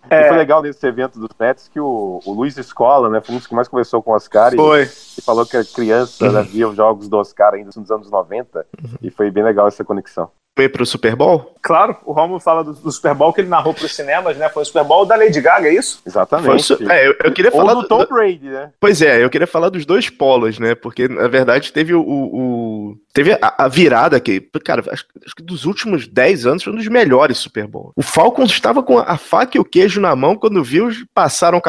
É, 0.09 0.29
foi 0.29 0.37
legal 0.37 0.61
nesse 0.61 0.85
evento 0.87 1.19
dos 1.19 1.29
Nets 1.37 1.67
que 1.67 1.81
o, 1.81 2.21
o 2.25 2.33
Luiz 2.33 2.57
Escola, 2.57 3.09
né, 3.09 3.19
foi 3.19 3.35
um 3.35 3.37
dos 3.37 3.45
que 3.45 3.53
mais 3.53 3.67
conversou 3.67 4.01
com 4.01 4.11
o 4.11 4.15
Oscar 4.15 4.53
foi. 4.55 4.83
E, 4.83 5.19
e 5.19 5.21
falou 5.21 5.45
que 5.45 5.57
a 5.57 5.65
criança 5.65 6.25
uhum. 6.25 6.31
né, 6.31 6.43
via 6.43 6.67
os 6.67 6.77
jogos 6.77 7.09
do 7.09 7.17
Oscar 7.17 7.53
ainda 7.53 7.71
nos 7.75 7.91
anos 7.91 8.09
90 8.09 8.65
uhum. 8.81 8.89
e 9.01 9.09
foi 9.09 9.29
bem 9.29 9.43
legal 9.43 9.67
essa 9.67 9.83
conexão. 9.83 10.31
Ir 10.65 10.69
pro 10.69 10.85
Super 10.85 11.15
Bowl? 11.15 11.53
Claro, 11.61 11.97
o 12.05 12.13
Romulo 12.13 12.39
fala 12.39 12.63
do, 12.63 12.73
do 12.73 12.91
Super 12.91 13.13
Bowl 13.13 13.33
que 13.33 13.41
ele 13.41 13.49
narrou 13.49 13.73
pros 13.73 13.93
cinemas, 13.93 14.37
né? 14.37 14.47
Foi 14.49 14.63
o 14.63 14.65
Super 14.65 14.83
Bowl 14.85 15.05
da 15.05 15.15
Lady 15.17 15.41
Gaga, 15.41 15.67
é 15.67 15.73
isso? 15.73 15.99
Foi 16.03 16.09
o 16.09 16.11
Exatamente. 16.11 16.63
su- 16.63 16.89
É, 16.89 17.07
eu, 17.07 17.15
eu 17.25 17.31
queria 17.33 17.51
Ou 17.53 17.57
falar 17.59 17.73
do 17.73 17.81
do- 17.81 17.87
Tom 17.87 17.99
do- 17.99 18.07
Brady, 18.07 18.47
né? 18.49 18.71
Pois 18.79 19.01
é, 19.01 19.23
eu 19.23 19.29
queria 19.29 19.47
falar 19.47 19.69
dos 19.69 19.85
dois 19.85 20.09
polos, 20.09 20.59
né? 20.59 20.75
Porque, 20.75 21.07
na 21.07 21.27
verdade, 21.27 21.73
teve 21.73 21.93
o. 21.93 22.01
o- 22.01 22.97
teve 23.13 23.33
a, 23.33 23.65
a 23.65 23.67
virada 23.67 24.19
que, 24.19 24.39
cara, 24.63 24.81
acho, 24.91 25.05
acho 25.25 25.35
que 25.35 25.43
dos 25.43 25.65
últimos 25.65 26.07
10 26.07 26.45
anos 26.45 26.63
foi 26.63 26.71
um 26.71 26.77
dos 26.77 26.87
melhores 26.87 27.37
Super 27.37 27.67
Bowl. 27.67 27.91
O 27.95 28.01
Falcons 28.01 28.51
estava 28.51 28.81
com 28.81 28.97
a 28.99 29.17
faca 29.17 29.57
e 29.57 29.59
o 29.59 29.65
queijo 29.65 29.99
na 29.99 30.15
mão 30.15 30.35
quando 30.35 30.63
viu, 30.63 30.89
passaram, 31.13 31.61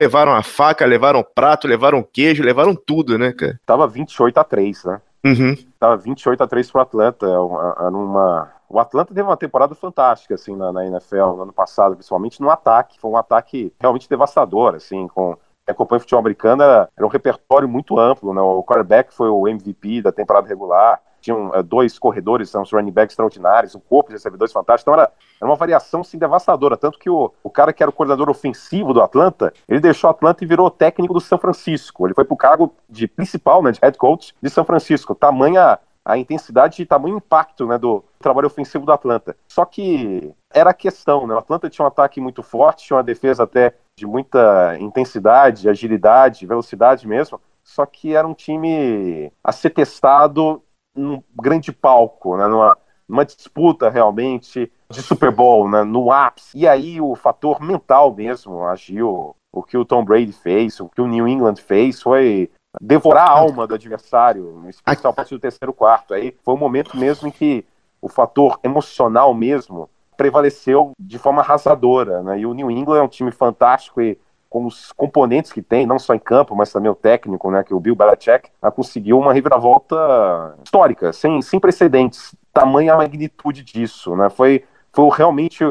levaram 0.00 0.32
a 0.34 0.42
faca, 0.42 0.86
levaram 0.86 1.20
o 1.20 1.24
prato, 1.24 1.66
levaram 1.68 1.98
o 1.98 2.04
queijo, 2.04 2.42
levaram 2.42 2.74
tudo, 2.74 3.18
né, 3.18 3.32
cara? 3.32 3.58
Tava 3.66 3.86
28 3.86 4.38
a 4.38 4.44
3, 4.44 4.84
né? 4.84 5.00
Uhum. 5.24 5.54
Tava 5.78 5.96
28 5.96 6.42
a 6.42 6.46
3 6.46 6.70
pro 6.70 6.80
Atlanta. 6.80 7.26
é 7.26 7.38
uma- 7.38 7.76
Era 7.78 7.90
uma. 7.90 8.52
O 8.68 8.78
Atlanta 8.78 9.14
teve 9.14 9.22
uma 9.26 9.36
temporada 9.36 9.74
fantástica, 9.74 10.34
assim, 10.34 10.54
na, 10.54 10.70
na 10.72 10.86
NFL, 10.86 11.36
no 11.36 11.42
ano 11.42 11.52
passado, 11.52 11.94
principalmente 11.96 12.40
no 12.40 12.50
ataque. 12.50 13.00
Foi 13.00 13.10
um 13.10 13.16
ataque 13.16 13.72
realmente 13.80 14.08
devastador, 14.08 14.74
assim, 14.74 15.08
com. 15.08 15.36
Quem 15.66 15.72
acompanha 15.74 15.98
o 15.98 16.00
futebol 16.00 16.20
americano 16.20 16.62
era, 16.62 16.88
era 16.96 17.06
um 17.06 17.10
repertório 17.10 17.68
muito 17.68 17.98
amplo, 17.98 18.32
né? 18.32 18.40
O 18.40 18.62
quarterback 18.62 19.12
foi 19.12 19.28
o 19.28 19.46
MVP 19.46 20.00
da 20.02 20.10
temporada 20.12 20.48
regular, 20.48 20.98
tinham 21.20 21.54
eh, 21.54 21.62
dois 21.62 21.98
corredores, 21.98 22.54
os 22.54 22.72
running 22.72 22.90
backs 22.90 23.12
extraordinários, 23.12 23.74
um 23.74 23.80
corpo 23.80 24.08
de 24.08 24.14
recebedores 24.14 24.52
fantástico, 24.52 24.90
então 24.90 25.00
era, 25.00 25.12
era 25.40 25.50
uma 25.50 25.56
variação, 25.56 26.00
assim, 26.00 26.18
devastadora, 26.18 26.76
tanto 26.76 26.98
que 26.98 27.10
o, 27.10 27.32
o 27.42 27.50
cara 27.50 27.72
que 27.72 27.82
era 27.82 27.90
o 27.90 27.92
coordenador 27.92 28.28
ofensivo 28.28 28.92
do 28.92 29.02
Atlanta, 29.02 29.52
ele 29.68 29.80
deixou 29.80 30.08
o 30.08 30.10
Atlanta 30.10 30.44
e 30.44 30.46
virou 30.46 30.70
técnico 30.70 31.14
do 31.14 31.20
São 31.20 31.38
Francisco, 31.38 32.06
ele 32.06 32.14
foi 32.14 32.24
pro 32.24 32.36
cargo 32.36 32.74
de 32.88 33.06
principal, 33.06 33.62
né, 33.62 33.72
de 33.72 33.80
head 33.82 33.96
coach 33.96 34.34
de 34.40 34.50
São 34.50 34.64
Francisco, 34.64 35.14
tamanha 35.14 35.78
a 36.08 36.16
intensidade 36.16 36.80
e 36.80 36.86
tamanho 36.86 37.18
impacto 37.18 37.66
né, 37.66 37.76
do 37.76 38.02
trabalho 38.18 38.46
ofensivo 38.46 38.86
do 38.86 38.92
Atlanta. 38.92 39.36
Só 39.46 39.66
que 39.66 40.32
era 40.50 40.70
a 40.70 40.74
questão, 40.74 41.26
né? 41.26 41.34
O 41.34 41.38
Atlanta 41.38 41.68
tinha 41.68 41.84
um 41.84 41.88
ataque 41.88 42.18
muito 42.18 42.42
forte, 42.42 42.86
tinha 42.86 42.96
uma 42.96 43.02
defesa 43.02 43.42
até 43.42 43.74
de 43.94 44.06
muita 44.06 44.78
intensidade, 44.80 45.68
agilidade, 45.68 46.46
velocidade 46.46 47.06
mesmo. 47.06 47.38
Só 47.62 47.84
que 47.84 48.14
era 48.14 48.26
um 48.26 48.32
time 48.32 49.30
a 49.44 49.52
ser 49.52 49.68
testado 49.68 50.62
num 50.98 51.22
grande 51.34 51.72
palco, 51.72 52.36
né? 52.36 52.46
Numa, 52.46 52.76
numa 53.08 53.24
disputa 53.24 53.88
realmente 53.88 54.70
de 54.90 55.02
Super 55.02 55.30
Bowl, 55.30 55.68
né? 55.68 55.84
No 55.84 56.12
ápice. 56.12 56.58
E 56.58 56.66
aí 56.66 57.00
o 57.00 57.14
fator 57.14 57.60
mental 57.60 58.14
mesmo 58.14 58.64
agiu. 58.64 59.34
O 59.50 59.62
que 59.62 59.78
o 59.78 59.84
Tom 59.84 60.04
Brady 60.04 60.32
fez, 60.32 60.78
o 60.78 60.88
que 60.88 61.00
o 61.00 61.06
New 61.06 61.26
England 61.26 61.56
fez 61.56 62.02
foi 62.02 62.50
devorar 62.80 63.28
a 63.28 63.38
alma 63.38 63.66
do 63.66 63.74
adversário, 63.74 64.62
especial 64.68 65.10
a 65.10 65.14
partir 65.14 65.34
do 65.34 65.40
terceiro 65.40 65.72
quarto. 65.72 66.12
Aí 66.12 66.36
foi 66.44 66.54
um 66.54 66.58
momento 66.58 66.96
mesmo 66.96 67.28
em 67.28 67.30
que 67.30 67.64
o 68.00 68.08
fator 68.08 68.60
emocional 68.62 69.32
mesmo 69.32 69.88
prevaleceu 70.16 70.92
de 70.98 71.18
forma 71.18 71.40
arrasadora, 71.40 72.22
né? 72.22 72.40
E 72.40 72.46
o 72.46 72.52
New 72.52 72.70
England 72.70 72.98
é 72.98 73.02
um 73.02 73.08
time 73.08 73.30
fantástico 73.30 74.02
e 74.02 74.18
com 74.48 74.64
os 74.64 74.92
componentes 74.92 75.52
que 75.52 75.60
tem, 75.60 75.86
não 75.86 75.98
só 75.98 76.14
em 76.14 76.18
campo, 76.18 76.56
mas 76.56 76.72
também 76.72 76.90
o 76.90 76.94
técnico, 76.94 77.50
né, 77.50 77.62
que 77.62 77.74
o 77.74 77.80
Bill 77.80 77.94
Belichick 77.94 78.50
ah, 78.62 78.70
conseguiu 78.70 79.18
uma 79.18 79.32
reviravolta 79.32 80.56
histórica, 80.64 81.12
sem, 81.12 81.42
sem 81.42 81.60
precedentes, 81.60 82.34
tamanha 82.52 82.96
magnitude 82.96 83.62
disso, 83.62 84.16
né? 84.16 84.30
Foi, 84.30 84.64
foi 84.92 85.08
realmente 85.10 85.64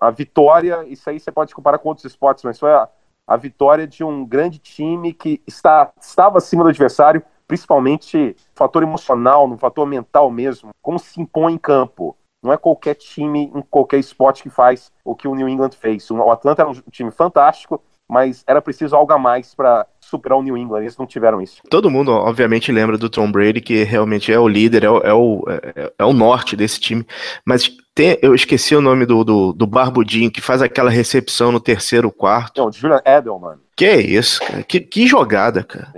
a 0.00 0.10
vitória, 0.10 0.84
isso 0.86 1.10
aí 1.10 1.18
você 1.18 1.30
pode 1.30 1.54
comparar 1.54 1.78
com 1.78 1.88
outros 1.88 2.04
esportes, 2.04 2.44
mas 2.44 2.58
foi 2.58 2.72
a, 2.72 2.88
a 3.26 3.36
vitória 3.36 3.86
de 3.86 4.02
um 4.04 4.24
grande 4.24 4.58
time 4.58 5.12
que 5.12 5.42
está, 5.46 5.92
estava 6.00 6.38
acima 6.38 6.62
do 6.62 6.70
adversário, 6.70 7.22
principalmente 7.46 8.36
fator 8.54 8.82
emocional, 8.82 9.46
no 9.46 9.58
fator 9.58 9.86
mental 9.86 10.30
mesmo, 10.30 10.70
como 10.80 10.98
se 10.98 11.20
impõe 11.20 11.54
em 11.54 11.58
campo. 11.58 12.16
Não 12.42 12.52
é 12.52 12.56
qualquer 12.56 12.94
time 12.94 13.52
em 13.54 13.62
qualquer 13.62 13.98
esporte 13.98 14.42
que 14.42 14.50
faz 14.50 14.90
o 15.04 15.14
que 15.14 15.28
o 15.28 15.34
New 15.34 15.48
England 15.48 15.70
fez. 15.72 16.10
O 16.10 16.30
Atlanta 16.30 16.62
era 16.62 16.70
um 16.70 16.74
time 16.90 17.10
fantástico, 17.10 17.80
mas 18.12 18.44
era 18.46 18.60
preciso 18.60 18.94
algo 18.94 19.10
a 19.10 19.18
mais 19.18 19.54
para 19.54 19.86
superar 19.98 20.38
o 20.38 20.42
New 20.42 20.54
England. 20.54 20.82
Eles 20.82 20.98
não 20.98 21.06
tiveram 21.06 21.40
isso. 21.40 21.62
Todo 21.70 21.90
mundo, 21.90 22.12
obviamente, 22.12 22.70
lembra 22.70 22.98
do 22.98 23.08
Tom 23.08 23.32
Brady, 23.32 23.62
que 23.62 23.84
realmente 23.84 24.30
é 24.30 24.38
o 24.38 24.46
líder, 24.46 24.84
é 24.84 24.90
o, 24.90 24.98
é 24.98 25.14
o, 25.14 25.44
é, 25.48 25.92
é 25.98 26.04
o 26.04 26.12
norte 26.12 26.54
desse 26.54 26.78
time. 26.78 27.06
Mas 27.42 27.70
tem, 27.94 28.18
eu 28.20 28.34
esqueci 28.34 28.76
o 28.76 28.82
nome 28.82 29.06
do, 29.06 29.24
do, 29.24 29.52
do 29.54 29.66
Barbudinho, 29.66 30.30
que 30.30 30.42
faz 30.42 30.60
aquela 30.60 30.90
recepção 30.90 31.50
no 31.50 31.58
terceiro 31.58 32.12
quarto. 32.12 32.60
Não, 32.60 32.70
Julian 32.70 33.00
Edelman. 33.02 33.56
Que 33.74 33.86
é 33.86 33.98
isso, 33.98 34.40
cara? 34.40 34.62
Que, 34.62 34.80
que 34.80 35.06
jogada, 35.06 35.64
cara. 35.64 35.90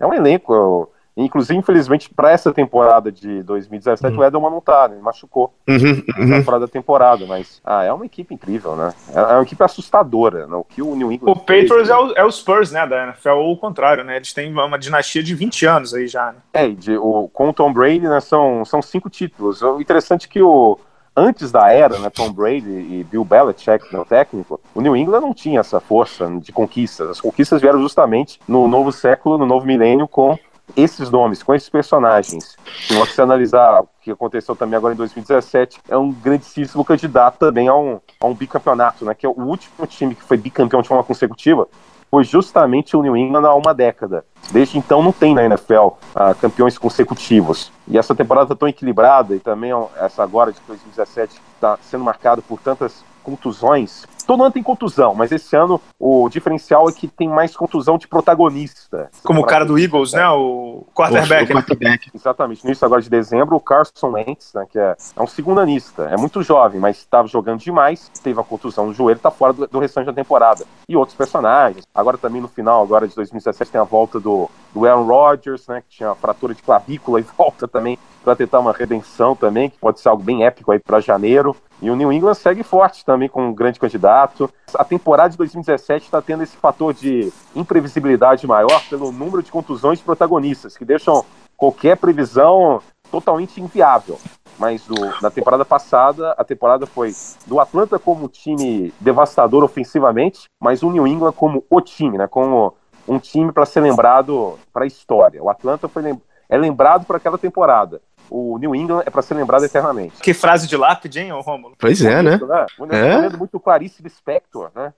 É 0.00 0.04
um 0.04 0.12
elenco. 0.12 0.90
Inclusive, 1.24 1.58
infelizmente, 1.58 2.10
para 2.10 2.30
essa 2.30 2.52
temporada 2.52 3.10
de 3.10 3.42
2017, 3.42 4.14
Uhum. 4.14 4.20
o 4.20 4.24
Edelman 4.24 4.50
não 4.50 4.60
tá, 4.60 4.88
né? 4.88 4.94
ele 4.94 5.02
machucou. 5.02 5.52
Uhum, 5.68 6.02
uhum. 6.18 6.30
tá 6.30 6.42
fora 6.42 6.60
da 6.60 6.68
temporada, 6.68 7.26
mas 7.26 7.60
ah, 7.64 7.84
é 7.84 7.92
uma 7.92 8.06
equipe 8.06 8.34
incrível, 8.34 8.74
né? 8.76 8.92
É 9.14 9.20
é 9.20 9.34
uma 9.34 9.42
equipe 9.42 9.62
assustadora, 9.62 10.46
né? 10.46 10.56
O 10.56 10.64
que 10.64 10.82
o 10.82 10.94
New 10.94 11.12
England 11.12 11.30
O 11.30 11.36
Patriots 11.36 11.72
fez, 11.72 11.88
é 11.90 11.96
o, 11.96 12.12
é 12.12 12.24
o 12.24 12.30
Spurs, 12.30 12.72
né, 12.72 12.86
da 12.86 13.04
NFL, 13.04 13.30
ou 13.30 13.52
o 13.52 13.56
contrário, 13.56 14.04
né? 14.04 14.16
Eles 14.16 14.32
têm 14.32 14.52
uma 14.52 14.78
dinastia 14.78 15.22
de 15.22 15.34
20 15.34 15.66
anos 15.66 15.94
aí 15.94 16.06
já, 16.06 16.32
né? 16.32 16.38
É, 16.52 16.68
de, 16.68 16.96
o, 16.96 17.28
com 17.32 17.50
o 17.50 17.52
Tom 17.52 17.72
Brady, 17.72 18.00
né, 18.08 18.20
são, 18.20 18.64
são 18.64 18.82
cinco 18.82 19.08
títulos. 19.08 19.62
O 19.62 19.80
interessante 19.80 20.26
é 20.26 20.28
que 20.28 20.42
o, 20.42 20.78
antes 21.16 21.52
da 21.52 21.72
era, 21.72 21.98
né, 21.98 22.10
Tom 22.10 22.32
Brady 22.32 22.70
e 22.70 23.06
Bill 23.10 23.24
Belichick, 23.24 23.92
né, 23.92 24.00
o 24.00 24.04
técnico, 24.04 24.60
o 24.74 24.80
New 24.80 24.96
England 24.96 25.20
não 25.20 25.34
tinha 25.34 25.60
essa 25.60 25.80
força 25.80 26.28
de 26.40 26.52
conquistas. 26.52 27.10
As 27.10 27.20
conquistas 27.20 27.60
vieram 27.60 27.80
justamente 27.80 28.40
no 28.48 28.66
novo 28.66 28.90
século, 28.92 29.38
no 29.38 29.46
novo 29.46 29.66
milênio, 29.66 30.08
com 30.08 30.38
esses 30.76 31.10
nomes, 31.10 31.42
com 31.42 31.54
esses 31.54 31.68
personagens. 31.68 32.56
Se 32.86 32.94
você 32.94 33.22
analisar 33.22 33.82
o 33.82 33.88
que 34.00 34.10
aconteceu 34.10 34.56
também 34.56 34.76
agora 34.76 34.94
em 34.94 34.96
2017, 34.96 35.80
é 35.88 35.96
um 35.96 36.12
grandíssimo 36.12 36.84
candidato 36.84 37.38
também 37.38 37.68
a 37.68 37.74
um, 37.74 38.00
a 38.20 38.26
um 38.26 38.34
bicampeonato, 38.34 39.04
né? 39.04 39.14
Que 39.14 39.26
é 39.26 39.28
o 39.28 39.40
último 39.40 39.86
time 39.86 40.14
que 40.14 40.22
foi 40.22 40.36
bicampeão 40.36 40.82
de 40.82 40.88
forma 40.88 41.04
consecutiva 41.04 41.68
foi 42.10 42.24
justamente 42.24 42.96
o 42.96 43.02
New 43.02 43.16
England 43.16 43.46
há 43.46 43.54
uma 43.54 43.72
década. 43.72 44.24
Desde 44.50 44.76
então 44.76 45.00
não 45.02 45.12
tem 45.12 45.32
na 45.32 45.44
NFL 45.44 45.90
ah, 46.14 46.34
campeões 46.34 46.76
consecutivos. 46.76 47.70
E 47.86 47.96
essa 47.96 48.14
temporada 48.14 48.46
está 48.46 48.56
tão 48.56 48.68
equilibrada 48.68 49.36
e 49.36 49.38
também 49.38 49.70
essa 49.96 50.22
agora 50.22 50.52
de 50.52 50.58
2017 50.66 51.40
está 51.54 51.78
sendo 51.82 52.02
marcada 52.02 52.42
por 52.42 52.60
tantas 52.60 53.04
contusões. 53.20 54.06
Todo 54.26 54.42
ano 54.42 54.52
tem 54.52 54.62
contusão, 54.62 55.14
mas 55.14 55.32
esse 55.32 55.56
ano 55.56 55.80
o 55.98 56.28
diferencial 56.28 56.88
é 56.88 56.92
que 56.92 57.08
tem 57.08 57.28
mais 57.28 57.56
contusão 57.56 57.98
de 57.98 58.06
protagonista. 58.06 59.10
Como 59.24 59.40
o 59.40 59.44
cara 59.44 59.64
do 59.64 59.78
Eagles, 59.78 60.12
né? 60.12 60.28
O 60.28 60.86
quarterback. 60.94 61.50
O 61.50 61.54
né? 61.54 61.60
quarterback. 61.60 62.10
Exatamente, 62.14 62.62
no 62.62 62.70
início 62.70 62.84
agora 62.84 63.02
de 63.02 63.10
dezembro, 63.10 63.56
o 63.56 63.60
Carson 63.60 64.12
Wentz, 64.12 64.52
né, 64.54 64.66
que 64.70 64.78
é, 64.78 64.96
é 65.16 65.22
um 65.22 65.26
segundanista, 65.26 66.04
é 66.04 66.16
muito 66.16 66.42
jovem, 66.42 66.80
mas 66.80 66.98
estava 66.98 67.26
jogando 67.26 67.60
demais, 67.60 68.10
teve 68.22 68.38
uma 68.38 68.44
contusão 68.44 68.86
no 68.86 68.94
joelho, 68.94 69.16
está 69.16 69.30
fora 69.30 69.52
do, 69.52 69.66
do 69.66 69.78
restante 69.78 70.06
da 70.06 70.12
temporada. 70.12 70.64
E 70.88 70.96
outros 70.96 71.16
personagens. 71.16 71.84
Agora 71.94 72.16
também 72.16 72.40
no 72.40 72.48
final, 72.48 72.82
agora 72.82 73.08
de 73.08 73.14
2017, 73.14 73.70
tem 73.70 73.80
a 73.80 73.84
volta 73.84 74.20
do, 74.20 74.48
do 74.72 74.86
Aaron 74.86 75.06
Rodgers, 75.06 75.66
né, 75.66 75.82
que 75.82 75.96
tinha 75.96 76.14
fratura 76.14 76.54
de 76.54 76.62
clavícula 76.62 77.20
e 77.20 77.24
volta 77.36 77.66
também 77.66 77.98
para 78.22 78.36
tentar 78.36 78.60
uma 78.60 78.72
redenção 78.72 79.34
também, 79.34 79.70
que 79.70 79.78
pode 79.78 80.00
ser 80.00 80.08
algo 80.08 80.22
bem 80.22 80.44
épico 80.44 80.70
aí 80.72 80.78
para 80.78 81.00
janeiro. 81.00 81.56
E 81.82 81.90
o 81.90 81.96
New 81.96 82.12
England 82.12 82.34
segue 82.34 82.62
forte 82.62 83.04
também 83.04 83.28
com 83.28 83.48
um 83.48 83.54
grande 83.54 83.80
candidato. 83.80 84.50
A 84.74 84.84
temporada 84.84 85.30
de 85.30 85.38
2017 85.38 86.04
está 86.04 86.20
tendo 86.20 86.42
esse 86.42 86.56
fator 86.56 86.92
de 86.92 87.32
imprevisibilidade 87.54 88.46
maior 88.46 88.82
pelo 88.88 89.10
número 89.10 89.42
de 89.42 89.50
contusões 89.50 89.98
de 89.98 90.04
protagonistas, 90.04 90.76
que 90.76 90.84
deixam 90.84 91.24
qualquer 91.56 91.96
previsão 91.96 92.80
totalmente 93.10 93.60
inviável. 93.60 94.18
Mas 94.58 94.86
do, 94.86 94.94
na 95.22 95.30
temporada 95.30 95.64
passada, 95.64 96.32
a 96.32 96.44
temporada 96.44 96.86
foi 96.86 97.14
do 97.46 97.58
Atlanta 97.58 97.98
como 97.98 98.28
time 98.28 98.92
devastador 99.00 99.64
ofensivamente, 99.64 100.44
mas 100.60 100.82
o 100.82 100.90
New 100.90 101.06
England 101.06 101.32
como 101.32 101.64
o 101.68 101.80
time, 101.80 102.18
né? 102.18 102.26
Como 102.26 102.74
um 103.08 103.18
time 103.18 103.52
para 103.52 103.64
ser 103.66 103.80
lembrado 103.80 104.58
para 104.72 104.84
a 104.84 104.86
história. 104.86 105.42
O 105.42 105.48
Atlanta 105.48 105.88
foi 105.88 106.02
lem 106.02 106.20
é 106.50 106.58
lembrado 106.58 107.06
para 107.06 107.16
aquela 107.16 107.38
temporada. 107.38 108.02
O 108.30 108.56
New 108.58 108.74
England 108.74 109.02
é 109.04 109.10
para 109.10 109.22
ser 109.22 109.34
lembrado 109.34 109.64
eternamente. 109.64 110.16
Que 110.20 110.32
frase 110.32 110.68
de 110.68 110.76
lápide, 110.76 111.20
hein, 111.20 111.32
ô 111.32 111.40
Rômulo? 111.40 111.74
Pois 111.78 112.00
é, 112.04 112.22
né? 112.22 112.36
Bonito, 112.38 112.46
né? 112.46 112.66
Bonito. 112.78 112.94
É. 112.96 113.14
Tô 113.16 113.20
lendo 113.22 113.38
muito 113.38 113.60
Clarice 113.60 114.02
Lispector, 114.02 114.70
né? 114.74 114.92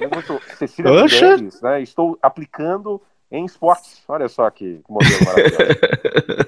Lendo 0.00 0.14
muito 0.14 0.40
Cecília. 0.58 0.90
Meirelles, 0.92 1.60
né? 1.60 1.82
Estou 1.82 2.18
aplicando 2.22 3.00
em 3.30 3.44
esportes. 3.44 4.02
Olha 4.08 4.28
só 4.28 4.48
que 4.50 4.80
modelo 4.88 5.24
maravilhoso. 5.24 5.56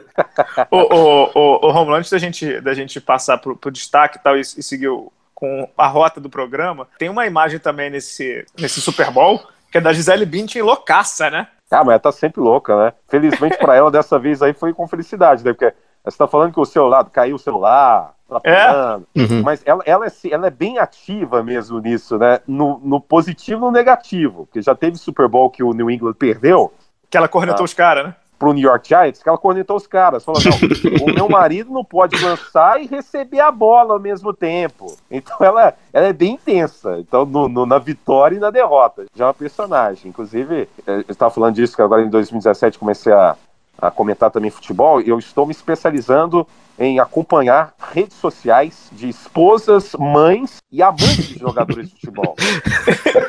Ô, 0.71 0.77
ô, 0.94 1.31
ô, 1.35 1.66
ô 1.66 1.71
Romulo, 1.73 1.97
antes 1.97 2.11
da 2.11 2.18
gente, 2.18 2.61
da 2.61 2.73
gente 2.75 3.01
passar 3.01 3.38
pro, 3.38 3.57
pro 3.57 3.71
destaque 3.71 4.18
e 4.18 4.21
tal 4.23 4.37
e, 4.37 4.40
e 4.40 4.62
seguir 4.62 4.88
o- 4.88 5.12
com 5.35 5.68
a 5.77 5.87
rota 5.87 6.21
do 6.21 6.29
programa, 6.29 6.88
tem 6.99 7.09
uma 7.09 7.27
imagem 7.27 7.59
também 7.61 7.90
nesse, 7.90 8.44
nesse 8.59 8.81
Super 8.81 9.11
Bowl 9.11 9.40
que 9.71 9.79
é 9.79 9.81
da 9.81 9.92
Gisele 9.92 10.25
Bündchen 10.25 10.62
loucaça, 10.62 11.29
né? 11.31 11.47
Ah, 11.71 11.79
mas 11.85 11.88
ela 11.90 11.99
tá 11.99 12.11
sempre 12.11 12.40
louca, 12.40 12.75
né? 12.87 12.92
Felizmente 13.09 13.59
para 13.59 13.77
ela, 13.77 13.90
dessa 13.90 14.18
vez 14.18 14.40
aí 14.42 14.53
foi 14.55 14.73
com 14.73 14.88
felicidade, 14.88 15.44
né? 15.44 15.53
Porque 15.53 15.73
você 16.04 16.16
tá 16.16 16.27
falando 16.27 16.52
que 16.52 16.60
o 16.60 16.64
celular, 16.64 17.04
caiu 17.10 17.37
o 17.37 17.38
celular, 17.38 18.14
tá 18.29 18.40
É? 18.44 18.96
Uhum. 19.20 19.42
Mas 19.42 19.62
ela, 19.64 19.83
ela, 19.87 20.06
é, 20.06 20.10
ela 20.31 20.46
é 20.46 20.50
bem 20.50 20.79
ativa 20.79 21.42
mesmo 21.42 21.79
nisso, 21.81 22.18
né? 22.18 22.40
No, 22.46 22.81
no 22.83 23.00
positivo 23.00 23.58
e 23.58 23.64
no 23.66 23.70
negativo. 23.70 24.46
Porque 24.46 24.62
já 24.62 24.75
teve 24.75 24.96
Super 24.96 25.29
Bowl 25.29 25.50
que 25.50 25.62
o 25.62 25.73
New 25.73 25.90
England 25.90 26.14
perdeu. 26.14 26.73
Que 27.10 27.16
ela 27.16 27.29
cornetou 27.29 27.62
Ah. 27.62 27.64
os 27.64 27.75
caras, 27.75 28.06
né? 28.06 28.14
pro 28.38 28.52
New 28.52 28.62
York 28.62 28.87
Giants 28.87 29.23
que 29.23 29.29
ela 29.29 29.37
cornetou 29.37 29.77
os 29.77 29.87
caras. 29.87 30.25
Falou, 30.25 30.40
não, 30.40 30.52
o 31.04 31.14
meu 31.14 31.29
marido 31.29 31.73
não 31.73 31.85
pode 31.85 32.23
lançar 32.23 32.81
e 32.81 32.87
receber 32.87 33.40
a 33.40 33.50
bola 33.50 33.94
ao 33.94 34.00
mesmo 34.00 34.33
tempo. 34.33 34.96
Então 35.10 35.37
ela, 35.40 35.75
ela 35.92 36.06
é 36.06 36.12
bem 36.12 36.35
intensa. 36.35 36.98
Então, 37.00 37.27
no, 37.27 37.48
no, 37.48 37.66
na 37.66 37.79
vitória 37.79 38.37
e 38.37 38.38
na 38.38 38.50
derrota. 38.50 39.06
Já 39.14 39.25
é 39.25 39.27
uma 39.27 39.35
personagem. 39.35 40.08
Inclusive, 40.08 40.68
eu 40.87 41.04
estava 41.08 41.35
falando 41.35 41.56
disso 41.56 41.75
que 41.75 41.83
agora 41.83 42.02
em 42.02 42.08
2017 42.08 42.79
comecei 42.79 43.12
a, 43.12 43.35
a 43.81 43.90
comentar 43.90 44.31
também 44.31 44.50
futebol. 44.50 45.00
Eu 45.00 45.18
estou 45.18 45.46
me 45.46 45.52
especializando 45.52 46.46
em 46.79 47.00
acompanhar 47.00 47.74
redes 47.92 48.16
sociais 48.16 48.88
de 48.92 49.08
esposas, 49.08 49.94
mães 49.98 50.58
e 50.70 50.83
amantes 50.83 51.29
de 51.29 51.38
jogadores 51.38 51.88
de 51.88 51.94
futebol. 51.94 52.37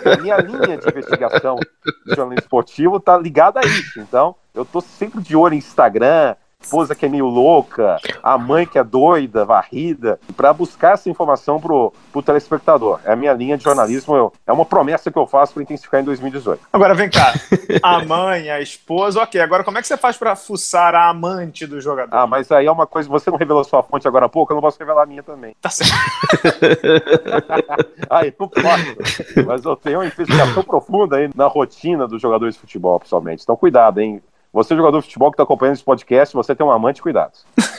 A 0.06 0.22
minha 0.22 0.38
linha 0.38 0.78
de 0.78 0.88
investigação 0.88 1.56
de 1.56 2.16
jornalismo 2.16 2.44
esportivo 2.44 2.98
está 2.98 3.18
ligada 3.18 3.60
a 3.60 3.66
isso. 3.66 4.00
Então, 4.00 4.36
eu 4.54 4.64
estou 4.64 4.82
sempre 4.82 5.22
de 5.22 5.36
olho 5.36 5.56
em 5.56 5.58
Instagram, 5.58 6.36
esposa 6.62 6.94
que 6.94 7.06
é 7.06 7.10
meio 7.10 7.26
louca, 7.26 7.98
a 8.22 8.38
mãe 8.38 8.66
que 8.66 8.78
é 8.78 8.84
doida, 8.84 9.46
varrida, 9.46 10.20
para 10.36 10.52
buscar 10.54 10.94
essa 10.94 11.10
informação 11.10 11.60
pro, 11.60 11.94
pro 12.12 12.22
telespectador. 12.22 13.00
É 13.06 13.14
a 13.14 13.16
minha 13.16 13.34
linha 13.34 13.58
de 13.58 13.64
jornalismo, 13.64 14.16
eu, 14.16 14.34
é 14.46 14.52
uma 14.52 14.66
promessa 14.66 15.10
que 15.10 15.18
eu 15.18 15.26
faço 15.26 15.54
para 15.54 15.64
intensificar 15.64 16.02
em 16.02 16.04
2018. 16.04 16.62
Agora 16.72 16.94
vem 16.94 17.10
cá, 17.10 17.34
a 17.82 18.04
mãe, 18.04 18.50
a 18.50 18.62
esposa, 18.62 19.22
ok. 19.22 19.40
Agora 19.40 19.64
como 19.64 19.78
é 19.78 19.82
que 19.82 19.88
você 19.88 19.98
faz 19.98 20.18
para 20.18 20.36
fuçar 20.36 20.94
a 20.94 21.10
amante 21.10 21.66
do 21.66 21.80
jogador? 21.80 22.16
Ah, 22.16 22.28
mas 22.28 22.52
aí 22.52 22.66
é 22.66 22.72
uma 22.72 22.86
coisa, 22.86 23.08
você 23.08 23.32
não 23.32 23.38
revelou 23.38 23.64
sua 23.64 23.82
fonte 23.82 24.08
agora 24.08 24.26
há 24.26 24.30
pouco, 24.30 24.52
eu 24.52 24.56
não 24.56 24.62
posso 24.62 24.78
revelar 24.78 25.04
a 25.04 25.06
minha 25.06 25.24
também. 25.24 25.56
Tá 25.62 25.70
certo. 25.70 25.94
aí, 28.10 28.34
não 28.38 28.48
posso. 28.48 29.46
Mas 29.46 29.64
eu 29.64 29.76
tenho 29.76 30.00
uma 30.00 30.06
investigação 30.06 30.64
profunda 30.64 31.16
aí 31.16 31.30
na 31.34 31.48
rotina 31.48 32.06
dos 32.06 32.22
jogadores 32.22 32.56
de 32.56 32.62
futebol, 32.62 33.00
pessoalmente. 33.00 33.44
Então 33.44 33.56
cuidado, 33.56 34.00
hein? 34.00 34.22
Você, 34.52 34.76
jogador 34.76 35.00
de 35.00 35.06
futebol 35.06 35.30
que 35.32 35.36
está 35.36 35.44
acompanhando 35.44 35.76
esse 35.76 35.84
podcast, 35.84 36.34
você 36.36 36.56
tem 36.56 36.66
um 36.66 36.72
amante, 36.72 37.02
cuidado. 37.02 37.34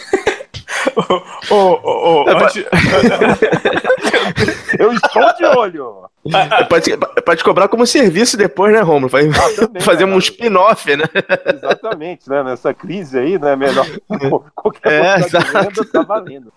Ô, 1.50 1.54
ô, 1.54 2.24
ô, 2.24 2.28
antes- 2.30 2.64
Eu 4.78 4.92
estou 4.92 5.34
de 5.36 5.44
olho. 5.44 6.10
Pode, 6.68 6.96
pode 7.24 7.44
cobrar 7.44 7.68
como 7.68 7.86
serviço 7.86 8.36
depois, 8.36 8.72
né, 8.72 8.80
Romulo? 8.80 9.08
Vai 9.08 9.28
também, 9.56 9.80
fazer 9.82 10.06
né, 10.06 10.14
um 10.14 10.18
spin-off, 10.18 10.94
né? 10.96 11.04
Exatamente, 11.54 12.28
né? 12.28 12.42
Nessa 12.42 12.72
crise 12.74 13.18
aí, 13.18 13.38
né? 13.38 13.56
Melhor 13.56 13.86
qualquer 14.54 14.92
É, 15.04 15.20
coisa 15.20 15.84
tá 15.92 16.02
valendo. 16.02 16.52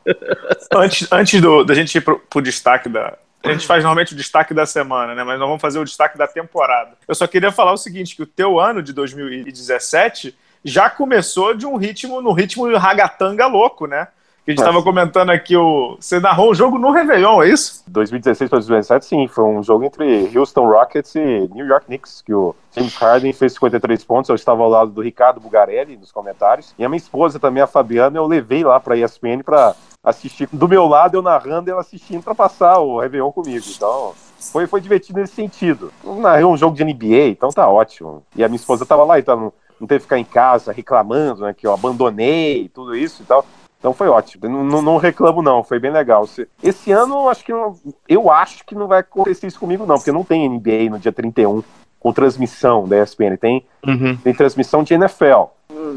antes, 0.76 1.08
antes 1.12 1.42
do, 1.42 1.64
da 1.64 1.74
gente 1.74 1.98
ir 1.98 2.02
pro, 2.02 2.20
pro 2.30 2.42
destaque 2.42 2.90
da. 2.90 3.14
A 3.44 3.52
gente 3.52 3.68
faz 3.68 3.84
normalmente 3.84 4.14
o 4.14 4.18
destaque 4.18 4.54
da 4.54 4.66
semana, 4.66 5.14
né? 5.14 5.24
Mas 5.24 5.38
nós 5.38 5.48
vamos 5.48 5.62
fazer 5.62 5.78
o 5.78 5.84
destaque 5.84 6.18
da 6.18 6.28
temporada. 6.28 6.92
Eu 7.06 7.14
só 7.14 7.28
queria 7.28 7.52
falar 7.52 7.74
o 7.74 7.78
seguinte: 7.78 8.16
que 8.16 8.24
o 8.24 8.28
teu 8.28 8.60
ano 8.60 8.82
de 8.82 8.94
2017 8.94 10.36
já 10.64 10.90
começou 10.90 11.54
de 11.54 11.66
um 11.66 11.76
ritmo, 11.76 12.22
no 12.22 12.32
ritmo 12.32 12.70
de 12.70 12.76
ragatanga 12.76 13.46
louco, 13.46 13.86
né? 13.86 14.08
A 14.46 14.52
gente 14.52 14.60
estava 14.60 14.84
comentando 14.84 15.30
aqui, 15.30 15.56
o... 15.56 15.96
você 15.98 16.20
narrou 16.20 16.52
um 16.52 16.54
jogo 16.54 16.78
no 16.78 16.92
Réveillon, 16.92 17.42
é 17.42 17.48
isso? 17.48 17.82
2016 17.88 18.50
para 18.50 18.60
2017, 18.60 19.06
sim, 19.06 19.28
foi 19.30 19.46
um 19.46 19.64
jogo 19.64 19.86
entre 19.86 20.38
Houston 20.38 20.68
Rockets 20.68 21.16
e 21.16 21.48
New 21.54 21.66
York 21.66 21.86
Knicks, 21.86 22.22
que 22.22 22.34
o 22.34 22.54
James 22.76 22.94
Harden 22.94 23.32
fez 23.32 23.54
53 23.54 24.04
pontos, 24.04 24.28
eu 24.28 24.36
estava 24.36 24.62
ao 24.62 24.70
lado 24.70 24.92
do 24.92 25.02
Ricardo 25.02 25.40
Bugarelli 25.40 25.96
nos 25.96 26.12
comentários, 26.12 26.76
e 26.78 26.84
a 26.84 26.90
minha 26.90 26.98
esposa 26.98 27.40
também, 27.40 27.64
a 27.64 27.68
Fabiana, 27.68 28.18
eu 28.18 28.28
levei 28.28 28.66
lá 28.66 28.82
para 28.82 28.96
a 28.96 28.98
ESPN 28.98 29.42
para 29.46 29.76
assistir, 30.04 30.50
do 30.52 30.68
meu 30.68 30.88
lado 30.90 31.16
eu 31.16 31.22
narrando 31.22 31.70
e 31.70 31.72
ela 31.72 31.80
assistindo 31.80 32.22
para 32.22 32.36
passar 32.36 32.80
o 32.80 33.00
Réveillon 33.00 33.32
comigo, 33.32 33.66
então 33.74 34.14
foi, 34.38 34.68
foi 34.68 34.82
divertido 34.82 35.22
nesse 35.22 35.36
sentido. 35.36 35.90
Eu 36.04 36.16
narrei 36.16 36.44
um 36.44 36.58
jogo 36.58 36.76
de 36.76 36.84
NBA, 36.84 37.30
então 37.30 37.48
tá 37.50 37.66
ótimo, 37.70 38.22
e 38.36 38.44
a 38.44 38.50
minha 38.50 38.58
esposa 38.58 38.84
estava 38.84 39.06
lá, 39.06 39.18
então 39.18 39.38
não, 39.38 39.54
não 39.80 39.88
teve 39.88 40.00
que 40.00 40.06
ficar 40.06 40.20
em 40.20 40.26
casa 40.26 40.74
reclamando, 40.74 41.44
né, 41.44 41.54
que 41.54 41.66
eu 41.66 41.74
abandonei, 41.74 42.70
tudo 42.74 42.94
isso 42.94 43.24
e 43.24 43.26
tal, 43.26 43.46
então 43.84 43.92
foi 43.94 44.08
ótimo. 44.08 44.48
Não, 44.48 44.82
não- 44.82 44.96
reclamo, 44.96 45.42
não. 45.42 45.62
Foi 45.62 45.78
bem 45.78 45.92
legal. 45.92 46.26
Se- 46.26 46.48
Esse 46.64 46.90
ano, 46.94 47.28
acho 47.28 47.44
que 47.44 47.52
não- 47.52 47.76
eu 48.08 48.32
acho 48.32 48.64
que 48.64 48.74
não 48.74 48.88
vai 48.88 49.02
acontecer 49.02 49.46
isso 49.48 49.60
comigo, 49.60 49.86
não, 49.86 49.96
porque 49.96 50.10
não 50.12 50.24
tem 50.24 50.46
NBA 50.46 50.90
no 50.90 50.98
dia 50.98 51.12
31 51.12 51.62
com 52.00 52.14
transmissão 52.14 52.88
da 52.88 52.98
ESPN. 52.98 53.36
Tem, 53.36 53.66
Uhum. 53.86 54.16
tem 54.16 54.34
transmissão 54.34 54.84
de 54.84 54.94
NFL. 54.94 55.48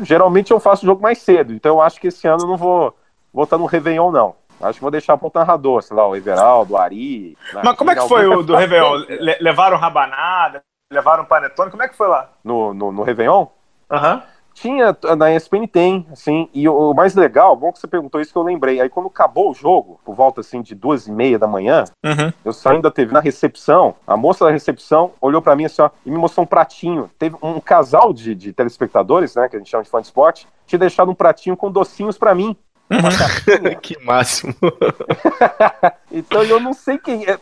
Geralmente 0.02 0.50
eu 0.50 0.58
faço 0.58 0.82
o 0.82 0.86
jogo 0.86 1.00
mais 1.00 1.18
cedo, 1.18 1.52
então 1.52 1.76
eu 1.76 1.80
acho 1.80 2.00
que 2.00 2.08
esse 2.08 2.26
ano 2.26 2.42
eu 2.42 2.48
não 2.48 2.56
vou 2.56 2.92
vou 3.32 3.44
estar 3.44 3.56
no 3.58 3.66
Réveillon, 3.66 4.10
não. 4.10 4.34
Acho 4.60 4.78
que 4.78 4.82
vou 4.82 4.90
deixar 4.90 5.16
para 5.16 5.28
o 5.28 5.32
narrador, 5.32 5.80
sei 5.82 5.96
lá, 5.96 6.08
o 6.08 6.16
Everaldo, 6.16 6.72
o 6.74 6.76
Ari. 6.78 7.36
Mas 7.62 7.76
como 7.76 7.90
é 7.92 7.94
que 7.94 8.08
foi 8.08 8.26
o 8.26 8.42
do 8.42 8.56
Réveillon? 8.56 8.96
Le- 9.08 9.36
levaram 9.40 9.76
rabanada, 9.76 10.60
levaram 10.90 11.24
panetone, 11.24 11.70
como 11.70 11.82
é 11.84 11.88
que 11.88 11.94
foi 11.96 12.08
lá? 12.08 12.30
No, 12.42 12.72
no, 12.74 12.90
no 12.90 13.02
Réveillon? 13.04 13.46
Aham. 13.90 14.22
Tinha, 14.58 14.96
na 15.18 15.30
ESPN 15.34 15.66
tem, 15.66 16.06
assim, 16.10 16.48
e 16.54 16.66
o, 16.66 16.90
o 16.90 16.94
mais 16.94 17.14
legal, 17.14 17.54
bom 17.54 17.70
que 17.70 17.78
você 17.78 17.86
perguntou 17.86 18.22
isso 18.22 18.32
que 18.32 18.38
eu 18.38 18.42
lembrei, 18.42 18.80
aí 18.80 18.88
quando 18.88 19.06
acabou 19.08 19.50
o 19.50 19.54
jogo, 19.54 20.00
por 20.02 20.14
volta, 20.14 20.40
assim, 20.40 20.62
de 20.62 20.74
duas 20.74 21.06
e 21.06 21.12
meia 21.12 21.38
da 21.38 21.46
manhã, 21.46 21.84
Uhum. 22.02 22.32
eu 22.42 22.54
saindo 22.54 22.80
da 22.82 22.90
TV 22.90 23.12
na 23.12 23.20
recepção, 23.20 23.94
a 24.06 24.16
moça 24.16 24.46
da 24.46 24.50
recepção 24.50 25.12
olhou 25.20 25.42
pra 25.42 25.54
mim 25.54 25.66
assim, 25.66 25.82
ó, 25.82 25.90
e 26.06 26.10
me 26.10 26.16
mostrou 26.16 26.44
um 26.44 26.46
pratinho. 26.46 27.10
Teve 27.18 27.36
um 27.42 27.60
casal 27.60 28.14
de, 28.14 28.34
de 28.34 28.50
telespectadores, 28.52 29.34
né, 29.36 29.46
que 29.46 29.56
a 29.56 29.58
gente 29.58 29.70
chama 29.70 29.84
de 29.84 29.90
fã 29.90 30.00
de 30.00 30.06
esporte, 30.06 30.48
tinha 30.66 30.78
deixado 30.78 31.10
um 31.10 31.14
pratinho 31.14 31.54
com 31.54 31.70
docinhos 31.70 32.16
pra 32.16 32.34
mim. 32.34 32.56
Cartinha. 32.88 33.74
Que 33.82 34.02
máximo. 34.04 34.54
então 36.10 36.42
eu 36.44 36.60
não 36.60 36.72
sei 36.72 36.98
quem. 36.98 37.24
é, 37.26 37.38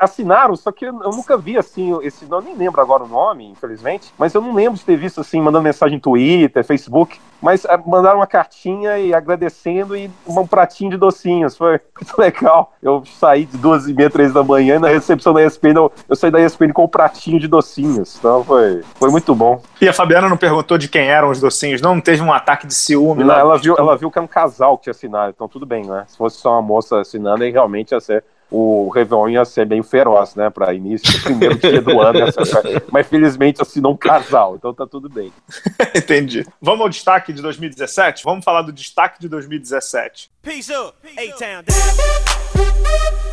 assinaram, 0.00 0.54
só 0.54 0.70
que 0.70 0.84
eu 0.84 0.98
eu 1.08 1.16
nunca 1.16 1.36
vi 1.36 1.56
assim 1.56 1.98
esse 2.02 2.26
nome, 2.26 2.48
nem 2.48 2.56
lembro 2.56 2.80
agora 2.80 3.04
o 3.04 3.08
nome, 3.08 3.46
infelizmente, 3.46 4.12
mas 4.18 4.34
eu 4.34 4.40
não 4.40 4.54
lembro 4.54 4.78
de 4.78 4.84
ter 4.84 4.96
visto 4.96 5.20
assim, 5.20 5.40
mandando 5.40 5.64
mensagem 5.64 5.96
no 5.96 6.02
Twitter, 6.02 6.64
Facebook, 6.64 7.18
mas 7.40 7.64
ah, 7.66 7.80
mandaram 7.86 8.18
uma 8.18 8.26
cartinha 8.26 8.98
e 8.98 9.14
agradecendo 9.14 9.96
e 9.96 10.10
um 10.26 10.46
pratinho 10.46 10.90
de 10.90 10.96
docinhos. 10.96 11.56
Foi 11.56 11.80
muito 11.96 12.18
legal. 12.18 12.74
Eu 12.82 13.02
saí 13.18 13.44
de 13.46 13.56
duas 13.56 13.88
e 13.88 13.94
meia, 13.94 14.10
três 14.10 14.32
da 14.32 14.42
manhã 14.42 14.76
e 14.76 14.78
na 14.78 14.88
recepção 14.88 15.32
da 15.32 15.44
ESPN 15.44 15.76
eu, 15.76 15.92
eu 16.08 16.16
saí 16.16 16.30
da 16.30 16.40
ESPN 16.40 16.72
com 16.72 16.84
um 16.84 16.88
pratinho 16.88 17.38
de 17.38 17.48
docinhos. 17.48 18.16
Então 18.18 18.44
foi, 18.44 18.82
foi 18.96 19.10
muito 19.10 19.34
bom. 19.34 19.62
E 19.80 19.88
a 19.88 19.92
Fabiana 19.92 20.28
não 20.28 20.36
perguntou 20.36 20.76
de 20.76 20.88
quem 20.88 21.08
eram 21.08 21.30
os 21.30 21.40
docinhos, 21.40 21.80
não? 21.80 21.94
Não 21.94 22.02
teve 22.02 22.22
um 22.22 22.32
ataque 22.32 22.66
de 22.66 22.74
ciúme 22.74 23.24
Não, 23.24 23.34
ela, 23.34 23.56
viu, 23.56 23.76
ela 23.78 23.96
viu 23.96 24.10
que 24.10 24.18
era 24.18 24.24
um 24.24 24.28
casal 24.28 24.76
que 24.76 24.84
tinha 24.84 24.90
assinado, 24.90 25.32
então 25.34 25.48
tudo 25.48 25.64
bem, 25.64 25.84
né? 25.84 26.04
Se 26.08 26.16
fosse 26.16 26.36
só 26.38 26.52
uma 26.52 26.62
moça 26.62 27.00
assinando, 27.00 27.44
aí 27.44 27.50
realmente 27.50 27.92
ia 27.92 28.00
ser. 28.00 28.24
O 28.50 28.88
Réveillon 28.88 29.28
ia 29.28 29.44
ser 29.44 29.66
bem 29.66 29.82
feroz, 29.82 30.34
né? 30.34 30.48
Para 30.48 30.72
início, 30.72 31.12
do 31.12 31.22
primeiro 31.22 31.54
dia 31.60 31.82
do 31.82 32.00
ano. 32.00 32.20
essa- 32.20 32.62
Mas 32.90 33.06
felizmente 33.06 33.60
assinou 33.60 33.92
um 33.92 33.96
casal, 33.96 34.56
então 34.56 34.72
tá 34.72 34.86
tudo 34.86 35.08
bem. 35.08 35.30
Entendi. 35.94 36.46
Vamos 36.60 36.80
ao 36.80 36.88
destaque 36.88 37.32
de 37.32 37.42
2017? 37.42 38.24
Vamos 38.24 38.44
falar 38.44 38.62
do 38.62 38.72
destaque 38.72 39.20
de 39.20 39.28
2017. 39.28 40.30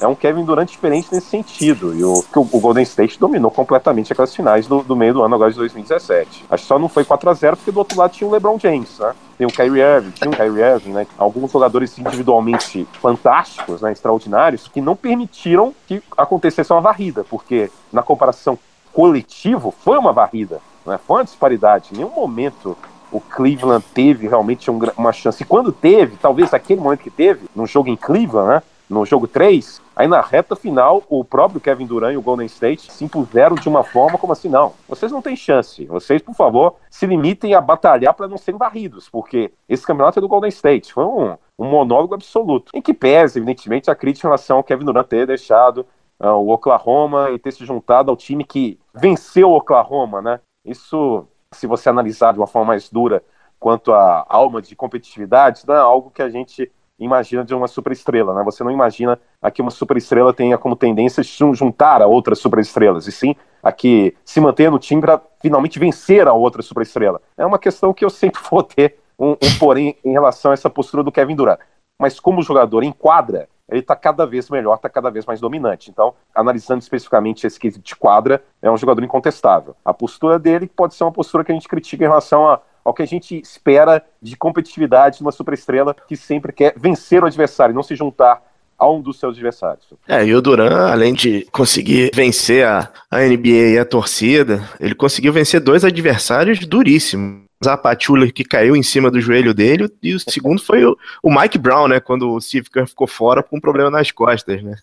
É 0.00 0.06
um 0.06 0.14
Kevin 0.14 0.44
Durant 0.44 0.68
diferente 0.68 1.08
nesse 1.12 1.26
sentido. 1.26 1.94
E 1.94 2.02
o, 2.02 2.24
o 2.34 2.60
Golden 2.60 2.82
State 2.82 3.18
dominou 3.18 3.50
completamente 3.50 4.12
aquelas 4.12 4.34
finais 4.34 4.66
do, 4.66 4.82
do, 4.82 4.96
meio 4.96 5.14
do 5.14 5.22
ano 5.22 5.34
agora 5.34 5.50
de 5.50 5.58
2017. 5.58 6.46
Acho 6.50 6.62
que 6.62 6.68
só 6.68 6.78
não 6.78 6.88
foi 6.88 7.04
4 7.04 7.30
a 7.30 7.34
0 7.34 7.56
porque 7.56 7.70
do 7.70 7.78
outro 7.78 7.98
lado 7.98 8.12
tinha 8.12 8.26
o 8.26 8.32
LeBron 8.32 8.58
James, 8.58 8.98
né? 8.98 9.14
Tem 9.36 9.46
o 9.46 9.50
Kyrie 9.50 9.82
Irving, 9.82 10.10
tinha 10.10 10.30
o 10.30 10.36
Kyrie 10.36 10.62
Irving, 10.62 10.92
né? 10.92 11.06
Alguns 11.16 11.52
jogadores 11.52 11.98
individualmente 11.98 12.88
fantásticos, 13.00 13.82
né? 13.82 13.92
Extraordinários, 13.92 14.68
que 14.68 14.80
não 14.80 14.96
permitiram 14.96 15.74
que 15.86 16.02
acontecesse 16.16 16.72
uma 16.72 16.80
varrida, 16.80 17.24
porque 17.28 17.70
na 17.92 18.02
comparação 18.02 18.58
coletivo 18.92 19.72
foi 19.84 19.98
uma 19.98 20.12
varrida, 20.12 20.60
né? 20.86 20.98
Foi 21.06 21.18
uma 21.18 21.24
disparidade. 21.24 21.90
Em 21.92 21.98
nenhum 21.98 22.10
momento 22.10 22.76
o 23.12 23.20
Cleveland 23.20 23.84
teve 23.92 24.28
realmente 24.28 24.70
um, 24.70 24.78
uma 24.96 25.12
chance. 25.12 25.42
E 25.42 25.46
quando 25.46 25.72
teve, 25.72 26.16
talvez 26.16 26.54
aquele 26.54 26.80
momento 26.80 27.00
que 27.00 27.10
teve, 27.10 27.46
num 27.54 27.66
jogo 27.66 27.88
em 27.88 27.96
Cleveland, 27.96 28.48
né? 28.48 28.62
No 28.88 29.06
jogo 29.06 29.28
3, 29.28 29.80
Aí 30.00 30.08
na 30.08 30.22
reta 30.22 30.56
final, 30.56 31.02
o 31.10 31.22
próprio 31.22 31.60
Kevin 31.60 31.84
Durant 31.84 32.14
e 32.14 32.16
o 32.16 32.22
Golden 32.22 32.46
State 32.46 32.90
se 32.90 33.04
impuseram 33.04 33.54
de 33.54 33.68
uma 33.68 33.84
forma 33.84 34.16
como 34.16 34.32
assim, 34.32 34.48
não, 34.48 34.72
vocês 34.88 35.12
não 35.12 35.20
têm 35.20 35.36
chance. 35.36 35.84
Vocês, 35.84 36.22
por 36.22 36.34
favor, 36.34 36.76
se 36.88 37.04
limitem 37.04 37.52
a 37.52 37.60
batalhar 37.60 38.14
para 38.14 38.26
não 38.26 38.38
serem 38.38 38.56
varridos, 38.56 39.10
porque 39.10 39.52
esse 39.68 39.86
campeonato 39.86 40.18
é 40.18 40.22
do 40.22 40.26
Golden 40.26 40.48
State. 40.48 40.94
Foi 40.94 41.04
um, 41.04 41.36
um 41.58 41.66
monólogo 41.66 42.14
absoluto. 42.14 42.72
Em 42.74 42.80
que 42.80 42.94
pese, 42.94 43.40
evidentemente, 43.40 43.90
a 43.90 43.94
crítica 43.94 44.26
em 44.26 44.30
relação 44.30 44.56
ao 44.56 44.64
Kevin 44.64 44.86
Durant 44.86 45.06
ter 45.06 45.26
deixado 45.26 45.84
uh, 46.18 46.28
o 46.28 46.48
Oklahoma 46.48 47.30
e 47.32 47.38
ter 47.38 47.52
se 47.52 47.66
juntado 47.66 48.10
ao 48.10 48.16
time 48.16 48.42
que 48.42 48.80
venceu 48.94 49.50
o 49.50 49.56
Oklahoma, 49.56 50.22
né? 50.22 50.40
Isso, 50.64 51.26
se 51.52 51.66
você 51.66 51.90
analisar 51.90 52.32
de 52.32 52.38
uma 52.38 52.46
forma 52.46 52.68
mais 52.68 52.88
dura 52.88 53.22
quanto 53.58 53.92
à 53.92 54.24
alma 54.30 54.62
de 54.62 54.74
competitividade, 54.74 55.62
é 55.68 55.76
algo 55.76 56.10
que 56.10 56.22
a 56.22 56.30
gente 56.30 56.72
imagina 57.00 57.44
de 57.44 57.54
uma 57.54 57.66
superestrela, 57.66 58.34
né? 58.34 58.42
Você 58.44 58.62
não 58.62 58.70
imagina 58.70 59.18
aqui 59.40 59.62
uma 59.62 59.70
superestrela 59.70 60.32
tenha 60.32 60.58
como 60.58 60.76
tendência 60.76 61.22
juntar 61.22 62.02
a 62.02 62.06
outras 62.06 62.38
superestrelas, 62.38 63.06
e 63.06 63.12
sim 63.12 63.34
aqui 63.62 64.14
se 64.24 64.40
manter 64.40 64.70
no 64.70 64.78
time 64.78 65.00
para 65.00 65.20
finalmente 65.40 65.78
vencer 65.78 66.28
a 66.28 66.32
outra 66.32 66.62
superestrela. 66.62 67.20
É 67.36 67.44
uma 67.44 67.58
questão 67.58 67.92
que 67.92 68.04
eu 68.04 68.10
sempre 68.10 68.40
vou 68.50 68.62
ter 68.62 68.96
um, 69.18 69.32
um 69.32 69.58
porém 69.58 69.96
em 70.04 70.12
relação 70.12 70.50
a 70.50 70.54
essa 70.54 70.70
postura 70.70 71.02
do 71.02 71.12
Kevin 71.12 71.34
Durant. 71.34 71.60
Mas 71.98 72.18
como 72.18 72.42
jogador 72.42 72.82
em 72.82 72.92
quadra, 72.92 73.48
ele 73.70 73.80
está 73.80 73.94
cada 73.94 74.26
vez 74.26 74.50
melhor, 74.50 74.74
está 74.74 74.88
cada 74.88 75.10
vez 75.10 75.24
mais 75.24 75.40
dominante. 75.40 75.90
Então, 75.90 76.14
analisando 76.34 76.80
especificamente 76.80 77.46
esse 77.46 77.58
quesito 77.58 77.84
de 77.84 77.94
quadra, 77.94 78.42
é 78.60 78.70
um 78.70 78.76
jogador 78.76 79.04
incontestável. 79.04 79.76
A 79.84 79.94
postura 79.94 80.38
dele 80.38 80.66
pode 80.66 80.94
ser 80.94 81.04
uma 81.04 81.12
postura 81.12 81.44
que 81.44 81.52
a 81.52 81.54
gente 81.54 81.68
critica 81.68 82.02
em 82.02 82.08
relação 82.08 82.48
a 82.48 82.60
ao 82.84 82.94
que 82.94 83.02
a 83.02 83.06
gente 83.06 83.38
espera 83.38 84.02
de 84.20 84.36
competitividade 84.36 85.20
numa 85.20 85.32
superestrela 85.32 85.94
que 86.06 86.16
sempre 86.16 86.52
quer 86.52 86.74
vencer 86.76 87.22
o 87.22 87.26
adversário, 87.26 87.74
não 87.74 87.82
se 87.82 87.94
juntar 87.94 88.42
a 88.80 88.90
um 88.90 89.00
dos 89.00 89.18
seus 89.18 89.34
adversários. 89.34 89.84
É, 90.08 90.24
e 90.24 90.34
o 90.34 90.40
Duran, 90.40 90.90
além 90.90 91.12
de 91.12 91.46
conseguir 91.52 92.10
vencer 92.14 92.66
a, 92.66 92.90
a 93.10 93.20
NBA 93.20 93.74
e 93.74 93.78
a 93.78 93.84
torcida, 93.84 94.66
ele 94.80 94.94
conseguiu 94.94 95.32
vencer 95.32 95.60
dois 95.60 95.84
adversários 95.84 96.60
duríssimos. 96.60 97.50
Zapatula 97.62 98.30
que 98.32 98.42
caiu 98.42 98.74
em 98.74 98.82
cima 98.82 99.10
do 99.10 99.20
joelho 99.20 99.52
dele, 99.52 99.86
e 100.02 100.14
o 100.14 100.18
segundo 100.18 100.62
foi 100.62 100.82
o, 100.82 100.96
o 101.22 101.30
Mike 101.30 101.58
Brown, 101.58 101.88
né? 101.88 102.00
Quando 102.00 102.30
o 102.30 102.40
Steve 102.40 102.70
Kerr 102.70 102.86
ficou 102.86 103.06
fora 103.06 103.42
com 103.42 103.58
um 103.58 103.60
problema 103.60 103.90
nas 103.90 104.10
costas, 104.10 104.62
né? 104.62 104.76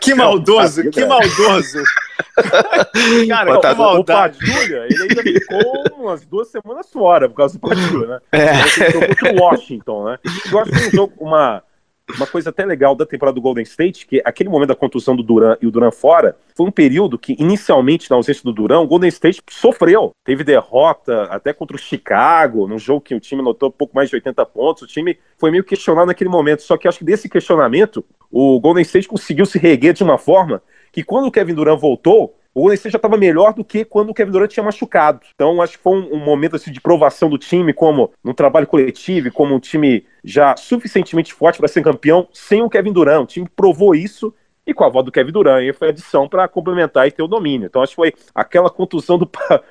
que 0.00 0.14
maldoso, 0.14 0.88
que 0.88 1.04
maldoso. 1.04 1.82
Cara, 3.28 3.54
o, 3.54 3.98
o 3.98 4.04
Padulha, 4.04 4.86
ele 4.88 5.02
ainda 5.02 5.22
ficou 5.22 5.84
umas 5.96 6.24
duas 6.24 6.48
semanas 6.48 6.90
fora 6.90 7.28
por 7.28 7.36
causa 7.36 7.58
do 7.58 7.60
Padulha, 7.60 8.06
né? 8.06 8.20
É. 8.32 8.50
Ele 8.60 9.08
contra 9.08 9.32
o 9.32 9.40
Washington, 9.42 10.04
né? 10.04 10.18
Eu 10.50 10.58
acho 10.58 10.70
que 10.70 10.88
um 10.88 10.90
jogo, 10.90 11.14
uma, 11.18 11.62
uma 12.16 12.26
coisa 12.26 12.50
até 12.50 12.64
legal 12.64 12.94
da 12.94 13.06
temporada 13.06 13.34
do 13.34 13.40
Golden 13.40 13.62
State, 13.62 14.06
que 14.06 14.20
aquele 14.24 14.48
momento 14.48 14.68
da 14.68 14.74
contusão 14.74 15.14
do 15.14 15.22
Duran 15.22 15.56
e 15.60 15.66
o 15.66 15.70
Duran 15.70 15.90
fora, 15.90 16.36
foi 16.54 16.66
um 16.66 16.70
período 16.70 17.18
que, 17.18 17.36
inicialmente, 17.38 18.10
na 18.10 18.16
ausência 18.16 18.42
do 18.42 18.52
Duran, 18.52 18.80
o 18.80 18.86
Golden 18.86 19.08
State 19.08 19.42
sofreu. 19.48 20.12
Teve 20.24 20.44
derrota 20.44 21.24
até 21.24 21.52
contra 21.52 21.76
o 21.76 21.80
Chicago, 21.80 22.66
num 22.66 22.78
jogo 22.78 23.00
que 23.00 23.14
o 23.14 23.20
time 23.20 23.42
notou 23.42 23.70
pouco 23.70 23.94
mais 23.94 24.08
de 24.08 24.16
80 24.16 24.44
pontos. 24.46 24.82
O 24.82 24.86
time 24.86 25.18
foi 25.38 25.50
meio 25.50 25.64
questionado 25.64 26.06
naquele 26.06 26.30
momento. 26.30 26.62
Só 26.62 26.76
que 26.76 26.88
acho 26.88 26.98
que 26.98 27.04
desse 27.04 27.28
questionamento, 27.28 28.04
o 28.30 28.60
Golden 28.60 28.82
State 28.82 29.08
conseguiu 29.08 29.46
se 29.46 29.58
reguer 29.58 29.92
de 29.92 30.02
uma 30.02 30.18
forma 30.18 30.62
que, 30.92 31.02
quando 31.02 31.26
o 31.26 31.30
Kevin 31.30 31.54
Durant 31.54 31.80
voltou, 31.80 32.36
o 32.52 32.62
Golden 32.62 32.74
State 32.74 32.92
já 32.92 32.96
estava 32.96 33.16
melhor 33.16 33.54
do 33.54 33.64
que 33.64 33.84
quando 33.84 34.10
o 34.10 34.14
Kevin 34.14 34.32
Durant 34.32 34.50
tinha 34.50 34.64
machucado. 34.64 35.20
Então, 35.34 35.62
acho 35.62 35.76
que 35.76 35.82
foi 35.82 35.92
um, 35.96 36.14
um, 36.14 36.18
momento 36.18 36.56
assim, 36.56 36.72
de 36.72 36.80
provação 36.80 37.30
do 37.30 37.38
time, 37.38 37.72
como 37.72 38.12
no 38.24 38.34
trabalho 38.34 38.66
coletivo, 38.66 39.30
como 39.32 39.54
um 39.54 39.60
time 39.60 40.04
já 40.24 40.56
suficientemente 40.56 41.32
forte 41.32 41.58
para 41.58 41.68
ser 41.68 41.82
campeão, 41.82 42.26
sem 42.32 42.62
o 42.62 42.68
Kevin 42.68 42.92
Durant. 42.92 43.22
O 43.22 43.26
time 43.26 43.48
provou 43.54 43.94
isso 43.94 44.34
e 44.66 44.74
com 44.74 44.84
a 44.84 44.88
volta 44.88 45.06
do 45.06 45.12
Kevin 45.12 45.32
Durant, 45.32 45.62
e 45.64 45.72
foi 45.72 45.88
adição 45.88 46.28
para 46.28 46.46
complementar 46.46 47.06
e 47.06 47.10
ter 47.10 47.22
o 47.22 47.28
domínio. 47.28 47.66
Então, 47.66 47.82
acho 47.82 47.92
que 47.92 47.96
foi 47.96 48.14
aquela 48.34 48.70
contusão 48.70 49.18
do 49.18 49.28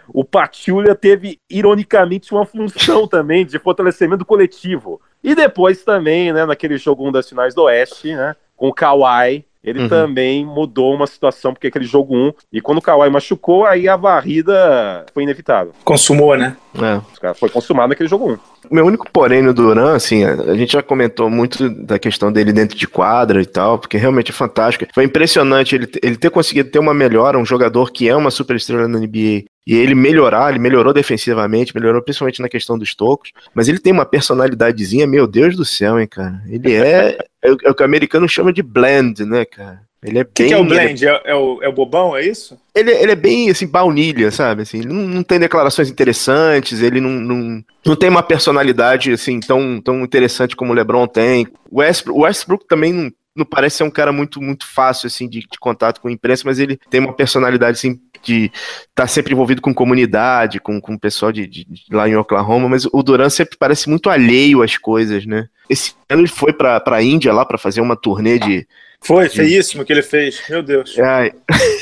o 0.07 0.23
Patiulha 0.25 0.95
teve, 0.95 1.39
ironicamente, 1.49 2.33
uma 2.33 2.45
função 2.45 3.07
também 3.07 3.45
de 3.45 3.59
fortalecimento 3.59 4.25
coletivo. 4.25 4.99
E 5.23 5.35
depois 5.35 5.83
também, 5.83 6.33
né, 6.33 6.45
naquele 6.45 6.77
jogo 6.77 7.07
um 7.07 7.11
das 7.11 7.29
finais 7.29 7.53
do 7.53 7.63
Oeste, 7.63 8.13
né, 8.15 8.35
com 8.55 8.67
o 8.67 8.73
Kawhi, 8.73 9.45
ele 9.63 9.81
uhum. 9.81 9.89
também 9.89 10.45
mudou 10.45 10.93
uma 10.93 11.05
situação, 11.05 11.53
porque 11.53 11.67
aquele 11.67 11.85
jogo 11.85 12.15
1, 12.15 12.33
e 12.53 12.61
quando 12.61 12.77
o 12.77 12.81
Kawhi 12.81 13.09
machucou, 13.09 13.65
aí 13.65 13.87
a 13.89 13.95
varrida 13.95 15.05
foi 15.13 15.23
inevitável. 15.23 15.73
Consumou, 15.83 16.35
né? 16.37 16.55
É. 16.75 17.33
Foi 17.33 17.49
consumado 17.49 17.89
naquele 17.89 18.07
jogo 18.07 18.33
1. 18.33 18.37
Meu 18.69 18.85
único 18.85 19.09
porém 19.11 19.41
no 19.41 19.53
Duran, 19.53 19.95
assim, 19.95 20.23
a 20.23 20.53
gente 20.55 20.73
já 20.73 20.83
comentou 20.83 21.29
muito 21.29 21.69
da 21.69 21.97
questão 21.97 22.31
dele 22.31 22.51
dentro 22.51 22.77
de 22.77 22.87
quadra 22.87 23.41
e 23.41 23.45
tal, 23.45 23.79
porque 23.79 23.97
realmente 23.97 24.31
é 24.31 24.33
fantástico. 24.33 24.85
Foi 24.93 25.03
impressionante 25.03 25.75
ele, 25.75 25.89
ele 26.03 26.17
ter 26.17 26.29
conseguido 26.29 26.69
ter 26.69 26.79
uma 26.79 26.93
melhora, 26.93 27.37
um 27.37 27.45
jogador 27.45 27.91
que 27.91 28.09
é 28.09 28.15
uma 28.15 28.31
superestrela 28.31 28.87
na 28.87 28.99
NBA, 28.99 29.45
e 29.65 29.75
ele 29.75 29.93
melhorar, 29.95 30.49
ele 30.49 30.59
melhorou 30.59 30.93
defensivamente, 30.93 31.75
melhorou 31.75 32.01
principalmente 32.01 32.41
na 32.41 32.49
questão 32.49 32.77
dos 32.77 32.95
tocos, 32.95 33.31
mas 33.53 33.67
ele 33.67 33.79
tem 33.79 33.93
uma 33.93 34.05
personalidadezinha, 34.05 35.05
meu 35.05 35.27
Deus 35.27 35.55
do 35.55 35.63
céu, 35.63 35.99
hein, 35.99 36.07
cara. 36.07 36.41
Ele 36.47 36.73
é, 36.73 37.17
é, 37.43 37.49
é 37.63 37.69
o 37.69 37.75
que 37.75 37.83
o 37.83 37.85
americano 37.85 38.27
chama 38.27 38.51
de 38.51 38.63
blend, 38.63 39.23
né, 39.25 39.45
cara? 39.45 39.88
Ele 40.01 40.19
é 40.19 40.23
bem. 40.23 40.31
O 40.31 40.33
que, 40.33 40.45
que, 40.45 40.53
é 40.53 40.57
o 40.57 40.63
blend? 40.63 41.05
É, 41.05 41.21
é, 41.25 41.35
o, 41.35 41.61
é 41.61 41.67
o 41.67 41.73
bobão, 41.73 42.15
é 42.15 42.25
isso? 42.25 42.57
Ele, 42.73 42.91
ele 42.91 43.11
é 43.11 43.15
bem 43.15 43.49
assim, 43.49 43.67
baunilha, 43.67 44.31
sabe? 44.31 44.61
Assim, 44.61 44.81
não, 44.81 44.95
não 44.95 45.23
tem 45.23 45.39
declarações 45.39 45.89
interessantes, 45.89 46.81
ele 46.81 47.01
não, 47.01 47.09
não, 47.09 47.63
não 47.85 47.95
tem 47.95 48.09
uma 48.09 48.23
personalidade 48.23 49.11
assim 49.11 49.39
tão, 49.39 49.81
tão 49.81 50.01
interessante 50.01 50.55
como 50.55 50.71
o 50.71 50.75
LeBron 50.75 51.05
tem. 51.05 51.47
O 51.69 51.79
Westbrook, 51.79 52.19
Westbrook 52.21 52.67
também 52.67 52.93
não, 52.93 53.11
não 53.35 53.45
parece 53.45 53.77
ser 53.77 53.83
um 53.83 53.91
cara 53.91 54.13
muito, 54.13 54.41
muito 54.41 54.65
fácil 54.65 55.07
assim 55.07 55.27
de, 55.27 55.39
de 55.39 55.59
contato 55.59 55.99
com 55.99 56.07
a 56.07 56.11
imprensa, 56.11 56.43
mas 56.45 56.59
ele 56.59 56.79
tem 56.89 57.01
uma 57.01 57.13
personalidade 57.13 57.77
assim 57.77 57.99
de 58.23 58.45
estar 58.45 59.03
tá 59.03 59.07
sempre 59.07 59.33
envolvido 59.33 59.61
com 59.61 59.73
comunidade, 59.73 60.59
com, 60.59 60.79
com 60.79 60.93
o 60.93 60.99
pessoal 60.99 61.31
de, 61.31 61.45
de, 61.47 61.65
de, 61.65 61.83
lá 61.91 62.07
em 62.07 62.15
Oklahoma, 62.15 62.69
mas 62.69 62.85
o 62.85 63.03
Duran 63.03 63.29
sempre 63.29 63.57
parece 63.57 63.89
muito 63.89 64.09
alheio 64.09 64.61
às 64.61 64.77
coisas, 64.77 65.25
né? 65.25 65.47
Esse 65.69 65.93
ano 66.09 66.21
ele 66.21 66.27
foi 66.27 66.51
para 66.51 66.81
a 66.85 67.03
Índia 67.03 67.33
lá 67.33 67.45
para 67.45 67.57
fazer 67.57 67.81
uma 67.81 67.95
turnê 67.95 68.39
de 68.39 68.67
foi, 69.01 69.29
feíssimo 69.29 69.85
que 69.85 69.93
ele 69.93 70.01
fez, 70.01 70.41
meu 70.49 70.61
Deus. 70.61 70.97
É, 70.97 71.33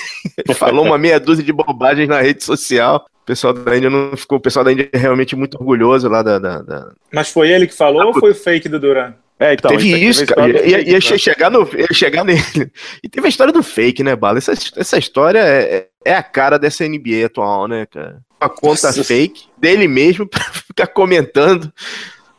falou 0.54 0.86
uma 0.86 0.98
meia 0.98 1.20
dúzia 1.20 1.44
de 1.44 1.52
bobagens 1.52 2.08
na 2.08 2.22
rede 2.22 2.44
social. 2.44 3.06
O 3.22 3.26
pessoal 3.26 3.54
da 3.54 3.76
Índia 3.76 3.90
não 3.90 4.16
ficou. 4.16 4.38
O 4.38 4.42
pessoal 4.42 4.64
da 4.64 4.72
Índia 4.72 4.90
é 4.92 4.98
realmente 4.98 5.36
muito 5.36 5.56
orgulhoso 5.56 6.08
lá 6.08 6.22
da. 6.22 6.40
da, 6.40 6.62
da... 6.62 6.92
Mas 7.12 7.30
foi 7.30 7.50
ele 7.50 7.68
que 7.68 7.74
falou 7.74 8.02
ah, 8.02 8.06
ou 8.08 8.14
foi 8.14 8.32
o 8.32 8.36
fake 8.36 8.70
do 8.70 8.80
Duran? 8.80 9.14
É, 9.40 9.54
então, 9.54 9.70
teve 9.70 9.96
isso, 9.96 10.26
cara. 10.26 10.48
Ia, 10.48 10.80
ia, 10.80 10.94
ia, 10.94 11.02
chegar 11.02 11.52
no, 11.52 11.68
ia 11.78 11.88
chegar 11.94 12.24
nele. 12.24 12.42
E 13.04 13.10
teve 13.10 13.28
a 13.28 13.30
história 13.30 13.54
do 13.54 13.62
fake, 13.62 14.04
né, 14.04 14.16
Bala? 14.16 14.40
Essa, 14.40 14.54
essa 14.76 14.98
história 14.98 15.40
é, 15.40 15.88
é 16.04 16.16
a 16.16 16.24
cara 16.24 16.58
dessa 16.58 16.88
NBA 16.88 17.26
atual, 17.26 17.68
né, 17.68 17.86
cara? 17.86 18.20
Uma 18.42 18.50
conta 18.50 18.88
Nossa. 18.88 19.04
fake 19.04 19.46
dele 19.58 19.88
mesmo 19.88 20.26
pra 20.30 20.44
ficar 20.44 20.88
comentando 20.88 21.72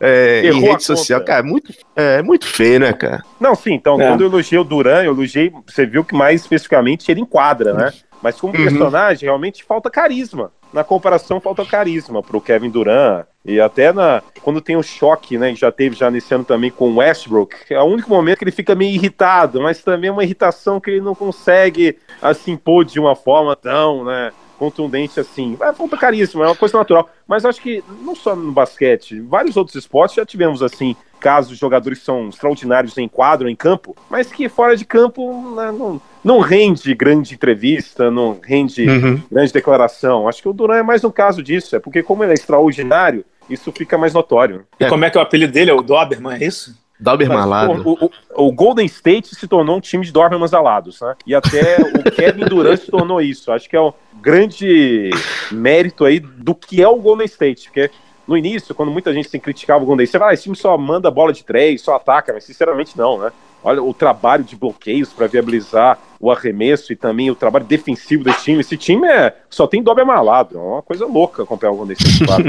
é, 0.00 0.42
em 0.44 0.60
rede 0.60 0.84
social. 0.84 1.20
Cara, 1.22 1.40
é 1.40 1.42
muito, 1.42 1.72
é 1.96 2.22
muito 2.22 2.46
feio, 2.46 2.80
né, 2.80 2.92
cara? 2.92 3.22
Não, 3.40 3.54
sim, 3.54 3.74
então, 3.74 4.00
é. 4.00 4.08
quando 4.08 4.22
eu 4.22 4.28
elogiei 4.28 4.58
o 4.58 4.64
Duran, 4.64 5.02
eu 5.02 5.12
elogiei, 5.12 5.52
você 5.66 5.84
viu 5.86 6.04
que 6.04 6.14
mais 6.14 6.42
especificamente 6.42 7.10
ele 7.10 7.20
enquadra, 7.20 7.72
né? 7.72 7.92
Mas 8.22 8.40
como 8.40 8.54
uhum. 8.54 8.62
personagem, 8.62 9.26
realmente 9.26 9.64
falta 9.64 9.90
carisma. 9.90 10.50
Na 10.72 10.84
comparação, 10.84 11.40
falta 11.40 11.64
carisma 11.64 12.22
pro 12.22 12.40
Kevin 12.40 12.68
Durant. 12.68 13.24
E 13.44 13.58
até 13.58 13.92
na, 13.92 14.22
quando 14.42 14.60
tem 14.60 14.76
o 14.76 14.82
choque, 14.82 15.38
né, 15.38 15.54
que 15.54 15.60
já 15.60 15.72
teve 15.72 15.96
já 15.96 16.10
nesse 16.10 16.34
ano 16.34 16.44
também 16.44 16.70
com 16.70 16.90
o 16.90 16.96
Westbrook, 16.96 17.56
é 17.70 17.80
o 17.80 17.84
único 17.84 18.10
momento 18.10 18.38
que 18.38 18.44
ele 18.44 18.50
fica 18.50 18.74
meio 18.74 18.94
irritado, 18.94 19.62
mas 19.62 19.82
também 19.82 20.08
é 20.08 20.12
uma 20.12 20.24
irritação 20.24 20.78
que 20.78 20.90
ele 20.90 21.00
não 21.00 21.14
consegue 21.14 21.96
assim 22.20 22.56
pôr 22.56 22.84
de 22.84 23.00
uma 23.00 23.16
forma 23.16 23.56
tão, 23.56 24.04
né, 24.04 24.30
contundente 24.58 25.18
assim. 25.20 25.56
É 25.60 25.72
falta 25.72 25.96
caríssimo, 25.96 26.42
é 26.42 26.46
uma 26.46 26.56
coisa 26.56 26.76
natural. 26.76 27.08
Mas 27.26 27.44
acho 27.44 27.60
que 27.60 27.82
não 28.02 28.14
só 28.14 28.34
no 28.34 28.52
basquete, 28.52 29.20
vários 29.20 29.56
outros 29.56 29.76
esportes 29.76 30.16
já 30.16 30.26
tivemos 30.26 30.62
assim 30.62 30.96
casos 31.20 31.52
de 31.52 31.58
jogadores 31.58 31.98
que 31.98 32.04
são 32.04 32.28
extraordinários 32.28 32.96
em 32.96 33.08
quadro, 33.08 33.48
em 33.48 33.56
campo, 33.56 33.96
mas 34.08 34.30
que 34.30 34.48
fora 34.48 34.76
de 34.76 34.84
campo 34.84 35.52
né, 35.56 35.72
não, 35.72 36.00
não 36.22 36.38
rende 36.38 36.94
grande 36.94 37.34
entrevista, 37.34 38.10
não 38.10 38.38
rende 38.42 38.88
Uhum. 38.88 39.20
grande 39.30 39.52
declaração. 39.52 40.28
Acho 40.28 40.42
que 40.42 40.48
o 40.48 40.52
Duran 40.52 40.76
é 40.76 40.82
mais 40.82 41.02
um 41.04 41.10
caso 41.10 41.42
disso, 41.42 41.74
é 41.74 41.80
porque 41.80 42.02
como 42.02 42.22
ele 42.22 42.32
é 42.32 42.34
extraordinário, 42.34 43.24
isso 43.50 43.72
fica 43.72 43.98
mais 43.98 44.12
notório. 44.14 44.64
E 44.78 44.86
como 44.86 45.04
é 45.04 45.10
que 45.10 45.16
é 45.16 45.20
o 45.20 45.22
apelido 45.22 45.52
dele? 45.52 45.70
É 45.70 45.74
o 45.74 45.82
Doberman, 45.82 46.36
é 46.40 46.44
isso? 46.44 46.76
Dalber 47.00 47.28
Malado. 47.28 47.82
O, 47.88 48.06
o- 48.06 48.46
o 48.48 48.52
Golden 48.52 48.86
State 48.86 49.34
se 49.34 49.46
tornou 49.46 49.76
um 49.76 49.80
time 49.80 50.04
de 50.04 50.12
Dobermans 50.12 50.52
alados, 50.52 51.00
né? 51.00 51.14
E 51.26 51.34
até 51.34 51.76
o 51.80 52.02
Kevin 52.10 52.44
Durant 52.46 52.80
se 52.80 52.90
tornou 52.90 53.20
isso. 53.20 53.52
Acho 53.52 53.68
que 53.68 53.76
é 53.76 53.80
o 53.80 53.94
grande 54.20 55.10
mérito 55.52 56.04
aí 56.04 56.18
do 56.20 56.54
que 56.54 56.82
é 56.82 56.88
o 56.88 56.96
Golden 56.96 57.26
State, 57.26 57.64
porque 57.68 57.90
no 58.26 58.36
início, 58.36 58.74
quando 58.74 58.90
muita 58.92 59.12
gente 59.12 59.28
se 59.28 59.38
criticava 59.38 59.82
o 59.82 59.86
Golden 59.86 60.04
State, 60.04 60.12
você 60.12 60.18
fala, 60.18 60.30
ah, 60.30 60.34
esse 60.34 60.42
time 60.42 60.56
só 60.56 60.76
manda 60.76 61.10
bola 61.10 61.32
de 61.32 61.44
três, 61.44 61.80
só 61.80 61.94
ataca, 61.96 62.32
mas 62.32 62.44
sinceramente 62.44 62.96
não, 62.96 63.18
né? 63.18 63.32
Olha 63.68 63.82
o 63.82 63.92
trabalho 63.92 64.42
de 64.42 64.56
bloqueios 64.56 65.12
para 65.12 65.26
viabilizar 65.26 65.98
o 66.18 66.30
arremesso 66.30 66.90
e 66.90 66.96
também 66.96 67.30
o 67.30 67.34
trabalho 67.34 67.66
defensivo 67.66 68.24
desse 68.24 68.44
time. 68.44 68.60
Esse 68.60 68.78
time 68.78 69.06
é, 69.06 69.36
só 69.50 69.66
tem 69.66 69.82
dobre 69.82 70.04
malado, 70.04 70.56
é 70.56 70.60
uma 70.60 70.82
coisa 70.82 71.04
louca 71.04 71.42
acompanhar 71.42 71.72
o 71.72 71.76
Golden 71.76 71.94
State. 71.98 72.24
claro. 72.24 72.44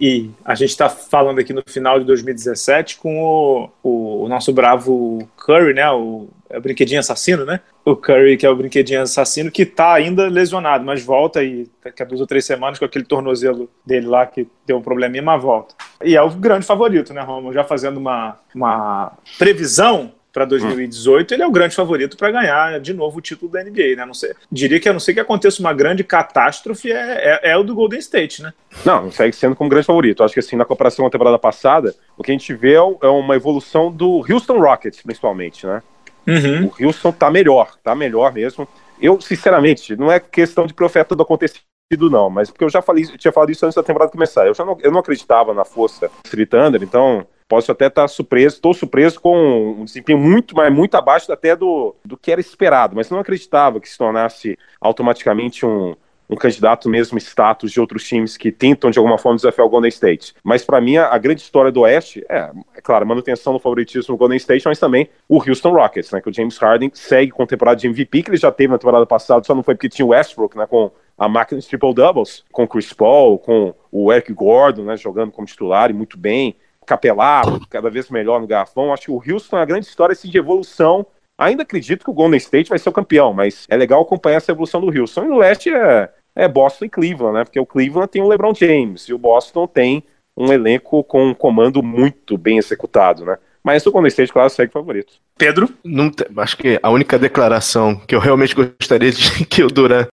E 0.00 0.30
a 0.44 0.56
gente 0.56 0.70
está 0.70 0.88
falando 0.88 1.38
aqui 1.38 1.52
no 1.52 1.62
final 1.64 2.00
de 2.00 2.04
2017 2.06 2.96
com 2.96 3.22
o, 3.22 3.70
o, 3.84 4.24
o 4.24 4.28
nosso 4.28 4.52
bravo 4.52 5.20
Curry, 5.36 5.74
né? 5.74 5.88
O, 5.92 6.26
é 6.50 6.58
o 6.58 6.60
brinquedinho 6.60 6.98
assassino, 6.98 7.44
né? 7.44 7.60
O 7.84 7.94
Curry, 7.94 8.36
que 8.36 8.44
é 8.44 8.50
o 8.50 8.56
brinquedinho 8.56 9.02
assassino, 9.02 9.52
que 9.52 9.64
tá 9.64 9.94
ainda 9.94 10.26
lesionado, 10.26 10.84
mas 10.84 11.04
volta 11.04 11.38
aí 11.38 11.68
daqui 11.84 12.02
a 12.02 12.06
duas 12.06 12.20
ou 12.20 12.26
três 12.26 12.44
semanas 12.44 12.80
com 12.80 12.84
aquele 12.84 13.04
tornozelo 13.04 13.70
dele 13.86 14.08
lá 14.08 14.26
que 14.26 14.48
deu 14.66 14.78
um 14.78 14.82
probleminha, 14.82 15.22
mas 15.22 15.40
volta. 15.40 15.74
E 16.02 16.16
é 16.16 16.22
o 16.22 16.30
grande 16.30 16.66
favorito, 16.66 17.14
né, 17.14 17.22
Romulo? 17.22 17.54
Já 17.54 17.62
fazendo 17.62 17.96
uma, 17.98 18.36
uma 18.54 19.12
previsão 19.38 20.12
para 20.34 20.44
2018, 20.44 21.32
ele 21.32 21.44
é 21.44 21.46
o 21.46 21.50
grande 21.52 21.76
favorito 21.76 22.16
para 22.16 22.32
ganhar 22.32 22.80
de 22.80 22.92
novo 22.92 23.18
o 23.18 23.20
título 23.20 23.52
da 23.52 23.62
NBA, 23.62 23.94
né? 23.96 24.04
Não 24.04 24.12
sei, 24.12 24.34
diria 24.50 24.80
que 24.80 24.88
a 24.88 24.92
não 24.92 24.98
ser 24.98 25.14
que 25.14 25.20
aconteça 25.20 25.60
uma 25.60 25.72
grande 25.72 26.02
catástrofe, 26.02 26.90
é, 26.90 27.40
é, 27.44 27.52
é 27.52 27.56
o 27.56 27.62
do 27.62 27.72
Golden 27.72 28.00
State, 28.00 28.42
né? 28.42 28.52
Não, 28.84 29.12
segue 29.12 29.34
sendo 29.34 29.54
como 29.54 29.70
grande 29.70 29.86
favorito. 29.86 30.24
Acho 30.24 30.34
que 30.34 30.40
assim, 30.40 30.56
na 30.56 30.64
comparação 30.64 31.04
com 31.04 31.06
a 31.06 31.10
temporada 31.10 31.38
passada, 31.38 31.94
o 32.18 32.22
que 32.24 32.32
a 32.32 32.34
gente 32.34 32.52
vê 32.52 32.72
é 32.72 32.84
é 33.02 33.08
uma 33.08 33.36
evolução 33.36 33.92
do 33.92 34.24
Houston 34.28 34.58
Rockets, 34.58 35.00
principalmente, 35.02 35.64
né? 35.64 35.80
Uhum. 36.26 36.66
O 36.66 36.84
Houston 36.84 37.12
tá 37.12 37.30
melhor, 37.30 37.76
tá 37.82 37.94
melhor 37.94 38.32
mesmo. 38.32 38.66
Eu, 39.00 39.20
sinceramente, 39.20 39.94
não 39.94 40.10
é 40.10 40.18
questão 40.18 40.66
de 40.66 40.74
profeta 40.74 41.14
do 41.14 41.22
acontecido, 41.22 41.62
não, 42.10 42.28
mas 42.28 42.50
porque 42.50 42.64
eu 42.64 42.70
já 42.70 42.82
falei, 42.82 43.04
eu 43.04 43.18
tinha 43.18 43.32
falado 43.32 43.50
isso 43.50 43.64
antes 43.64 43.76
da 43.76 43.82
temporada 43.82 44.10
começar. 44.10 44.46
Eu 44.46 44.54
já 44.54 44.64
não, 44.64 44.76
eu 44.82 44.90
não 44.90 44.98
acreditava 44.98 45.54
na 45.54 45.64
força 45.64 46.10
do 46.28 46.46
Thunder, 46.46 46.82
então 46.82 47.24
posso 47.48 47.70
até 47.70 47.86
estar 47.86 48.08
surpreso, 48.08 48.56
estou 48.56 48.74
surpreso 48.74 49.20
com 49.20 49.76
um 49.80 49.84
desempenho 49.84 50.18
muito, 50.18 50.56
mas 50.56 50.72
muito 50.72 50.94
abaixo 50.94 51.30
até 51.30 51.54
do, 51.54 51.94
do 52.04 52.16
que 52.16 52.32
era 52.32 52.40
esperado, 52.40 52.96
mas 52.96 53.10
não 53.10 53.18
acreditava 53.18 53.80
que 53.80 53.88
se 53.88 53.98
tornasse 53.98 54.58
automaticamente 54.80 55.66
um, 55.66 55.94
um 56.28 56.36
candidato 56.36 56.88
mesmo 56.88 57.18
status 57.18 57.70
de 57.70 57.80
outros 57.80 58.06
times 58.06 58.36
que 58.36 58.50
tentam 58.50 58.90
de 58.90 58.98
alguma 58.98 59.18
forma 59.18 59.36
desafiar 59.36 59.66
o 59.66 59.70
Golden 59.70 59.88
State. 59.88 60.34
Mas 60.42 60.64
para 60.64 60.80
mim 60.80 60.96
a, 60.96 61.08
a 61.08 61.18
grande 61.18 61.42
história 61.42 61.70
do 61.70 61.80
Oeste 61.80 62.24
é, 62.28 62.50
é 62.74 62.80
claro, 62.80 63.04
a 63.04 63.08
manutenção 63.08 63.52
do 63.52 63.58
favoritismo 63.58 64.14
do 64.14 64.18
Golden 64.18 64.36
State, 64.36 64.66
mas 64.66 64.78
também 64.78 65.08
o 65.28 65.36
Houston 65.36 65.72
Rockets, 65.72 66.10
né, 66.10 66.20
que 66.20 66.30
o 66.30 66.34
James 66.34 66.56
Harden 66.56 66.90
segue 66.94 67.30
com 67.30 67.46
temporada 67.46 67.78
de 67.78 67.86
MVP 67.86 68.22
que 68.22 68.30
ele 68.30 68.36
já 68.36 68.50
teve 68.50 68.72
na 68.72 68.78
temporada 68.78 69.06
passada, 69.06 69.44
só 69.44 69.54
não 69.54 69.62
foi 69.62 69.74
porque 69.74 69.88
tinha 69.88 70.06
o 70.06 70.10
Westbrook, 70.10 70.56
né, 70.56 70.66
com 70.66 70.90
a 71.16 71.28
máquina 71.28 71.60
de 71.60 71.68
triple 71.68 71.94
doubles, 71.94 72.44
com 72.50 72.64
o 72.64 72.68
Chris 72.68 72.92
Paul, 72.92 73.38
com 73.38 73.74
o 73.92 74.12
Eric 74.12 74.32
Gordon, 74.32 74.84
né, 74.84 74.96
jogando 74.96 75.30
como 75.30 75.46
titular 75.46 75.90
e 75.90 75.92
muito 75.92 76.18
bem, 76.18 76.56
Capelar, 76.84 77.44
cada 77.68 77.90
vez 77.90 78.10
melhor 78.10 78.40
no 78.40 78.46
garrafão. 78.46 78.92
Acho 78.92 79.04
que 79.04 79.10
o 79.10 79.22
Houston 79.34 79.56
é 79.56 79.60
uma 79.60 79.66
grande 79.66 79.86
história 79.86 80.12
assim, 80.12 80.28
de 80.28 80.38
evolução 80.38 81.06
Ainda 81.36 81.62
acredito 81.62 82.04
que 82.04 82.10
o 82.10 82.14
Golden 82.14 82.38
State 82.38 82.68
vai 82.68 82.78
ser 82.78 82.88
o 82.88 82.92
campeão, 82.92 83.32
mas 83.32 83.66
é 83.68 83.76
legal 83.76 84.00
acompanhar 84.00 84.36
essa 84.36 84.52
evolução 84.52 84.80
do 84.80 84.86
Houston. 85.00 85.24
E 85.24 85.28
no 85.28 85.38
leste 85.38 85.68
é, 85.68 86.08
é 86.34 86.46
Boston 86.46 86.84
e 86.84 86.88
Cleveland, 86.88 87.34
né? 87.34 87.44
Porque 87.44 87.58
o 87.58 87.66
Cleveland 87.66 88.08
tem 88.08 88.22
o 88.22 88.28
LeBron 88.28 88.54
James 88.54 89.08
e 89.08 89.12
o 89.14 89.18
Boston 89.18 89.66
tem 89.66 90.04
um 90.36 90.52
elenco 90.52 91.02
com 91.04 91.28
um 91.28 91.34
comando 91.34 91.82
muito 91.82 92.38
bem 92.38 92.58
executado, 92.58 93.24
né? 93.24 93.36
Mas 93.62 93.84
o 93.86 93.90
Golden 93.90 94.08
State, 94.08 94.32
claro, 94.32 94.50
segue 94.50 94.72
favorito. 94.72 95.14
Pedro? 95.36 95.68
Não 95.82 96.10
te- 96.10 96.26
acho 96.36 96.56
que 96.56 96.78
a 96.82 96.90
única 96.90 97.18
declaração 97.18 97.96
que 97.96 98.14
eu 98.14 98.20
realmente 98.20 98.54
gostaria 98.54 99.10
de 99.10 99.44
que 99.46 99.62
o 99.62 99.68
Duran 99.68 100.06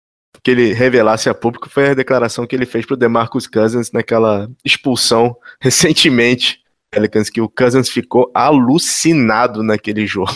que 0.44 0.52
ele 0.52 0.74
revelasse 0.74 1.30
a 1.30 1.34
público 1.34 1.70
foi 1.70 1.90
a 1.90 1.94
declaração 1.94 2.48
que 2.48 2.56
ele 2.56 2.66
fez 2.66 2.86
pro 2.86 2.98
DeMarcus 2.98 3.48
Cousins 3.48 3.92
naquela 3.92 4.50
expulsão 4.66 5.36
recentemente. 5.62 6.62
Pelicans, 6.94 7.30
que 7.30 7.40
o 7.40 7.48
Cousins 7.48 7.88
ficou 7.88 8.30
alucinado 8.34 9.64
naquele 9.64 10.06
jogo. 10.06 10.34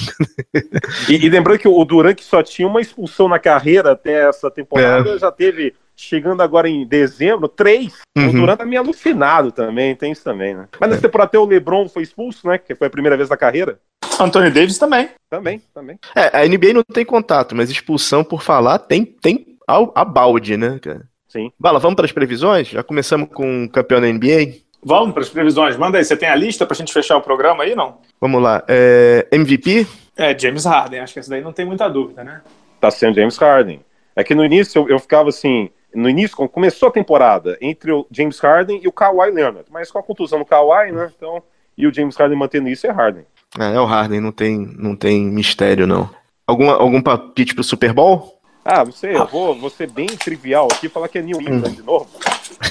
E, 1.10 1.16
e 1.16 1.30
lembrando 1.30 1.60
que 1.60 1.68
o 1.68 1.84
Durant 1.84 2.16
que 2.16 2.24
só 2.24 2.42
tinha 2.42 2.66
uma 2.66 2.80
expulsão 2.80 3.28
na 3.28 3.38
carreira 3.38 3.92
até 3.92 4.30
essa 4.30 4.50
temporada, 4.50 5.20
já 5.20 5.30
teve, 5.34 5.74
chegando 5.98 6.42
agora 6.42 6.70
em 6.70 6.88
dezembro, 6.88 7.50
três. 7.50 7.96
O 8.18 8.22
Uhum. 8.22 8.32
Durant 8.32 8.58
tá 8.58 8.66
meio 8.66 8.82
alucinado 8.82 9.52
também, 9.52 9.98
tem 9.98 10.14
isso 10.14 10.24
também, 10.24 10.56
né? 10.56 10.70
Mas 10.80 10.90
nessa 10.90 11.02
temporada 11.02 11.28
até 11.28 11.38
o 11.38 11.46
LeBron 11.46 11.90
foi 11.90 12.04
expulso, 12.04 12.48
né? 12.48 12.58
Que 12.58 12.74
foi 12.74 12.88
a 12.88 12.90
primeira 12.90 13.18
vez 13.18 13.28
na 13.28 13.36
carreira. 13.36 13.78
Anthony 14.18 14.50
Davis 14.50 14.78
também. 14.78 15.10
Também, 15.30 15.62
também. 15.74 16.00
É, 16.16 16.42
a 16.42 16.48
NBA 16.48 16.72
não 16.72 16.84
tem 16.84 17.04
contato, 17.04 17.54
mas 17.54 17.70
expulsão 17.70 18.24
por 18.24 18.42
falar 18.42 18.80
tem, 18.80 19.04
tem 19.04 19.55
ao- 19.68 19.92
a 19.96 20.04
balde, 20.06 20.58
né, 20.58 20.80
cara? 20.82 21.02
Sim. 21.28 21.52
Bala, 21.60 21.80
vamos 21.80 21.96
para 21.96 22.06
as 22.06 22.12
previsões? 22.12 22.68
Já 22.68 22.84
começamos 22.84 23.30
com 23.34 23.66
o 23.66 23.70
campeão 23.70 24.00
da 24.00 24.08
NBA? 24.08 24.60
Vamos 24.84 25.14
para 25.14 25.24
as 25.24 25.30
previsões. 25.30 25.76
Manda 25.78 25.98
aí, 25.98 26.06
você 26.06 26.16
tem 26.16 26.30
a 26.30 26.36
lista 26.36 26.66
para 26.66 26.76
a 26.76 26.78
gente 26.78 26.94
fechar 26.94 27.18
o 27.18 27.22
programa 27.22 27.64
aí, 27.64 27.76
não? 27.76 27.98
Vamos 28.22 28.42
lá. 28.42 28.64
É, 28.68 29.28
MVP? 29.32 29.88
É, 30.16 30.38
James 30.38 30.64
Harden. 30.66 31.00
Acho 31.00 31.14
que 31.14 31.20
essa 31.20 31.30
daí 31.30 31.42
não 31.42 31.52
tem 31.52 31.66
muita 31.66 31.88
dúvida, 31.90 32.24
né? 32.24 32.42
tá 32.80 32.92
sendo 32.92 33.16
James 33.16 33.38
Harden. 33.38 33.80
É 34.16 34.24
que 34.24 34.36
no 34.36 34.46
início 34.46 34.82
eu, 34.84 34.90
eu 34.90 35.00
ficava 35.00 35.30
assim, 35.30 35.70
no 35.94 36.08
início, 36.08 36.38
quando 36.38 36.50
começou 36.50 36.90
a 36.90 36.92
temporada, 36.92 37.58
entre 37.60 37.92
o 37.92 38.06
James 38.12 38.40
Harden 38.40 38.80
e 38.84 38.88
o 38.88 38.92
Kawhi 38.92 39.32
Leonard, 39.32 39.66
mas 39.72 39.90
com 39.90 39.98
a 39.98 40.04
contusão 40.04 40.40
do 40.40 40.46
Kawhi, 40.46 40.92
né, 40.92 41.12
então, 41.18 41.42
e 41.78 41.88
o 41.88 41.94
James 41.94 42.16
Harden 42.16 42.38
mantendo 42.38 42.70
isso 42.70 42.86
é 42.86 42.92
Harden. 42.92 43.24
É, 43.60 43.74
é 43.76 43.80
o 43.80 43.86
Harden, 43.86 44.22
não 44.22 44.32
tem, 44.32 44.58
não 44.78 44.96
tem 44.96 45.26
mistério, 45.26 45.88
não. 45.88 46.10
Alguma, 46.46 46.74
algum 46.74 47.02
palpite 47.02 47.56
pro 47.56 47.64
Super 47.64 47.92
Bowl? 47.92 48.35
Ah, 48.68 48.84
não 48.84 48.92
sei, 48.92 49.16
eu 49.16 49.28
vou, 49.28 49.54
vou 49.54 49.70
ser 49.70 49.92
bem 49.92 50.08
trivial 50.08 50.68
aqui 50.72 50.88
e 50.88 50.90
falar 50.90 51.08
que 51.08 51.20
é 51.20 51.22
New 51.22 51.40
England 51.40 51.74
de 51.74 51.84
novo. 51.84 52.08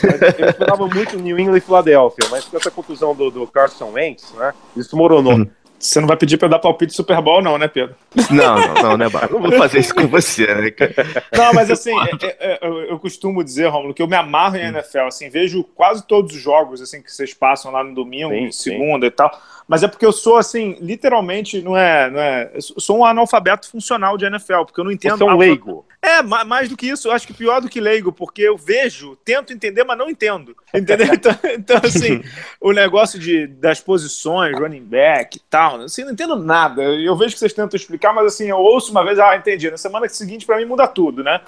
Mas 0.03 0.39
eu 0.41 0.49
esperava 0.49 0.89
muito 0.89 1.17
New 1.17 1.39
England 1.39 1.59
e 1.59 1.61
Filadélfia, 1.61 2.29
mas 2.33 2.45
com 2.45 2.57
essa 2.57 2.69
contusão 2.69 3.15
do, 3.15 3.31
do 3.31 3.47
Carson 3.47 3.93
Wentz, 3.93 4.33
né, 4.33 4.53
isso 4.77 4.97
moronou. 4.97 5.35
Uhum. 5.35 5.47
Você 5.79 6.01
não 6.01 6.09
vai 6.09 6.17
pedir 6.17 6.39
para 6.39 6.47
eu 6.47 6.51
dar 6.51 6.59
palpite 6.59 6.91
de 6.91 6.97
Super 6.97 7.21
Bowl, 7.21 7.43
não, 7.43 7.59
né, 7.59 7.69
Pedro? 7.69 7.95
Não, 8.31 8.59
não, 8.59 8.75
não, 8.83 8.97
né, 8.97 9.09
Bala? 9.09 9.29
Não 9.31 9.41
vou 9.41 9.53
fazer 9.53 9.81
isso 9.81 9.95
com 9.95 10.07
você, 10.09 10.47
né, 10.47 10.71
cara? 10.71 10.95
Não, 11.37 11.53
mas 11.53 11.71
assim, 11.71 11.93
é- 11.93 12.27
é- 12.27 12.59
é- 12.63 12.91
eu, 12.91 12.99
costumo 12.99 13.45
dizer, 13.45 13.67
Romulo, 13.67 13.93
que 13.93 14.01
eu 14.01 14.09
me 14.09 14.17
amarro 14.17 14.57
em 14.57 14.63
NFL, 14.63 15.01
assim, 15.09 15.29
vejo 15.29 15.63
quase 15.63 16.07
todos 16.07 16.35
os 16.35 16.41
jogos, 16.41 16.81
assim, 16.81 17.03
que 17.03 17.13
vocês 17.13 17.35
passam 17.35 17.71
lá 17.71 17.85
no 17.85 17.95
domingo, 17.95 18.31
Sim, 18.31 18.51
sim. 18.51 18.71
segunda 18.71 19.05
e 19.05 19.11
tal, 19.11 19.31
mas 19.67 19.83
é 19.83 19.89
porque 19.89 20.05
eu 20.05 20.13
sou, 20.13 20.37
assim, 20.37 20.77
literalmente, 20.81 21.63
não 21.63 21.77
é, 21.77 22.11
não 22.11 22.21
é, 22.21 22.51
eu 22.55 22.61
sou 22.61 22.99
um 22.99 23.05
analfabeto 23.05 23.69
funcional 23.71 24.19
de 24.19 24.27
NFL, 24.27 24.65
porque 24.65 24.81
eu 24.81 24.85
não 24.85 24.93
entendo... 24.93 25.19
Você 25.19 25.25
é 25.25 25.27
um 25.27 25.37
leigo. 25.37 25.87
É, 26.03 26.23
ma- 26.23 26.45
mais 26.45 26.69
do 26.69 26.77
que 26.77 26.87
isso, 26.87 27.09
eu 27.09 27.13
acho 27.13 27.27
que 27.27 27.33
pior 27.33 27.63
do 27.63 27.69
que 27.69 27.81
leigo, 27.81 28.13
porque 28.13 28.43
eu 28.43 28.59
vejo, 28.59 29.17
tento 29.25 29.55
entender, 29.55 29.83
mas 29.85 29.97
não 29.97 30.11
entendo. 30.11 30.55
Entendeu? 30.75 31.15
Então, 31.15 31.33
então, 31.45 31.81
assim, 31.83 32.23
o 32.61 32.73
negócio 32.73 33.19
de, 33.19 33.47
das 33.47 33.81
posições, 33.81 34.59
running 34.59 34.85
back 34.85 35.39
e 35.39 35.43
tal, 35.49 35.81
assim, 35.81 36.05
não 36.05 36.13
entendo 36.13 36.37
nada. 36.37 36.83
Eu 36.83 37.17
vejo 37.17 37.33
que 37.33 37.39
vocês 37.39 37.55
tentam 37.55 37.77
explicar, 37.77 38.13
mas 38.13 38.27
assim, 38.27 38.49
eu 38.51 38.59
ouço 38.59 38.91
uma 38.91 39.03
vez, 39.03 39.19
ah, 39.19 39.35
entendi. 39.35 39.71
Na 39.71 39.79
semana 39.79 40.07
seguinte, 40.11 40.45
pra 40.45 40.59
mim, 40.59 40.67
muda 40.67 40.87
tudo, 40.87 41.25
né? 41.25 41.41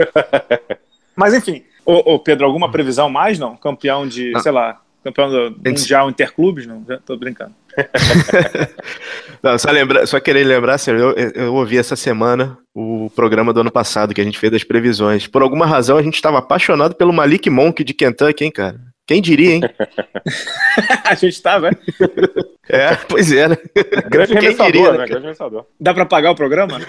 mas 1.15 1.35
enfim, 1.35 1.63
ô, 1.85 2.15
ô, 2.15 2.19
Pedro, 2.19 2.47
alguma 2.47 2.71
previsão 2.71 3.11
mais, 3.11 3.39
não? 3.39 3.57
Campeão 3.57 4.09
de, 4.09 4.31
Não. 4.31 4.41
sei 4.41 4.53
lá, 4.53 4.81
campeão 5.05 5.31
do 5.31 5.57
Mundial 5.65 6.09
Interclubes, 6.09 6.67
não? 6.67 6.83
Já 6.89 6.99
tô 6.99 7.15
brincando. 7.17 7.55
Não, 9.43 9.59
só, 9.59 9.71
lembra, 9.71 10.07
só 10.07 10.19
querer 10.19 10.45
lembrar, 10.45 10.79
sério, 10.79 11.15
eu, 11.17 11.31
eu 11.35 11.55
ouvi 11.55 11.79
essa 11.79 11.95
semana 11.97 12.59
o 12.75 13.11
programa 13.15 13.53
do 13.53 13.61
ano 13.61 13.71
passado 13.71 14.15
que 14.15 14.21
a 14.21 14.25
gente 14.25 14.39
fez 14.39 14.53
das 14.53 14.65
previsões. 14.65 15.27
Por 15.27 15.43
alguma 15.43 15.67
razão, 15.67 15.97
a 15.97 16.03
gente 16.03 16.15
estava 16.15 16.39
apaixonado 16.39 16.95
pelo 16.95 17.13
Malik 17.13 17.49
Monk 17.49 17.85
de 17.85 17.95
Kentucky, 17.95 18.45
hein, 18.45 18.51
cara? 18.51 18.77
Quem 19.07 19.23
diria, 19.23 19.55
hein? 19.55 19.61
a 21.05 21.15
gente 21.15 21.41
tá, 21.41 21.61
né? 21.61 21.71
É, 22.69 22.97
pois 23.09 23.31
é, 23.31 23.49
né? 23.49 23.57
Grande 24.09 24.37
Quem 24.37 24.57
diria, 24.57 24.93
né? 24.93 24.99
né, 24.99 25.07
Grande 25.07 25.15
arremessador. 25.15 25.65
Dá 25.79 25.95
pra 25.95 26.05
pagar 26.05 26.33
o 26.33 26.35
programa? 26.35 26.79
né? 26.81 26.87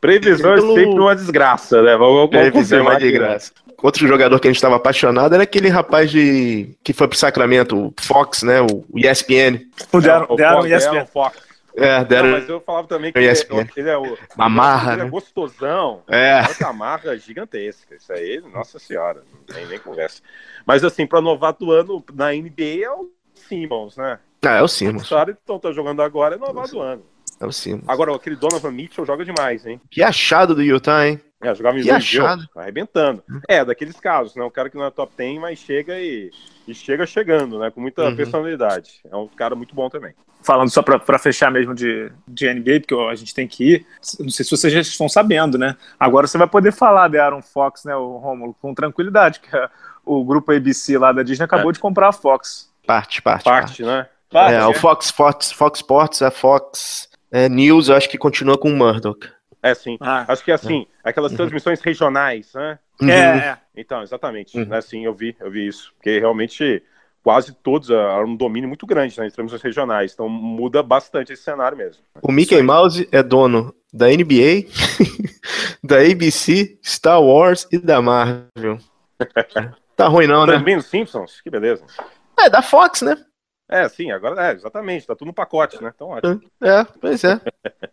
Previsão 0.00 0.54
é 0.54 0.60
sempre 0.60 0.98
uma 0.98 1.14
desgraça, 1.14 1.82
né? 1.82 1.96
Vamos, 1.96 2.14
vamos 2.14 2.30
Previsão 2.30 2.78
é 2.78 2.82
confirmar 2.82 2.98
de 2.98 3.08
aqui, 3.08 3.18
né? 3.18 3.26
graça. 3.26 3.52
Outro 3.82 4.06
jogador 4.06 4.38
que 4.38 4.48
a 4.48 4.50
gente 4.50 4.56
estava 4.56 4.76
apaixonado 4.76 5.34
era 5.34 5.42
aquele 5.42 5.68
rapaz 5.68 6.10
de 6.10 6.76
que 6.82 6.92
foi 6.92 7.08
pro 7.08 7.18
Sacramento, 7.18 7.86
o 7.86 7.94
Fox, 8.00 8.42
né? 8.42 8.60
O 8.60 8.84
ESPN. 8.94 9.66
O 9.92 10.00
Deram, 10.00 10.26
o 10.28 10.36
deram 10.36 10.56
Fox, 10.62 10.70
ESPN. 10.70 10.92
Deram 10.92 11.06
Fox. 11.06 11.50
É, 11.76 12.04
deram. 12.04 12.30
Não, 12.30 12.38
mas 12.38 12.48
eu 12.48 12.60
falava 12.60 12.88
também 12.88 13.12
que 13.12 13.18
ele, 13.18 13.30
ESPN. 13.30 13.68
ele 13.76 13.88
é 13.88 13.96
o. 13.96 14.18
Uma 14.36 14.48
marra, 14.48 14.92
ele 14.92 15.02
é 15.02 15.04
né? 15.04 15.10
gostosão. 15.10 16.02
É. 16.08 16.42
Outra 16.48 16.72
marra 16.72 17.16
gigantesca. 17.16 17.94
Isso 17.94 18.12
aí, 18.12 18.42
nossa 18.52 18.78
senhora, 18.78 19.22
não 19.32 19.54
tem 19.54 19.66
nem 19.66 19.78
conversa. 19.78 20.20
Mas 20.66 20.84
assim, 20.84 21.06
para 21.06 21.20
novato 21.20 21.64
do 21.64 21.72
ano 21.72 22.04
na 22.12 22.32
NBA 22.32 22.84
é 22.84 22.90
o 22.90 23.10
Simmons, 23.34 23.96
né? 23.96 24.18
Ah, 24.42 24.56
é 24.56 24.62
o 24.62 24.68
Simmons. 24.68 25.08
Claro, 25.08 25.36
então 25.42 25.58
tá 25.58 25.70
jogando 25.72 26.02
agora 26.02 26.34
é 26.34 26.38
novato 26.38 26.72
do 26.72 26.80
ano. 26.80 27.02
É 27.40 27.46
o 27.46 27.52
Simmons. 27.52 27.84
Agora, 27.88 28.14
aquele 28.14 28.36
Donovan 28.36 28.70
Mitchell 28.70 29.06
joga 29.06 29.24
demais, 29.24 29.64
hein? 29.66 29.80
Que 29.90 30.02
achado 30.02 30.54
do 30.54 30.62
Utah, 30.62 31.06
hein? 31.06 31.20
É, 31.42 31.54
jogava 31.54 31.78
em 31.78 31.90
achado. 31.90 32.46
arrebentando. 32.54 33.22
É, 33.48 33.64
daqueles 33.64 33.98
casos, 33.98 34.34
né? 34.36 34.44
Um 34.44 34.50
cara 34.50 34.68
que 34.68 34.76
não 34.76 34.84
é 34.84 34.90
top 34.90 35.12
10, 35.16 35.40
mas 35.40 35.58
chega 35.58 35.98
e, 35.98 36.30
e 36.68 36.74
chega 36.74 37.06
chegando, 37.06 37.58
né? 37.58 37.70
Com 37.70 37.80
muita 37.80 38.02
Uhum. 38.04 38.16
personalidade. 38.16 39.00
É 39.10 39.16
um 39.16 39.26
cara 39.26 39.54
muito 39.54 39.74
bom 39.74 39.88
também. 39.88 40.12
Falando 40.42 40.70
só 40.70 40.82
pra, 40.82 40.98
pra 40.98 41.18
fechar 41.18 41.50
mesmo 41.50 41.74
de, 41.74 42.10
de 42.28 42.52
NBA, 42.52 42.80
porque 42.80 42.94
a 42.94 43.14
gente 43.14 43.34
tem 43.34 43.46
que 43.46 43.74
ir. 43.74 43.86
Não 44.18 44.28
sei 44.30 44.44
se 44.44 44.50
vocês 44.50 44.72
já 44.72 44.80
estão 44.80 45.08
sabendo, 45.08 45.56
né? 45.58 45.76
Agora 45.98 46.26
você 46.26 46.36
vai 46.38 46.46
poder 46.46 46.72
falar 46.72 47.08
de 47.08 47.18
Aaron 47.18 47.42
Fox, 47.42 47.84
né, 47.84 47.94
o 47.96 48.16
Rômulo, 48.18 48.54
com 48.60 48.74
tranquilidade, 48.74 49.40
que 49.40 49.54
é 49.54 49.68
o 50.04 50.24
grupo 50.24 50.52
ABC 50.52 50.96
lá 50.98 51.12
da 51.12 51.22
Disney 51.22 51.44
acabou 51.44 51.72
de 51.72 51.78
comprar 51.78 52.08
a 52.08 52.12
Fox. 52.12 52.70
Parte, 52.86 53.20
parte. 53.20 53.44
Parte, 53.44 53.82
né? 53.82 54.06
Parte, 54.30 54.54
É, 54.54 54.66
o 54.66 54.72
Fox, 54.74 55.10
Fox, 55.10 55.52
Fox 55.52 55.78
Sports, 55.80 56.22
a 56.22 56.30
Fox 56.30 57.08
é, 57.30 57.48
News, 57.48 57.88
eu 57.88 57.96
acho 57.96 58.08
que 58.08 58.16
continua 58.18 58.56
com 58.56 58.70
o 58.70 58.76
Murdoch. 58.76 59.28
É, 59.62 59.74
sim. 59.74 59.96
Ah. 60.00 60.24
Acho 60.26 60.44
que 60.44 60.50
é 60.50 60.54
assim, 60.54 60.86
aquelas 61.04 61.32
transmissões 61.32 61.80
regionais, 61.80 62.52
né? 62.54 62.78
Uhum. 63.00 63.10
É, 63.10 63.36
é. 63.38 63.58
Então, 63.76 64.02
exatamente. 64.02 64.58
Uhum. 64.58 64.64
Né, 64.64 64.80
sim, 64.80 65.04
eu 65.04 65.14
vi, 65.14 65.36
eu 65.40 65.50
vi 65.50 65.66
isso. 65.66 65.92
Porque 65.96 66.18
realmente 66.18 66.82
quase 67.22 67.52
todos 67.52 67.90
há 67.90 68.20
um 68.20 68.34
domínio 68.34 68.68
muito 68.68 68.86
grande 68.86 69.18
nas 69.18 69.32
transmissões 69.32 69.62
regionais. 69.62 70.12
Então 70.12 70.28
muda 70.28 70.82
bastante 70.82 71.32
esse 71.32 71.42
cenário 71.42 71.76
mesmo. 71.76 72.02
O 72.22 72.32
Mickey 72.32 72.62
Mouse 72.62 73.08
é 73.12 73.22
dono 73.22 73.74
da 73.92 74.06
NBA, 74.06 74.66
da 75.82 75.98
ABC, 75.98 76.78
Star 76.84 77.22
Wars 77.22 77.66
e 77.70 77.78
da 77.78 78.00
Marvel. 78.00 78.78
Tá 79.96 80.08
ruim 80.08 80.26
não, 80.26 80.46
né? 80.46 80.54
Também 80.54 80.76
os 80.78 80.86
Simpsons, 80.86 81.42
que 81.42 81.50
beleza. 81.50 81.84
É, 82.38 82.48
da 82.48 82.62
Fox, 82.62 83.02
né? 83.02 83.18
É, 83.70 83.88
sim, 83.88 84.10
agora 84.10 84.48
é, 84.48 84.52
exatamente, 84.52 85.06
tá 85.06 85.14
tudo 85.14 85.28
no 85.28 85.32
pacote, 85.32 85.80
né? 85.80 85.92
Então, 85.94 86.08
ótimo. 86.08 86.40
É, 86.60 86.84
pois 87.00 87.22
é. 87.22 87.40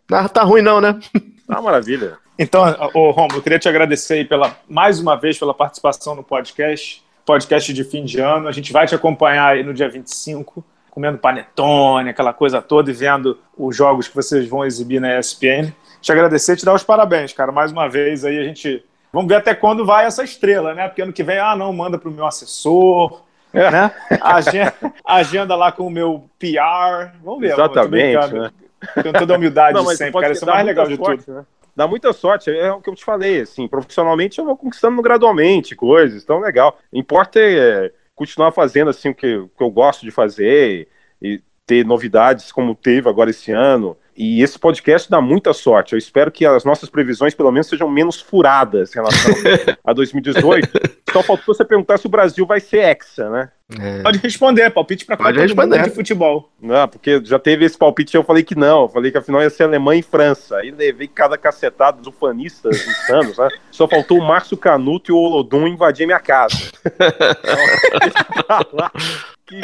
Tá, 0.08 0.26
tá 0.26 0.42
ruim 0.42 0.62
não, 0.62 0.80
né? 0.80 0.98
Tá 1.46 1.56
uma 1.56 1.62
maravilha. 1.62 2.16
Então, 2.38 2.62
ô 2.94 3.10
Romulo, 3.10 3.36
eu 3.36 3.42
queria 3.42 3.58
te 3.58 3.68
agradecer 3.68 4.14
aí 4.14 4.24
pela, 4.24 4.56
mais 4.66 4.98
uma 4.98 5.16
vez 5.16 5.38
pela 5.38 5.52
participação 5.52 6.14
no 6.14 6.22
podcast, 6.22 7.04
podcast 7.26 7.74
de 7.74 7.84
fim 7.84 8.06
de 8.06 8.18
ano. 8.18 8.48
A 8.48 8.52
gente 8.52 8.72
vai 8.72 8.86
te 8.86 8.94
acompanhar 8.94 9.48
aí 9.48 9.62
no 9.62 9.74
dia 9.74 9.86
25, 9.86 10.64
comendo 10.90 11.18
panetone, 11.18 12.08
aquela 12.08 12.32
coisa 12.32 12.62
toda, 12.62 12.90
e 12.90 12.94
vendo 12.94 13.38
os 13.54 13.76
jogos 13.76 14.08
que 14.08 14.16
vocês 14.16 14.48
vão 14.48 14.64
exibir 14.64 14.98
na 14.98 15.18
ESPN. 15.18 15.74
Te 16.00 16.10
agradecer 16.10 16.54
e 16.54 16.56
te 16.56 16.64
dar 16.64 16.72
os 16.72 16.82
parabéns, 16.82 17.34
cara. 17.34 17.52
Mais 17.52 17.70
uma 17.70 17.86
vez 17.86 18.24
aí 18.24 18.38
a 18.38 18.44
gente. 18.44 18.82
Vamos 19.12 19.28
ver 19.28 19.36
até 19.36 19.54
quando 19.54 19.84
vai 19.84 20.06
essa 20.06 20.24
estrela, 20.24 20.72
né? 20.72 20.88
Porque 20.88 21.02
ano 21.02 21.12
que 21.12 21.22
vem, 21.22 21.38
ah, 21.38 21.54
não, 21.54 21.70
manda 21.70 21.98
pro 21.98 22.10
meu 22.10 22.26
assessor. 22.26 23.27
Né? 23.58 23.90
Agenda, 24.22 24.74
agenda 25.04 25.56
lá 25.56 25.72
com 25.72 25.86
o 25.86 25.90
meu 25.90 26.28
PR. 26.38 27.12
Vamos 27.22 27.40
ver. 27.40 27.52
Exatamente, 27.52 28.34
né? 28.34 28.50
Com 28.94 29.12
toda 29.12 29.34
a 29.34 29.36
humildade 29.36 29.74
Não, 29.74 29.84
sempre, 29.86 30.20
cara. 30.20 30.32
Isso 30.32 30.48
é 30.48 30.52
mais 30.52 30.66
legal 30.66 30.86
de 30.86 30.96
sorte, 30.96 31.24
tudo. 31.24 31.36
né? 31.36 31.46
Dá 31.74 31.86
muita 31.86 32.12
sorte, 32.12 32.50
é 32.50 32.72
o 32.72 32.80
que 32.80 32.90
eu 32.90 32.94
te 32.94 33.04
falei, 33.04 33.42
assim, 33.42 33.68
profissionalmente 33.68 34.40
eu 34.40 34.44
vou 34.44 34.56
conquistando 34.56 35.00
gradualmente 35.00 35.76
coisas, 35.76 36.24
então 36.24 36.40
legal. 36.40 36.76
Importa 36.92 37.38
é 37.40 37.92
continuar 38.16 38.50
fazendo 38.50 38.90
assim 38.90 39.10
o 39.10 39.14
que, 39.14 39.36
o 39.36 39.48
que 39.48 39.62
eu 39.62 39.70
gosto 39.70 40.04
de 40.04 40.10
fazer 40.10 40.88
e 41.22 41.40
ter 41.68 41.84
novidades 41.84 42.50
como 42.50 42.74
teve 42.74 43.08
agora 43.08 43.28
esse 43.30 43.52
ano. 43.52 43.96
E 44.16 44.42
esse 44.42 44.58
podcast 44.58 45.08
dá 45.08 45.20
muita 45.20 45.52
sorte. 45.52 45.92
Eu 45.92 45.98
espero 45.98 46.32
que 46.32 46.44
as 46.44 46.64
nossas 46.64 46.90
previsões, 46.90 47.34
pelo 47.36 47.52
menos, 47.52 47.68
sejam 47.68 47.88
menos 47.88 48.20
furadas 48.20 48.90
em 48.90 48.94
relação 48.94 49.32
a 49.84 49.92
2018. 49.92 50.68
Só 51.12 51.22
faltou 51.22 51.54
você 51.54 51.64
perguntar 51.64 51.98
se 51.98 52.06
o 52.06 52.10
Brasil 52.10 52.44
vai 52.44 52.58
ser 52.58 52.78
hexa, 52.78 53.30
né? 53.30 53.48
É. 53.78 54.02
Pode 54.02 54.18
responder, 54.18 54.70
palpite 54.70 55.04
pra 55.04 55.16
Pode 55.16 55.34
Copa 55.38 55.46
do 55.46 55.54
Mundo 55.54 55.70
responder. 55.74 55.88
de 55.88 55.94
futebol. 55.94 56.50
Não, 56.60 56.88
porque 56.88 57.20
já 57.24 57.38
teve 57.38 57.64
esse 57.64 57.78
palpite 57.78 58.16
e 58.16 58.18
eu 58.18 58.24
falei 58.24 58.42
que 58.42 58.56
não. 58.56 58.82
Eu 58.82 58.88
falei 58.88 59.12
que 59.12 59.18
afinal 59.18 59.40
ia 59.40 59.50
ser 59.50 59.64
Alemanha 59.64 60.00
e 60.00 60.02
França. 60.02 60.56
Aí 60.56 60.72
levei 60.72 61.06
cada 61.06 61.38
cacetada 61.38 62.02
dos 62.02 62.14
fanistas 62.16 62.74
insanos, 62.88 63.38
né? 63.38 63.48
Só 63.70 63.86
faltou 63.86 64.18
o 64.18 64.26
Márcio 64.26 64.56
Canuto 64.56 65.12
e 65.12 65.14
o 65.14 65.18
Olodum 65.18 65.68
invadir 65.68 66.06
minha 66.06 66.18
casa. 66.18 66.56
Então, 68.00 68.66
lá. 68.72 68.90
Que 69.48 69.60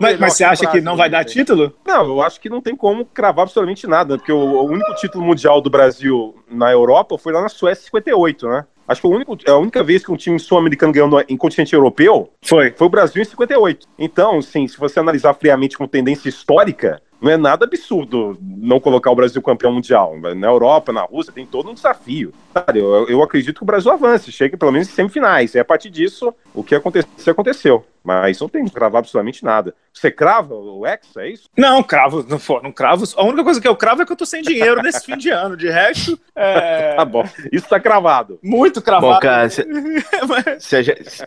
Mas, 0.00 0.18
mas 0.18 0.34
você 0.34 0.42
acha 0.44 0.66
que 0.66 0.80
não 0.80 0.96
vai 0.96 1.08
dar 1.08 1.22
gente. 1.22 1.32
título? 1.32 1.72
Não, 1.86 2.04
eu 2.06 2.20
acho 2.22 2.40
que 2.40 2.48
não 2.48 2.60
tem 2.60 2.74
como 2.74 3.04
cravar 3.04 3.44
absolutamente 3.44 3.86
nada, 3.86 4.16
porque 4.18 4.32
o, 4.32 4.36
o 4.36 4.64
único 4.64 4.94
título 4.96 5.24
mundial 5.24 5.60
do 5.60 5.70
Brasil 5.70 6.34
na 6.50 6.70
Europa 6.72 7.16
foi 7.16 7.32
lá 7.32 7.40
na 7.40 7.48
Suécia 7.48 7.82
em 7.82 7.84
58, 7.84 8.48
né? 8.48 8.64
Acho 8.88 9.02
que 9.02 9.06
o 9.06 9.10
único, 9.10 9.36
é 9.46 9.50
a 9.50 9.56
única 9.56 9.82
vez 9.82 10.02
que 10.04 10.10
um 10.10 10.16
time 10.16 10.40
sul-americano 10.40 10.92
ganhou 10.92 11.08
no- 11.08 11.20
em 11.28 11.36
continente 11.36 11.74
europeu 11.74 12.32
Foi. 12.42 12.72
foi 12.72 12.86
o 12.86 12.90
Brasil 12.90 13.20
em 13.20 13.24
58. 13.24 13.86
Então, 13.98 14.40
sim, 14.40 14.66
se 14.66 14.78
você 14.78 14.98
analisar 14.98 15.34
friamente 15.34 15.76
com 15.76 15.86
tendência 15.86 16.28
histórica, 16.30 17.00
não 17.20 17.30
é 17.30 17.36
nada 17.36 17.66
absurdo 17.66 18.38
não 18.40 18.80
colocar 18.80 19.10
o 19.10 19.14
Brasil 19.14 19.42
campeão 19.42 19.72
mundial. 19.72 20.16
Na 20.36 20.46
Europa, 20.46 20.92
na 20.92 21.02
Rússia, 21.02 21.32
tem 21.32 21.44
todo 21.44 21.68
um 21.70 21.74
desafio. 21.74 22.32
Eu, 22.74 23.06
eu 23.08 23.22
acredito 23.22 23.56
que 23.56 23.62
o 23.62 23.66
Brasil 23.66 23.90
avance, 23.92 24.32
chegue 24.32 24.56
pelo 24.56 24.72
menos 24.72 24.88
em 24.88 24.92
semifinais. 24.92 25.54
E 25.54 25.58
a 25.58 25.64
partir 25.64 25.90
disso, 25.90 26.32
o 26.54 26.62
que 26.64 26.74
aconteceu, 26.74 27.32
aconteceu. 27.32 27.84
Mas 28.04 28.40
não 28.40 28.48
tem 28.48 28.64
que 28.64 28.70
cravar 28.70 29.00
absolutamente 29.00 29.44
nada. 29.44 29.74
Você 29.92 30.10
crava 30.10 30.54
o 30.54 30.86
Hexa, 30.86 31.22
é 31.22 31.30
isso? 31.30 31.48
Não, 31.56 31.82
cravo, 31.82 32.24
não, 32.28 32.38
for, 32.38 32.62
não 32.62 32.72
cravo. 32.72 33.04
A 33.16 33.24
única 33.24 33.44
coisa 33.44 33.60
que 33.60 33.68
eu 33.68 33.76
cravo 33.76 34.02
é 34.02 34.06
que 34.06 34.12
eu 34.12 34.16
tô 34.16 34.24
sem 34.24 34.40
dinheiro 34.42 34.80
nesse 34.82 35.04
fim 35.04 35.16
de 35.16 35.30
ano. 35.30 35.56
De 35.56 35.68
resto, 35.68 36.18
é. 36.34 36.94
Tá 36.98 37.04
bom. 37.04 37.24
Isso 37.52 37.68
tá 37.68 37.78
cravado. 37.78 38.38
Muito 38.42 38.80
cravado. 38.80 39.14
Bom, 39.14 39.20
cara, 39.20 39.48
se, 39.50 39.64
se 40.60 40.76
a 40.76 40.82
gente, 40.82 41.10
se- 41.10 41.24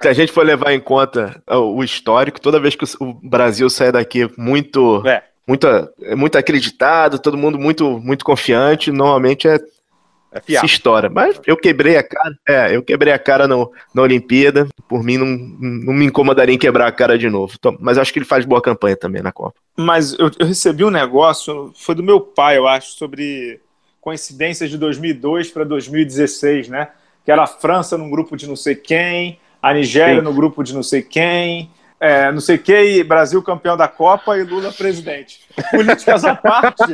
se 0.00 0.08
a 0.08 0.12
gente 0.12 0.32
for 0.32 0.44
levar 0.44 0.72
em 0.72 0.80
conta 0.80 1.42
ó, 1.46 1.58
o 1.60 1.82
histórico, 1.82 2.40
toda 2.40 2.60
vez 2.60 2.74
que 2.76 2.84
o, 2.84 2.88
o 3.00 3.14
Brasil 3.14 3.68
sai 3.70 3.90
daqui 3.92 4.30
muito, 4.36 5.02
É. 5.06 5.22
muito, 5.46 5.66
muito 6.16 6.36
acreditado, 6.38 7.18
todo 7.18 7.36
mundo 7.36 7.58
muito, 7.58 7.98
muito 8.00 8.24
confiante, 8.24 8.90
normalmente 8.92 9.48
é 9.48 9.58
É 10.30 10.40
se 10.40 10.66
estoura. 10.66 11.08
Mas 11.08 11.40
eu 11.46 11.56
quebrei 11.56 11.96
a 11.96 12.02
cara, 12.02 12.38
é, 12.46 12.76
eu 12.76 12.82
quebrei 12.82 13.12
a 13.12 13.18
cara 13.18 13.48
no, 13.48 13.72
na 13.94 14.02
Olimpíada, 14.02 14.68
por 14.86 15.02
mim 15.02 15.16
não, 15.16 15.26
não 15.26 15.94
me 15.94 16.04
incomodaria 16.04 16.54
em 16.54 16.58
quebrar 16.58 16.86
a 16.86 16.92
cara 16.92 17.18
de 17.18 17.30
novo. 17.30 17.54
Então, 17.58 17.76
mas 17.80 17.96
acho 17.96 18.12
que 18.12 18.18
ele 18.18 18.26
faz 18.26 18.44
boa 18.44 18.60
campanha 18.60 18.96
também 18.96 19.22
na 19.22 19.32
Copa. 19.32 19.54
Mas 19.76 20.12
eu, 20.18 20.30
eu 20.38 20.46
recebi 20.46 20.84
um 20.84 20.90
negócio, 20.90 21.72
foi 21.76 21.94
do 21.94 22.02
meu 22.02 22.20
pai, 22.20 22.58
eu 22.58 22.68
acho, 22.68 22.92
sobre 22.92 23.60
coincidências 24.00 24.70
de 24.70 24.76
2002 24.76 25.50
para 25.50 25.64
2016, 25.64 26.68
né? 26.68 26.88
Que 27.24 27.32
era 27.32 27.44
a 27.44 27.46
França 27.46 27.96
num 27.96 28.10
grupo 28.10 28.36
de 28.36 28.46
não 28.46 28.56
sei 28.56 28.74
quem, 28.74 29.38
a 29.62 29.72
Nigéria 29.72 30.16
Sim. 30.16 30.24
no 30.24 30.32
grupo 30.32 30.62
de 30.62 30.74
não 30.74 30.82
sei 30.82 31.02
quem, 31.02 31.70
é, 32.00 32.30
não 32.30 32.40
sei 32.40 32.58
quem, 32.58 32.96
e 32.96 33.04
Brasil 33.04 33.42
campeão 33.42 33.76
da 33.76 33.88
Copa 33.88 34.36
e 34.38 34.44
Lula 34.44 34.72
presidente. 34.72 35.40
Políticas 35.72 36.24
à 36.24 36.36
parte, 36.36 36.84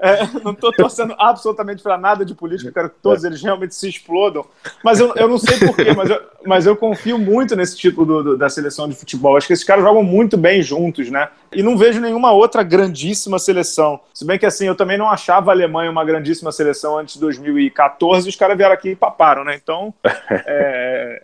é, 0.00 0.18
não 0.44 0.52
estou 0.52 0.72
torcendo 0.72 1.14
absolutamente 1.18 1.82
para 1.82 1.98
nada 1.98 2.24
de 2.24 2.34
política, 2.34 2.70
quero 2.72 2.90
que 2.90 2.96
todos 3.02 3.24
eles 3.24 3.42
realmente 3.42 3.74
se 3.74 3.88
explodam. 3.88 4.44
Mas 4.84 5.00
eu, 5.00 5.12
eu 5.16 5.26
não 5.28 5.38
sei 5.38 5.58
porquê, 5.58 5.92
mas 5.92 6.08
eu, 6.10 6.20
mas 6.44 6.66
eu 6.66 6.76
confio 6.76 7.18
muito 7.18 7.56
nesse 7.56 7.76
título 7.76 8.06
do- 8.06 8.22
do- 8.22 8.38
da 8.38 8.48
seleção 8.48 8.88
de 8.88 8.94
futebol. 8.94 9.36
Acho 9.36 9.48
que 9.48 9.52
esses 9.52 9.64
caras 9.64 9.82
jogam 9.82 10.04
muito 10.04 10.36
bem 10.36 10.62
juntos, 10.62 11.10
né? 11.10 11.28
E 11.52 11.62
não 11.62 11.76
vejo 11.76 12.00
nenhuma 12.00 12.30
outra 12.32 12.62
grandíssima 12.62 13.38
seleção. 13.40 13.98
Se 14.14 14.24
bem 14.24 14.38
que 14.38 14.46
assim, 14.46 14.66
eu 14.66 14.74
também 14.76 14.96
não 14.98 15.08
achava 15.10 15.50
a 15.50 15.54
Alemanha 15.54 15.90
uma 15.90 16.04
grandíssima 16.04 16.52
seleção 16.52 16.98
antes 16.98 17.14
de 17.14 17.20
2014, 17.20 18.28
os 18.28 18.36
caras 18.36 18.56
vieram 18.56 18.74
aqui 18.74 18.90
e 18.90 18.96
paparam, 18.96 19.42
né? 19.44 19.58
Então, 19.60 19.92
é, 20.30 21.22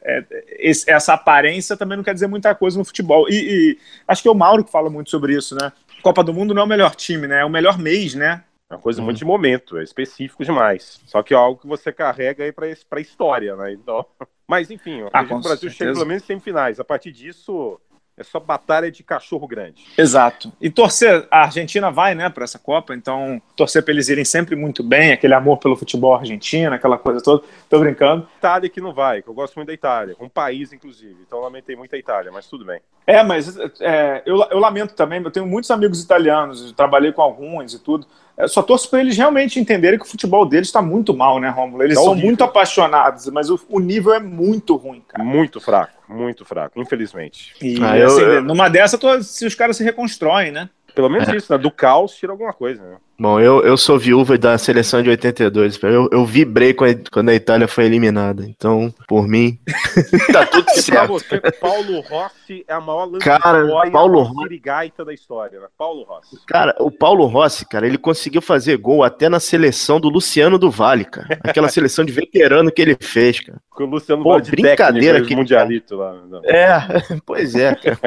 é, 0.60 0.72
essa 0.88 1.12
aparência 1.14 1.76
também 1.76 1.96
não 1.96 2.04
quer 2.04 2.14
dizer 2.14 2.26
muita 2.26 2.54
coisa 2.54 2.76
no 2.78 2.84
futebol. 2.84 3.11
E, 3.28 3.34
e 3.34 3.78
acho 4.06 4.22
que 4.22 4.28
é 4.28 4.30
o 4.30 4.34
Mauro 4.34 4.64
que 4.64 4.70
fala 4.70 4.90
muito 4.90 5.10
sobre 5.10 5.34
isso, 5.36 5.54
né? 5.54 5.72
Copa 6.02 6.22
do 6.24 6.32
Mundo 6.34 6.52
não 6.54 6.62
é 6.62 6.64
o 6.64 6.68
melhor 6.68 6.94
time, 6.94 7.26
né? 7.26 7.40
É 7.40 7.44
o 7.44 7.50
melhor 7.50 7.78
mês, 7.78 8.14
né? 8.14 8.44
É 8.70 8.74
uma 8.74 8.80
coisa 8.80 9.02
muito 9.02 9.18
de 9.18 9.24
momento, 9.24 9.76
é 9.76 9.82
específico 9.84 10.44
demais. 10.44 11.00
Só 11.06 11.22
que 11.22 11.34
é 11.34 11.36
algo 11.36 11.60
que 11.60 11.66
você 11.66 11.92
carrega 11.92 12.42
aí 12.44 12.52
pra, 12.52 12.66
pra 12.88 13.00
história, 13.00 13.54
né? 13.56 13.72
Então... 13.72 14.04
Mas 14.48 14.70
enfim, 14.70 15.02
Ah, 15.12 15.22
o 15.22 15.40
Brasil 15.40 15.70
chega 15.70 15.70
certeza. 15.70 15.92
pelo 15.94 16.06
menos 16.06 16.22
em 16.24 16.26
semifinais. 16.26 16.78
A 16.80 16.84
partir 16.84 17.10
disso, 17.12 17.80
é 18.22 18.24
só 18.24 18.40
batalha 18.40 18.90
de 18.90 19.02
cachorro 19.02 19.46
grande. 19.46 19.84
Exato. 19.98 20.52
E 20.60 20.70
torcer, 20.70 21.26
a 21.30 21.42
Argentina 21.42 21.90
vai, 21.90 22.14
né, 22.14 22.30
para 22.30 22.44
essa 22.44 22.58
Copa, 22.58 22.94
então 22.94 23.40
torcer 23.56 23.82
para 23.82 23.92
eles 23.92 24.08
irem 24.08 24.24
sempre 24.24 24.56
muito 24.56 24.82
bem, 24.82 25.12
aquele 25.12 25.34
amor 25.34 25.58
pelo 25.58 25.76
futebol 25.76 26.14
argentino, 26.14 26.74
aquela 26.74 26.96
coisa 26.96 27.20
toda. 27.20 27.44
Tô 27.68 27.78
brincando. 27.78 28.26
Itália 28.38 28.70
que 28.70 28.80
não 28.80 28.94
vai, 28.94 29.22
que 29.22 29.28
eu 29.28 29.34
gosto 29.34 29.56
muito 29.56 29.68
da 29.68 29.74
Itália, 29.74 30.16
um 30.18 30.28
país 30.28 30.72
inclusive. 30.72 31.16
Então 31.26 31.38
eu 31.38 31.44
lamentei 31.44 31.76
muito 31.76 31.94
a 31.94 31.98
Itália, 31.98 32.32
mas 32.32 32.46
tudo 32.46 32.64
bem. 32.64 32.80
É, 33.06 33.22
mas 33.22 33.58
é, 33.80 34.22
eu, 34.24 34.36
eu 34.50 34.58
lamento 34.58 34.94
também, 34.94 35.20
eu 35.22 35.30
tenho 35.30 35.46
muitos 35.46 35.70
amigos 35.70 36.02
italianos, 36.02 36.72
trabalhei 36.72 37.12
com 37.12 37.20
alguns 37.20 37.74
e 37.74 37.78
tudo. 37.78 38.06
Eu 38.36 38.48
só 38.48 38.62
torço 38.62 38.88
para 38.88 39.00
eles 39.00 39.16
realmente 39.16 39.60
entenderem 39.60 39.98
que 39.98 40.04
o 40.04 40.08
futebol 40.08 40.46
deles 40.46 40.68
está 40.68 40.80
muito 40.80 41.14
mal, 41.14 41.38
né, 41.38 41.48
Romulo? 41.50 41.82
Eles 41.82 41.96
Tá 41.96 42.00
são 42.02 42.10
horrível. 42.12 42.28
muito 42.28 42.42
apaixonados, 42.44 43.26
mas 43.28 43.50
o, 43.50 43.60
o 43.68 43.78
nível 43.78 44.14
é 44.14 44.20
muito 44.20 44.74
ruim, 44.76 45.02
cara. 45.06 45.22
Muito 45.22 45.60
fraco, 45.60 45.92
muito 46.08 46.44
fraco, 46.44 46.80
infelizmente. 46.80 47.54
E 47.60 47.76
Ah, 47.82 47.98
eu- 47.98 48.06
assim, 48.06 48.20
eu- 48.22 48.42
numa 48.42 48.68
dessa, 48.68 48.96
tô- 48.96 49.22
se 49.22 49.44
os 49.46 49.54
caras 49.54 49.76
se 49.76 49.84
reconstroem, 49.84 50.50
né? 50.50 50.68
Pelo 50.94 51.08
menos 51.08 51.28
isso, 51.28 51.50
né? 51.52 51.58
Do 51.58 51.70
caos 51.70 52.14
tira 52.16 52.32
alguma 52.32 52.52
coisa, 52.52 52.82
né? 52.82 52.96
Bom, 53.22 53.38
eu, 53.38 53.62
eu 53.62 53.76
sou 53.76 54.00
viúva 54.00 54.36
da 54.36 54.58
seleção 54.58 55.00
de 55.00 55.08
82. 55.08 55.78
Eu, 55.84 56.08
eu 56.10 56.26
vibrei 56.26 56.74
com 56.74 56.84
a- 56.84 56.88
quando 57.12 57.28
a 57.28 57.34
Itália 57.34 57.68
foi 57.68 57.84
eliminada. 57.84 58.44
Então, 58.44 58.92
por 59.06 59.28
mim, 59.28 59.60
tá 60.32 60.44
tudo 60.44 60.64
Porque 60.64 60.82
pra 60.90 61.06
certo. 61.06 61.12
você, 61.12 61.40
Paulo 61.60 62.00
Rossi 62.00 62.64
é 62.66 62.72
a 62.74 62.80
maior 62.80 63.08
Cara, 63.20 63.64
Paulo 63.92 64.18
a 64.18 64.22
Rossi- 64.24 64.60
da 65.06 65.14
história, 65.14 65.60
né? 65.60 65.66
Paulo 65.78 66.02
Rossi. 66.02 66.36
Cara, 66.48 66.74
o 66.80 66.90
Paulo 66.90 67.24
Rossi, 67.26 67.64
cara, 67.64 67.86
ele 67.86 67.96
conseguiu 67.96 68.42
fazer 68.42 68.76
gol 68.76 69.04
até 69.04 69.28
na 69.28 69.38
seleção 69.38 70.00
do 70.00 70.08
Luciano 70.08 70.58
do 70.58 70.68
Vale, 70.68 71.04
cara. 71.04 71.38
Aquela 71.44 71.68
seleção 71.70 72.04
de 72.04 72.10
veterano 72.12 72.72
que 72.72 72.82
ele 72.82 72.96
fez, 73.00 73.38
cara. 73.38 73.58
Com 73.70 73.84
o 73.84 73.86
Luciano 73.86 74.22
Pô, 74.24 74.36
brincadeira 74.40 75.18
técnico, 75.18 75.28
que- 75.28 75.36
mundialito 75.36 75.94
lá. 75.96 76.12
né? 76.12 76.40
É, 76.44 76.78
pois 77.24 77.54
é, 77.54 77.72
cara. 77.76 77.98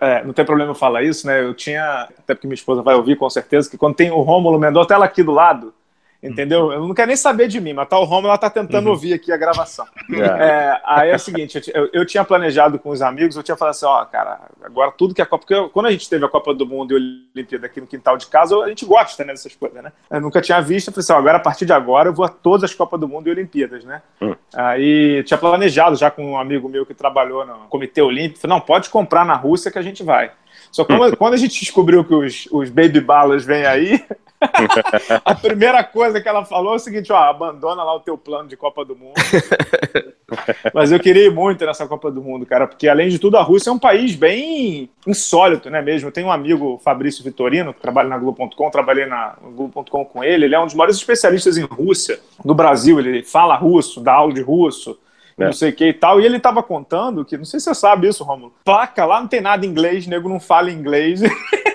É, 0.00 0.24
não 0.24 0.32
tem 0.32 0.44
problema 0.46 0.70
eu 0.70 0.74
falar 0.74 1.02
isso, 1.02 1.26
né? 1.26 1.42
Eu 1.44 1.52
tinha, 1.54 2.08
até 2.18 2.34
porque 2.34 2.46
minha 2.46 2.54
esposa 2.54 2.80
vai 2.82 2.94
ouvir 2.94 3.16
com 3.16 3.28
certeza, 3.28 3.68
que 3.70 3.76
quando 3.78 3.94
tem 3.96 4.10
o 4.10 4.20
Rômulo 4.30 4.58
Mendonça, 4.58 4.94
ela 4.94 5.04
aqui 5.06 5.22
do 5.22 5.32
lado, 5.32 5.74
entendeu? 6.22 6.70
Eu 6.70 6.86
não 6.86 6.94
quero 6.94 7.08
nem 7.08 7.16
saber 7.16 7.48
de 7.48 7.58
mim, 7.60 7.72
mas 7.72 7.88
tá 7.88 7.98
o 7.98 8.04
Rômulo, 8.04 8.28
ela 8.28 8.36
tá 8.38 8.50
tentando 8.50 8.84
Uhum. 8.86 8.90
ouvir 8.92 9.14
aqui 9.14 9.32
a 9.32 9.36
gravação. 9.38 9.86
É. 10.12 10.20
É, 10.20 10.80
aí 10.84 11.10
é 11.10 11.14
o 11.16 11.18
seguinte, 11.18 11.60
eu 11.74 11.88
eu, 11.92 12.04
tinha 12.04 12.22
planejado 12.22 12.78
com 12.78 12.90
os 12.90 13.00
amigos, 13.00 13.36
eu 13.36 13.42
tinha 13.42 13.56
falado 13.56 13.72
assim, 13.74 13.86
ó, 13.86 14.04
cara, 14.04 14.38
agora 14.62 14.92
tudo 14.92 15.14
que 15.14 15.22
a 15.22 15.26
Copa... 15.26 15.38
Porque 15.44 15.54
eu- 15.54 15.70
quando 15.70 15.86
a 15.86 15.90
gente 15.90 16.08
teve 16.10 16.22
a 16.24 16.28
Copa 16.28 16.52
do 16.52 16.66
Mundo 16.66 16.92
e 16.92 16.96
a 16.96 17.00
Olimpíada 17.36 17.64
aqui 17.66 17.80
no 17.80 17.86
quintal 17.86 18.18
de 18.18 18.26
casa, 18.26 18.54
a 18.58 18.68
gente 18.68 18.84
gosta, 18.84 19.24
né, 19.24 19.32
dessas 19.32 19.54
coisas, 19.54 19.82
né? 19.82 19.92
Eu 20.10 20.20
nunca 20.20 20.42
tinha 20.42 20.60
visto, 20.60 20.88
eu 20.88 20.92
falei 20.92 21.04
assim, 21.04 21.12
ó, 21.14 21.16
agora 21.16 21.36
a 21.38 21.40
partir 21.40 21.64
de 21.64 21.72
agora 21.72 22.10
eu 22.10 22.12
vou 22.12 22.26
a 22.26 22.28
todas 22.28 22.64
as 22.64 22.74
Copas 22.74 23.00
do 23.00 23.08
Mundo 23.08 23.26
e 23.28 23.30
Olimpíadas, 23.30 23.82
né? 23.84 24.02
Hum. 24.20 24.34
Aí 24.54 25.22
tinha 25.24 25.38
planejado 25.38 25.96
já 25.96 26.10
com 26.10 26.32
um 26.32 26.38
amigo 26.38 26.68
meu 26.68 26.84
que 26.84 26.92
trabalhou 26.92 27.46
no 27.46 27.54
Comitê 27.70 28.02
Olímpico, 28.02 28.40
falei, 28.40 28.56
não, 28.58 28.60
pode 28.60 28.90
comprar 28.90 29.24
na 29.24 29.34
Rússia 29.34 29.70
que 29.70 29.78
a 29.78 29.82
gente 29.82 30.02
vai. 30.02 30.30
Só 30.70 30.84
quando, 30.84 31.16
quando 31.18 31.34
a 31.34 31.38
gente 31.38 31.58
descobriu 31.58 32.04
que 32.04 32.14
os, 32.14 32.48
os 32.50 32.70
baby 32.70 33.00
balas 33.00 33.44
vêm 33.44 33.66
aí, 33.66 34.02
a 35.24 35.34
primeira 35.34 35.84
coisa 35.84 36.20
que 36.20 36.28
ela 36.28 36.44
falou 36.44 36.72
é 36.72 36.76
o 36.76 36.78
seguinte, 36.78 37.12
ó, 37.12 37.16
abandona 37.16 37.84
lá 37.84 37.94
o 37.94 38.00
teu 38.00 38.16
plano 38.16 38.48
de 38.48 38.56
Copa 38.56 38.84
do 38.84 38.96
Mundo. 38.96 39.14
Mas 40.72 40.90
eu 40.90 40.98
queria 40.98 41.26
ir 41.26 41.34
muito 41.34 41.64
nessa 41.66 41.86
Copa 41.86 42.10
do 42.10 42.22
Mundo, 42.22 42.46
cara, 42.46 42.66
porque 42.66 42.88
além 42.88 43.08
de 43.08 43.18
tudo 43.18 43.36
a 43.36 43.42
Rússia 43.42 43.68
é 43.68 43.72
um 43.72 43.78
país 43.78 44.14
bem 44.14 44.88
insólito, 45.06 45.68
né 45.68 45.82
mesmo? 45.82 46.08
Eu 46.08 46.12
tenho 46.12 46.28
um 46.28 46.32
amigo, 46.32 46.80
Fabrício 46.82 47.22
Vitorino, 47.22 47.74
que 47.74 47.80
trabalha 47.80 48.08
na 48.08 48.16
Globo.com, 48.16 48.70
trabalhei 48.70 49.06
na 49.06 49.36
no 49.42 49.50
Globo.com 49.50 50.04
com 50.04 50.24
ele, 50.24 50.46
ele 50.46 50.54
é 50.54 50.60
um 50.60 50.66
dos 50.66 50.74
maiores 50.74 50.96
especialistas 50.96 51.58
em 51.58 51.64
Rússia 51.64 52.18
do 52.44 52.54
Brasil, 52.54 52.98
ele 52.98 53.22
fala 53.22 53.56
russo, 53.56 54.00
dá 54.00 54.14
aula 54.14 54.32
de 54.32 54.40
russo, 54.40 54.98
É. 55.40 55.46
não 55.46 55.52
sei 55.52 55.70
o 55.70 55.72
que 55.72 55.86
e 55.88 55.92
tal, 55.94 56.20
e 56.20 56.24
ele 56.26 56.38
tava 56.38 56.62
contando 56.62 57.24
que, 57.24 57.36
não 57.36 57.44
sei 57.44 57.58
se 57.60 57.64
você 57.64 57.74
sabe 57.74 58.08
isso, 58.08 58.24
Romulo, 58.24 58.54
placa 58.64 59.04
lá 59.04 59.20
não 59.20 59.28
tem 59.28 59.40
nada 59.40 59.64
em 59.64 59.68
inglês, 59.68 60.06
nego 60.06 60.28
não 60.28 60.40
fala 60.40 60.70
inglês, 60.70 61.20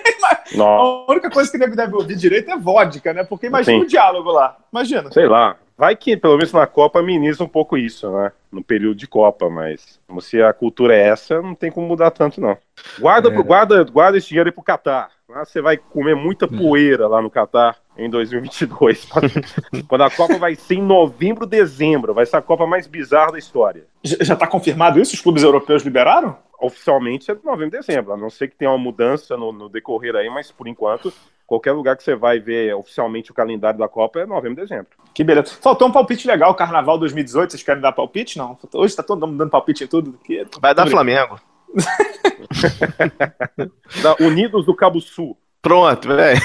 a 0.58 1.10
única 1.10 1.30
coisa 1.30 1.50
que 1.50 1.56
o 1.56 1.60
nego 1.60 1.76
deve 1.76 1.94
ouvir 1.94 2.16
direito 2.16 2.50
é 2.50 2.56
vodka, 2.56 3.12
né? 3.12 3.24
Porque 3.24 3.46
imagina 3.46 3.78
Sim. 3.78 3.84
o 3.84 3.88
diálogo 3.88 4.30
lá, 4.30 4.56
imagina. 4.72 5.10
sei 5.12 5.26
lá. 5.26 5.56
Vai 5.78 5.94
que, 5.94 6.16
pelo 6.16 6.36
menos 6.38 6.54
na 6.54 6.66
Copa, 6.66 7.00
ameniza 7.00 7.44
um 7.44 7.48
pouco 7.48 7.76
isso, 7.76 8.10
né? 8.10 8.32
No 8.50 8.64
período 8.64 8.96
de 8.96 9.06
Copa, 9.06 9.50
mas 9.50 10.00
como 10.08 10.22
se 10.22 10.40
a 10.40 10.50
cultura 10.54 10.94
é 10.96 11.08
essa, 11.08 11.42
não 11.42 11.54
tem 11.54 11.70
como 11.70 11.86
mudar 11.86 12.10
tanto, 12.12 12.40
não. 12.40 12.56
Guarda, 12.98 13.30
pro- 13.30 13.44
guarda, 13.44 13.84
guarda 13.84 14.16
esse 14.16 14.28
dinheiro 14.28 14.48
aí 14.48 14.52
pro 14.54 14.62
Catar. 14.62 15.10
Lá 15.28 15.44
você 15.44 15.60
vai 15.60 15.76
comer 15.76 16.14
muita 16.14 16.46
poeira 16.46 17.08
lá 17.08 17.20
no 17.20 17.28
Catar 17.28 17.76
em 17.98 18.08
2022. 18.08 19.08
Quando 19.88 20.02
a 20.02 20.10
Copa 20.10 20.38
vai 20.38 20.54
ser 20.54 20.76
em 20.76 20.82
novembro, 20.82 21.44
dezembro. 21.44 22.14
Vai 22.14 22.24
ser 22.24 22.36
a 22.36 22.42
Copa 22.42 22.64
mais 22.64 22.86
bizarra 22.86 23.32
da 23.32 23.38
história. 23.38 23.86
Já 24.04 24.16
já 24.20 24.36
tá 24.36 24.46
confirmado 24.46 25.00
isso? 25.00 25.14
Os 25.14 25.20
clubes 25.20 25.42
europeus 25.42 25.82
liberaram? 25.82 26.38
Oficialmente 26.60 27.28
é 27.28 27.36
novembro, 27.42 27.72
dezembro. 27.72 28.12
A 28.12 28.16
não 28.16 28.30
ser 28.30 28.46
que 28.46 28.56
tenha 28.56 28.70
uma 28.70 28.78
mudança 28.78 29.36
no, 29.36 29.50
no 29.50 29.68
decorrer 29.68 30.14
aí, 30.14 30.30
mas 30.30 30.52
por 30.52 30.68
enquanto, 30.68 31.12
qualquer 31.44 31.72
lugar 31.72 31.96
que 31.96 32.04
você 32.04 32.14
vai 32.14 32.38
ver 32.38 32.72
oficialmente 32.76 33.32
o 33.32 33.34
calendário 33.34 33.80
da 33.80 33.88
Copa 33.88 34.20
é 34.20 34.26
novembro, 34.26 34.62
dezembro. 34.62 34.92
Que 35.12 35.24
beleza. 35.24 35.56
Faltou 35.60 35.88
um 35.88 35.92
palpite 35.92 36.28
legal, 36.28 36.54
Carnaval 36.54 36.98
2018. 36.98 37.50
Vocês 37.50 37.64
querem 37.64 37.82
dar 37.82 37.90
palpite? 37.90 38.38
Não. 38.38 38.56
Hoje 38.72 38.94
tá 38.94 39.02
todo 39.02 39.26
mundo 39.26 39.38
dando 39.38 39.50
palpite 39.50 39.82
em 39.82 39.88
tudo. 39.88 40.16
Que... 40.22 40.46
Vai 40.60 40.72
dar 40.72 40.88
Flamengo. 40.88 41.36
Da 44.02 44.16
Unidos 44.20 44.64
do 44.66 44.74
Cabo 44.74 45.00
Sul. 45.00 45.36
Pronto, 45.62 46.08
velho. 46.08 46.40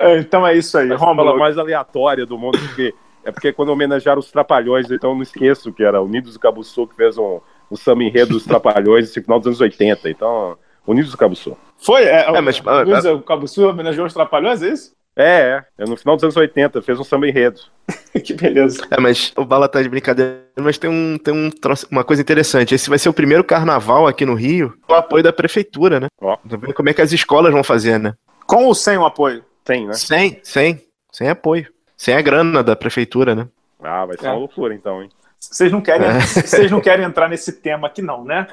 É, 0.00 0.18
Então 0.18 0.46
é 0.46 0.56
isso 0.56 0.76
aí. 0.78 0.90
Essa 0.92 1.04
Romulo, 1.04 1.38
mais 1.38 1.58
aleatória 1.58 2.26
do 2.26 2.38
mundo, 2.38 2.58
porque 2.58 2.94
é 3.24 3.30
porque 3.30 3.52
quando 3.52 3.68
homenagearam 3.70 4.20
os 4.20 4.30
Trapalhões, 4.30 4.90
então 4.90 5.10
eu 5.10 5.14
não 5.16 5.22
esqueço 5.22 5.72
que 5.72 5.82
era 5.84 6.00
Unidos 6.02 6.34
do 6.34 6.40
Cabo 6.40 6.62
Sul 6.64 6.88
que 6.88 6.96
fez 6.96 7.16
um, 7.18 7.40
um 7.70 7.76
samba 7.76 8.02
enredo 8.04 8.32
dos 8.34 8.44
Trapalhões 8.44 9.14
no 9.14 9.22
final 9.22 9.38
dos 9.38 9.46
anos 9.46 9.60
80. 9.60 10.10
Então, 10.10 10.56
Unidos 10.86 11.10
do 11.12 11.16
Cabo 11.16 11.36
Sul. 11.36 11.56
foi? 11.78 12.02
É, 12.04 12.26
É, 12.28 12.40
mas- 12.40 12.60
o, 12.60 12.82
Luiz, 12.82 13.04
o 13.04 13.20
Cabo 13.20 13.46
Sul 13.46 13.68
homenageou 13.70 14.06
os 14.06 14.14
Trapalhões, 14.14 14.62
é 14.62 14.68
isso? 14.70 14.92
É, 15.14 15.62
é, 15.78 15.84
é 15.84 15.84
no 15.86 15.96
final 15.96 16.16
dos 16.16 16.24
anos 16.24 16.36
80, 16.36 16.80
fez 16.82 16.98
um 16.98 17.04
samba 17.04 17.28
enredo. 17.28 17.60
que 18.24 18.32
beleza. 18.32 18.86
É, 18.90 18.98
mas 18.98 19.32
o 19.36 19.44
Bala 19.44 19.68
tá 19.68 19.82
de 19.82 19.88
brincadeira, 19.88 20.40
mas 20.58 20.78
tem, 20.78 20.88
um, 20.88 21.18
tem 21.18 21.34
um 21.34 21.50
troço- 21.50 21.86
uma 21.90 22.02
coisa 22.02 22.22
interessante. 22.22 22.74
Esse 22.74 22.88
vai 22.88 22.98
ser 22.98 23.08
o 23.08 23.12
primeiro 23.12 23.44
carnaval 23.44 24.06
aqui 24.06 24.24
no 24.24 24.34
Rio 24.34 24.74
com 24.86 24.92
o 24.94 24.96
apoio 24.96 25.22
da 25.22 25.32
prefeitura, 25.32 26.00
né? 26.00 26.06
Ó. 26.20 26.36
Tá 26.36 26.56
vendo 26.56 26.72
como 26.74 26.88
é 26.88 26.94
que 26.94 27.02
as 27.02 27.12
escolas 27.12 27.52
vão 27.52 27.62
fazer, 27.62 27.98
né? 27.98 28.14
Com 28.46 28.64
ou 28.64 28.74
sem 28.74 28.96
o 28.96 29.04
apoio? 29.04 29.44
Tem, 29.64 29.86
né? 29.86 29.92
Sem, 29.94 30.40
sem, 30.42 30.80
sem 31.12 31.28
apoio. 31.28 31.66
Sem 31.96 32.14
a 32.14 32.20
grana 32.22 32.62
da 32.64 32.74
prefeitura, 32.74 33.34
né? 33.34 33.46
Ah, 33.82 34.06
vai 34.06 34.16
ser 34.16 34.26
É. 34.26 34.30
uma 34.30 34.38
loucura 34.38 34.74
então, 34.74 35.02
hein? 35.02 35.10
Vocês 35.50 35.72
não 35.72 35.80
querem, 35.80 36.06
É. 36.06 36.20
vocês 36.20 36.70
não 36.70 36.80
querem 36.80 37.04
entrar 37.04 37.28
nesse 37.28 37.52
tema 37.52 37.88
aqui, 37.88 38.00
não, 38.00 38.24
né? 38.24 38.46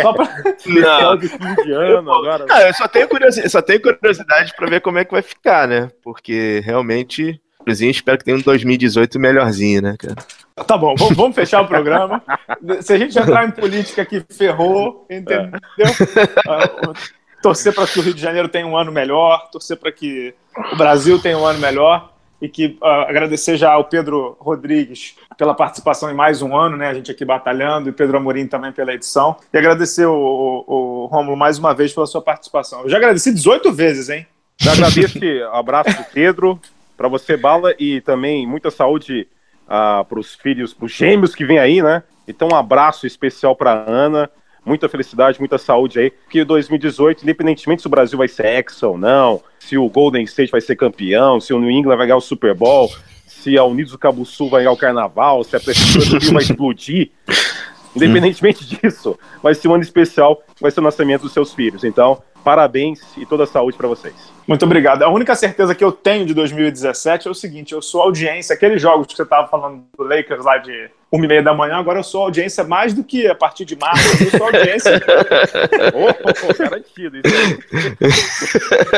Só 0.00 0.12
pra... 0.12 0.26
Final 0.60 1.16
de 1.16 1.28
fim 1.28 1.54
de 1.64 1.72
ano 1.72 2.12
agora. 2.12 2.44
Ah, 2.50 2.62
eu 2.62 2.74
só 2.74 2.86
tenho 2.86 3.08
curiosidade, 3.08 3.50
só 3.50 3.62
tenho 3.62 3.80
curiosidade 3.80 4.52
pra 4.54 4.68
ver 4.68 4.80
como 4.80 4.98
é 4.98 5.04
que 5.04 5.12
vai 5.12 5.22
ficar, 5.22 5.66
né? 5.66 5.90
Porque 6.02 6.60
realmente, 6.64 7.40
inclusive, 7.60 7.90
espero 7.90 8.18
que 8.18 8.24
tenha 8.24 8.36
um 8.36 8.40
2018 8.42 9.18
melhorzinho, 9.18 9.80
né, 9.82 9.96
cara? 9.98 10.16
Tá 10.66 10.76
bom, 10.76 10.94
vamos, 10.96 11.16
vamos 11.16 11.34
fechar 11.34 11.62
o 11.62 11.66
programa. 11.66 12.22
Se 12.82 12.92
a 12.92 12.98
gente 12.98 13.18
entrar 13.18 13.46
em 13.46 13.50
política 13.50 14.02
aqui, 14.02 14.22
ferrou, 14.30 15.06
entendeu? 15.10 15.50
Ah, 16.46 16.92
torcer 17.42 17.74
para 17.74 17.86
que 17.86 17.98
o 17.98 18.02
Rio 18.02 18.14
de 18.14 18.20
Janeiro 18.20 18.48
tenha 18.48 18.66
um 18.66 18.76
ano 18.76 18.92
melhor, 18.92 19.48
torcer 19.50 19.76
para 19.76 19.90
que 19.90 20.34
o 20.72 20.76
Brasil 20.76 21.18
tenha 21.18 21.36
um 21.36 21.44
ano 21.44 21.58
melhor 21.58 22.13
e 22.44 22.48
que 22.50 22.76
ah, 22.82 23.06
agradecer 23.08 23.56
já 23.56 23.72
ao 23.72 23.84
Pedro 23.84 24.36
Rodrigues 24.38 25.16
pela 25.38 25.54
participação 25.54 26.10
em 26.10 26.14
mais 26.14 26.42
um 26.42 26.54
ano, 26.54 26.76
né? 26.76 26.88
A 26.88 26.94
gente 26.94 27.10
aqui 27.10 27.24
batalhando 27.24 27.88
e 27.88 27.92
Pedro 27.92 28.18
Amorim 28.18 28.46
também 28.46 28.70
pela 28.70 28.92
edição. 28.92 29.36
E 29.50 29.56
agradecer 29.56 30.04
o, 30.04 30.14
o, 30.14 31.04
o 31.04 31.06
Rômulo 31.06 31.38
mais 31.38 31.58
uma 31.58 31.74
vez 31.74 31.94
pela 31.94 32.04
sua 32.04 32.20
participação. 32.20 32.82
Eu 32.82 32.90
já 32.90 32.98
agradeci 32.98 33.32
18 33.32 33.72
vezes, 33.72 34.10
hein? 34.10 34.26
Já 34.58 34.72
agradeço 34.72 35.18
abraço 35.52 35.94
pro 35.94 36.04
Pedro, 36.12 36.60
para 36.98 37.08
você, 37.08 37.34
Bala, 37.34 37.74
e 37.78 38.02
também 38.02 38.46
muita 38.46 38.70
saúde 38.70 39.26
ah, 39.66 40.04
para 40.06 40.20
os 40.20 40.34
filhos, 40.34 40.74
para 40.74 40.84
os 40.84 40.92
gêmeos 40.92 41.34
que 41.34 41.46
vem 41.46 41.58
aí, 41.58 41.80
né? 41.80 42.02
Então, 42.28 42.48
um 42.52 42.56
abraço 42.56 43.06
especial 43.06 43.56
para 43.56 43.84
Ana, 43.88 44.28
muita 44.64 44.88
felicidade, 44.88 45.38
muita 45.38 45.58
saúde 45.58 45.98
aí, 45.98 46.10
porque 46.10 46.44
2018, 46.44 47.22
independentemente 47.22 47.82
se 47.82 47.86
o 47.86 47.90
Brasil 47.90 48.16
vai 48.16 48.28
ser 48.28 48.46
hexa 48.46 48.88
ou 48.88 48.96
não, 48.96 49.42
se 49.58 49.76
o 49.76 49.88
Golden 49.88 50.24
State 50.24 50.50
vai 50.50 50.60
ser 50.60 50.76
campeão, 50.76 51.40
se 51.40 51.52
o 51.52 51.58
New 51.58 51.70
England 51.70 51.96
vai 51.96 52.06
ganhar 52.06 52.16
o 52.16 52.20
Super 52.20 52.54
Bowl, 52.54 52.90
se 53.26 53.58
a 53.58 53.64
Unidos 53.64 53.92
do 53.92 53.98
Cabo 53.98 54.24
Sul 54.24 54.48
vai 54.48 54.62
ganhar 54.62 54.72
o 54.72 54.76
Carnaval, 54.76 55.44
se 55.44 55.54
a 55.56 55.60
Prefeitura 55.60 56.06
do 56.06 56.18
Rio 56.18 56.32
vai 56.32 56.42
explodir, 56.42 57.10
independentemente 57.94 58.64
disso, 58.64 59.18
vai 59.42 59.54
ser 59.54 59.68
um 59.68 59.74
ano 59.74 59.82
especial, 59.82 60.42
vai 60.60 60.70
ser 60.70 60.80
o 60.80 60.84
nascimento 60.84 61.22
dos 61.22 61.32
seus 61.32 61.52
filhos. 61.52 61.84
Então, 61.84 62.22
parabéns 62.44 63.00
e 63.16 63.24
toda 63.24 63.44
a 63.44 63.46
saúde 63.46 63.76
para 63.76 63.88
vocês. 63.88 64.14
Muito 64.46 64.64
obrigado. 64.64 65.02
A 65.02 65.08
única 65.08 65.34
certeza 65.34 65.74
que 65.74 65.82
eu 65.82 65.90
tenho 65.90 66.26
de 66.26 66.34
2017 66.34 67.26
é 67.26 67.30
o 67.30 67.34
seguinte: 67.34 67.72
eu 67.72 67.80
sou 67.80 68.02
audiência, 68.02 68.54
aqueles 68.54 68.80
jogos 68.80 69.06
que 69.06 69.16
você 69.16 69.22
estava 69.22 69.48
falando 69.48 69.82
do 69.96 70.04
Lakers 70.04 70.44
lá 70.44 70.58
de 70.58 70.90
uma 71.10 71.24
e 71.24 71.28
meia 71.28 71.42
da 71.42 71.54
manhã, 71.54 71.76
agora 71.76 72.00
eu 72.00 72.02
sou 72.02 72.24
audiência 72.24 72.64
mais 72.64 72.92
do 72.92 73.02
que 73.02 73.26
a 73.26 73.34
partir 73.34 73.64
de 73.64 73.76
março, 73.76 74.24
eu 74.24 74.30
sou 74.30 74.46
audiência. 74.46 75.00
Oh, 75.94 76.08
oh, 76.10 76.58
garantido, 76.58 77.18
isso 77.18 77.34
aí. 77.34 77.96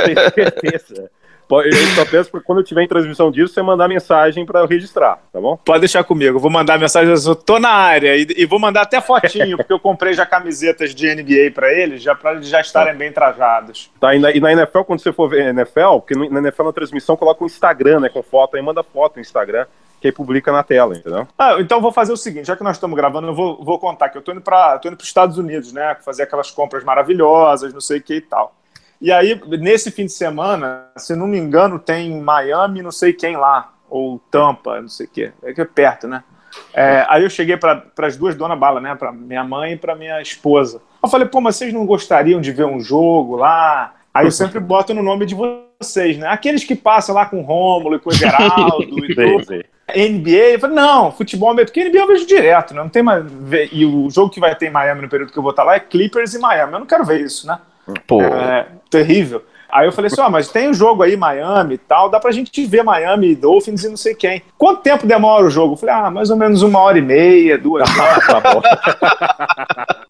Tenho 0.05 0.33
certeza. 0.35 1.11
Eu 1.51 1.73
só 1.95 2.05
peço 2.05 2.31
para 2.31 2.41
quando 2.41 2.59
eu 2.59 2.65
tiver 2.65 2.83
em 2.83 2.89
transmissão 2.89 3.31
disso, 3.31 3.55
você 3.55 3.63
mandar 3.63 3.89
mensagem 3.89 4.45
para 4.45 4.61
eu 4.61 4.67
registrar, 4.67 5.19
tá 5.33 5.41
bom? 5.41 5.57
Pode 5.57 5.81
deixar 5.81 6.03
comigo, 6.03 6.37
eu 6.37 6.41
vou 6.41 6.51
mandar 6.51 6.79
mensagem, 6.79 7.13
eu 7.13 7.37
tô 7.37 7.59
na 7.59 7.71
área 7.71 8.17
e, 8.17 8.27
e 8.37 8.47
vou 8.47 8.59
mandar 8.59 8.83
até 8.83 9.01
fotinho, 9.01 9.57
porque 9.57 9.73
eu 9.73 9.79
comprei 9.79 10.13
já 10.13 10.27
camisetas 10.27 10.95
de 10.95 11.15
NBA 11.15 11.53
para 11.55 11.73
eles, 11.73 12.03
já 12.03 12.15
para 12.15 12.33
eles 12.33 12.49
já 12.49 12.61
estarem 12.61 12.95
bem 12.95 13.13
trajados. 13.13 13.91
Tá, 14.01 14.15
e 14.15 14.19
na, 14.19 14.31
e 14.33 14.41
na 14.41 14.53
NFL, 14.53 14.81
quando 14.81 15.01
você 15.01 15.13
for 15.13 15.29
ver 15.29 15.47
NFL, 15.47 15.99
porque 15.99 16.15
na 16.15 16.41
NFL 16.41 16.65
na 16.65 16.73
transmissão 16.73 17.17
coloca 17.17 17.45
o 17.45 17.47
Instagram, 17.47 18.01
né, 18.01 18.09
com 18.09 18.23
foto, 18.23 18.57
aí 18.57 18.63
manda 18.63 18.83
foto 18.83 19.17
no 19.17 19.23
Instagram, 19.23 19.67
que 20.01 20.09
aí 20.09 20.13
publica 20.13 20.51
na 20.51 20.63
tela, 20.63 20.97
entendeu? 20.97 21.27
Ah, 21.39 21.57
então 21.59 21.79
eu 21.79 21.83
vou 21.83 21.93
fazer 21.93 22.13
o 22.13 22.17
seguinte, 22.17 22.47
já 22.47 22.57
que 22.57 22.65
nós 22.65 22.77
estamos 22.77 22.97
gravando, 22.97 23.29
eu 23.29 23.35
vou, 23.35 23.65
vou 23.65 23.79
contar 23.79 24.09
que 24.09 24.19
eu 24.19 24.23
tô 24.23 24.33
indo 24.33 24.41
para 24.41 24.79
tô 24.79 24.89
indo 24.89 24.97
para 24.97 25.05
os 25.05 25.09
Estados 25.09 25.39
Unidos, 25.39 25.73
né, 25.73 25.97
fazer 26.05 26.25
aquelas 26.25 26.51
compras 26.51 26.85
maravilhosas, 26.85 27.73
não 27.73 27.81
sei 27.81 27.99
o 27.99 28.03
que 28.03 28.15
e 28.17 28.21
tal. 28.21 28.55
E 29.01 29.13
aí, 29.13 29.41
nesse 29.59 29.91
fim 29.91 30.07
de 30.07 30.13
semana, 30.13 30.87
se 30.97 31.15
não 31.15 31.27
me 31.27 31.39
engano, 31.39 31.79
tem 31.79 32.21
Miami, 32.21 32.83
não 32.83 32.93
sei 32.93 33.13
quem 33.13 33.37
lá, 33.37 33.73
ou 33.89 34.19
Tampa, 34.31 34.81
não 34.81 34.89
sei 34.89 35.07
o 35.07 35.11
quê. 35.11 35.33
É 35.43 35.53
que 35.53 35.61
é 35.61 35.65
perto, 35.65 36.09
né? 36.09 36.25
É, 36.73 37.05
aí 37.09 37.23
eu 37.23 37.31
cheguei 37.31 37.57
para 37.57 37.85
as 37.99 38.17
duas 38.17 38.35
donas 38.35 38.59
bala, 38.59 38.81
né? 38.81 38.95
Para 38.95 39.13
minha 39.13 39.45
mãe 39.45 39.73
e 39.73 39.77
para 39.77 39.95
minha 39.95 40.21
esposa. 40.21 40.81
Eu 41.03 41.09
falei, 41.09 41.29
pô, 41.29 41.41
mas 41.41 41.57
vocês 41.57 41.73
não 41.73 41.85
gostariam 41.87 42.41
de 42.41 42.53
ver 42.53 42.65
um 42.65 42.81
jogo 42.81 43.37
lá? 43.37 43.95
Aí 44.13 44.27
eu 44.27 44.31
sempre 44.31 44.59
boto 44.61 44.95
no 44.95 45.03
nome 45.03 45.27
de 45.27 45.35
vocês, 45.35 46.17
né? 46.17 46.29
Aqueles 46.29 46.65
que 46.65 46.75
passam 46.75 47.15
lá 47.15 47.27
com 47.27 47.41
o 47.41 47.43
Rômulo 47.43 47.97
e 47.97 47.99
com 47.99 48.11
o 48.11 48.15
Everaldo 48.15 49.05
e 49.05 49.15
tudo. 49.15 49.65
NBA, 49.89 50.55
eu 50.55 50.59
falei, 50.59 50.75
não, 50.75 51.13
futebol 51.13 51.55
mesmo, 51.55 51.67
porque 51.67 51.89
NBA 51.89 51.99
eu 51.99 52.07
vejo 52.09 52.27
direto, 52.27 52.75
né? 52.75 52.83
Não 52.83 52.89
tem 52.89 53.03
mais. 53.03 53.25
E 53.71 53.85
o 53.85 54.11
jogo 54.11 54.31
que 54.31 54.41
vai 54.41 54.55
ter 54.55 54.67
em 54.67 54.71
Miami 54.71 55.03
no 55.03 55.09
período 55.09 55.33
que 55.33 55.39
eu 55.39 55.43
vou 55.43 55.51
estar 55.51 55.63
lá 55.63 55.77
é 55.77 55.81
Clippers 55.81 56.35
e 56.35 56.39
Miami. 56.39 56.73
Eu 56.73 56.81
não 56.81 56.87
quero 56.87 57.05
ver 57.05 57.21
isso, 57.21 57.47
né? 57.47 57.59
Pô. 58.07 58.23
É 58.23 58.67
terrível. 58.91 59.45
Aí 59.69 59.87
eu 59.87 59.93
falei 59.93 60.07
assim, 60.11 60.21
ó, 60.21 60.31
mas 60.31 60.49
tem 60.49 60.69
um 60.71 60.75
jogo 60.75 61.03
aí, 61.03 61.17
Miami 61.17 61.75
e 61.75 61.79
tal, 61.79 62.09
dá 62.09 62.21
pra 62.21 62.31
gente 62.31 62.65
ver 62.67 62.85
Miami 62.85 63.33
e 63.33 63.35
Dolphins 63.35 63.83
e 63.85 63.89
não 63.89 63.97
sei 63.97 64.15
quem. 64.15 64.41
Quanto 64.57 64.81
tempo 64.81 65.07
demora 65.07 65.45
o 65.45 65.51
jogo? 65.51 65.75
Eu 65.75 65.77
falei, 65.77 65.95
ah, 65.95 66.11
mais 66.11 66.31
ou 66.31 66.37
menos 66.37 66.63
uma 66.63 66.79
hora 66.79 66.99
e 66.99 67.03
meia, 67.03 67.59
duas 67.59 67.87
horas. 67.99 68.27
tá 68.27 68.41
bom. 68.41 68.63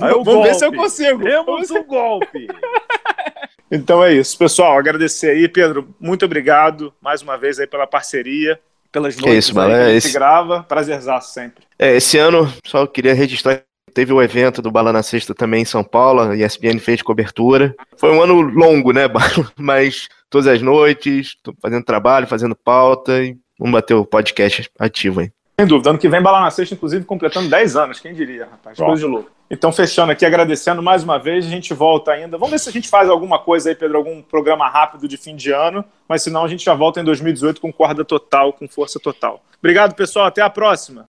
Aí 0.00 0.10
eu, 0.10 0.24
vamos 0.24 0.42
ver 0.44 0.54
se 0.54 0.64
eu 0.64 0.72
consigo. 0.72 1.22
Temos 1.22 1.70
um 1.70 1.84
golpe. 1.84 2.48
Então 3.70 4.02
é 4.04 4.12
isso, 4.12 4.36
pessoal. 4.38 4.78
Agradecer 4.78 5.30
aí, 5.30 5.48
Pedro. 5.48 5.94
Muito 6.00 6.24
obrigado 6.24 6.92
mais 7.00 7.22
uma 7.22 7.36
vez 7.36 7.58
aí 7.58 7.66
pela 7.66 7.86
parceria, 7.86 8.58
pelas 8.92 9.16
noites 9.16 9.46
isso, 9.46 9.60
aí 9.60 9.68
mano, 9.68 9.70
que 9.70 9.76
a 9.76 9.82
é 9.82 9.86
gente 9.94 10.04
esse- 10.06 10.12
grava. 10.12 10.62
Prazerzaço 10.62 11.32
sempre. 11.32 11.64
É, 11.78 11.96
esse 11.96 12.18
ano, 12.18 12.52
só 12.64 12.86
queria 12.86 13.14
registrar, 13.14 13.62
teve 13.94 14.12
o 14.12 14.20
evento 14.20 14.60
do 14.60 14.70
Bala 14.70 14.92
na 14.92 15.02
Sexta 15.02 15.34
também 15.34 15.62
em 15.62 15.64
São 15.64 15.84
Paulo, 15.84 16.20
a 16.20 16.36
ESPN 16.36 16.78
fez 16.80 17.00
cobertura. 17.00 17.74
Foi 17.96 18.10
um 18.10 18.20
ano 18.20 18.40
longo, 18.40 18.92
né, 18.92 19.06
Bala? 19.08 19.52
Mas 19.56 20.08
todas 20.28 20.48
as 20.48 20.60
noites, 20.60 21.36
tô 21.42 21.54
fazendo 21.62 21.84
trabalho, 21.84 22.26
fazendo 22.26 22.56
pauta 22.56 23.22
e 23.22 23.36
vamos 23.58 23.72
bater 23.72 23.94
o 23.94 24.04
podcast 24.04 24.68
ativo 24.78 25.20
aí. 25.20 25.30
Sem 25.58 25.68
dúvida. 25.68 25.90
Ano 25.90 25.98
que 25.98 26.08
vem, 26.08 26.20
Bala 26.20 26.40
na 26.40 26.50
Sexta, 26.50 26.74
inclusive, 26.74 27.04
completando 27.04 27.48
10 27.48 27.76
anos. 27.76 28.00
Quem 28.00 28.12
diria, 28.12 28.48
rapaz? 28.50 28.76
Coisa 28.76 28.96
de 28.96 29.06
louco. 29.06 29.30
Então, 29.48 29.70
fechando 29.70 30.10
aqui, 30.10 30.26
agradecendo 30.26 30.82
mais 30.82 31.04
uma 31.04 31.16
vez. 31.16 31.46
A 31.46 31.48
gente 31.48 31.72
volta 31.72 32.10
ainda. 32.10 32.36
Vamos 32.36 32.50
ver 32.50 32.58
se 32.58 32.68
a 32.68 32.72
gente 32.72 32.88
faz 32.88 33.08
alguma 33.08 33.38
coisa 33.38 33.68
aí, 33.68 33.74
Pedro, 33.76 33.98
algum 33.98 34.20
programa 34.20 34.68
rápido 34.68 35.06
de 35.06 35.16
fim 35.16 35.36
de 35.36 35.52
ano. 35.52 35.84
Mas 36.08 36.22
senão 36.22 36.44
a 36.44 36.48
gente 36.48 36.64
já 36.64 36.74
volta 36.74 37.00
em 37.00 37.04
2018 37.04 37.60
com 37.60 37.72
corda 37.72 38.04
total, 38.04 38.52
com 38.52 38.66
força 38.66 38.98
total. 38.98 39.40
Obrigado, 39.60 39.94
pessoal. 39.94 40.26
Até 40.26 40.42
a 40.42 40.50
próxima. 40.50 41.02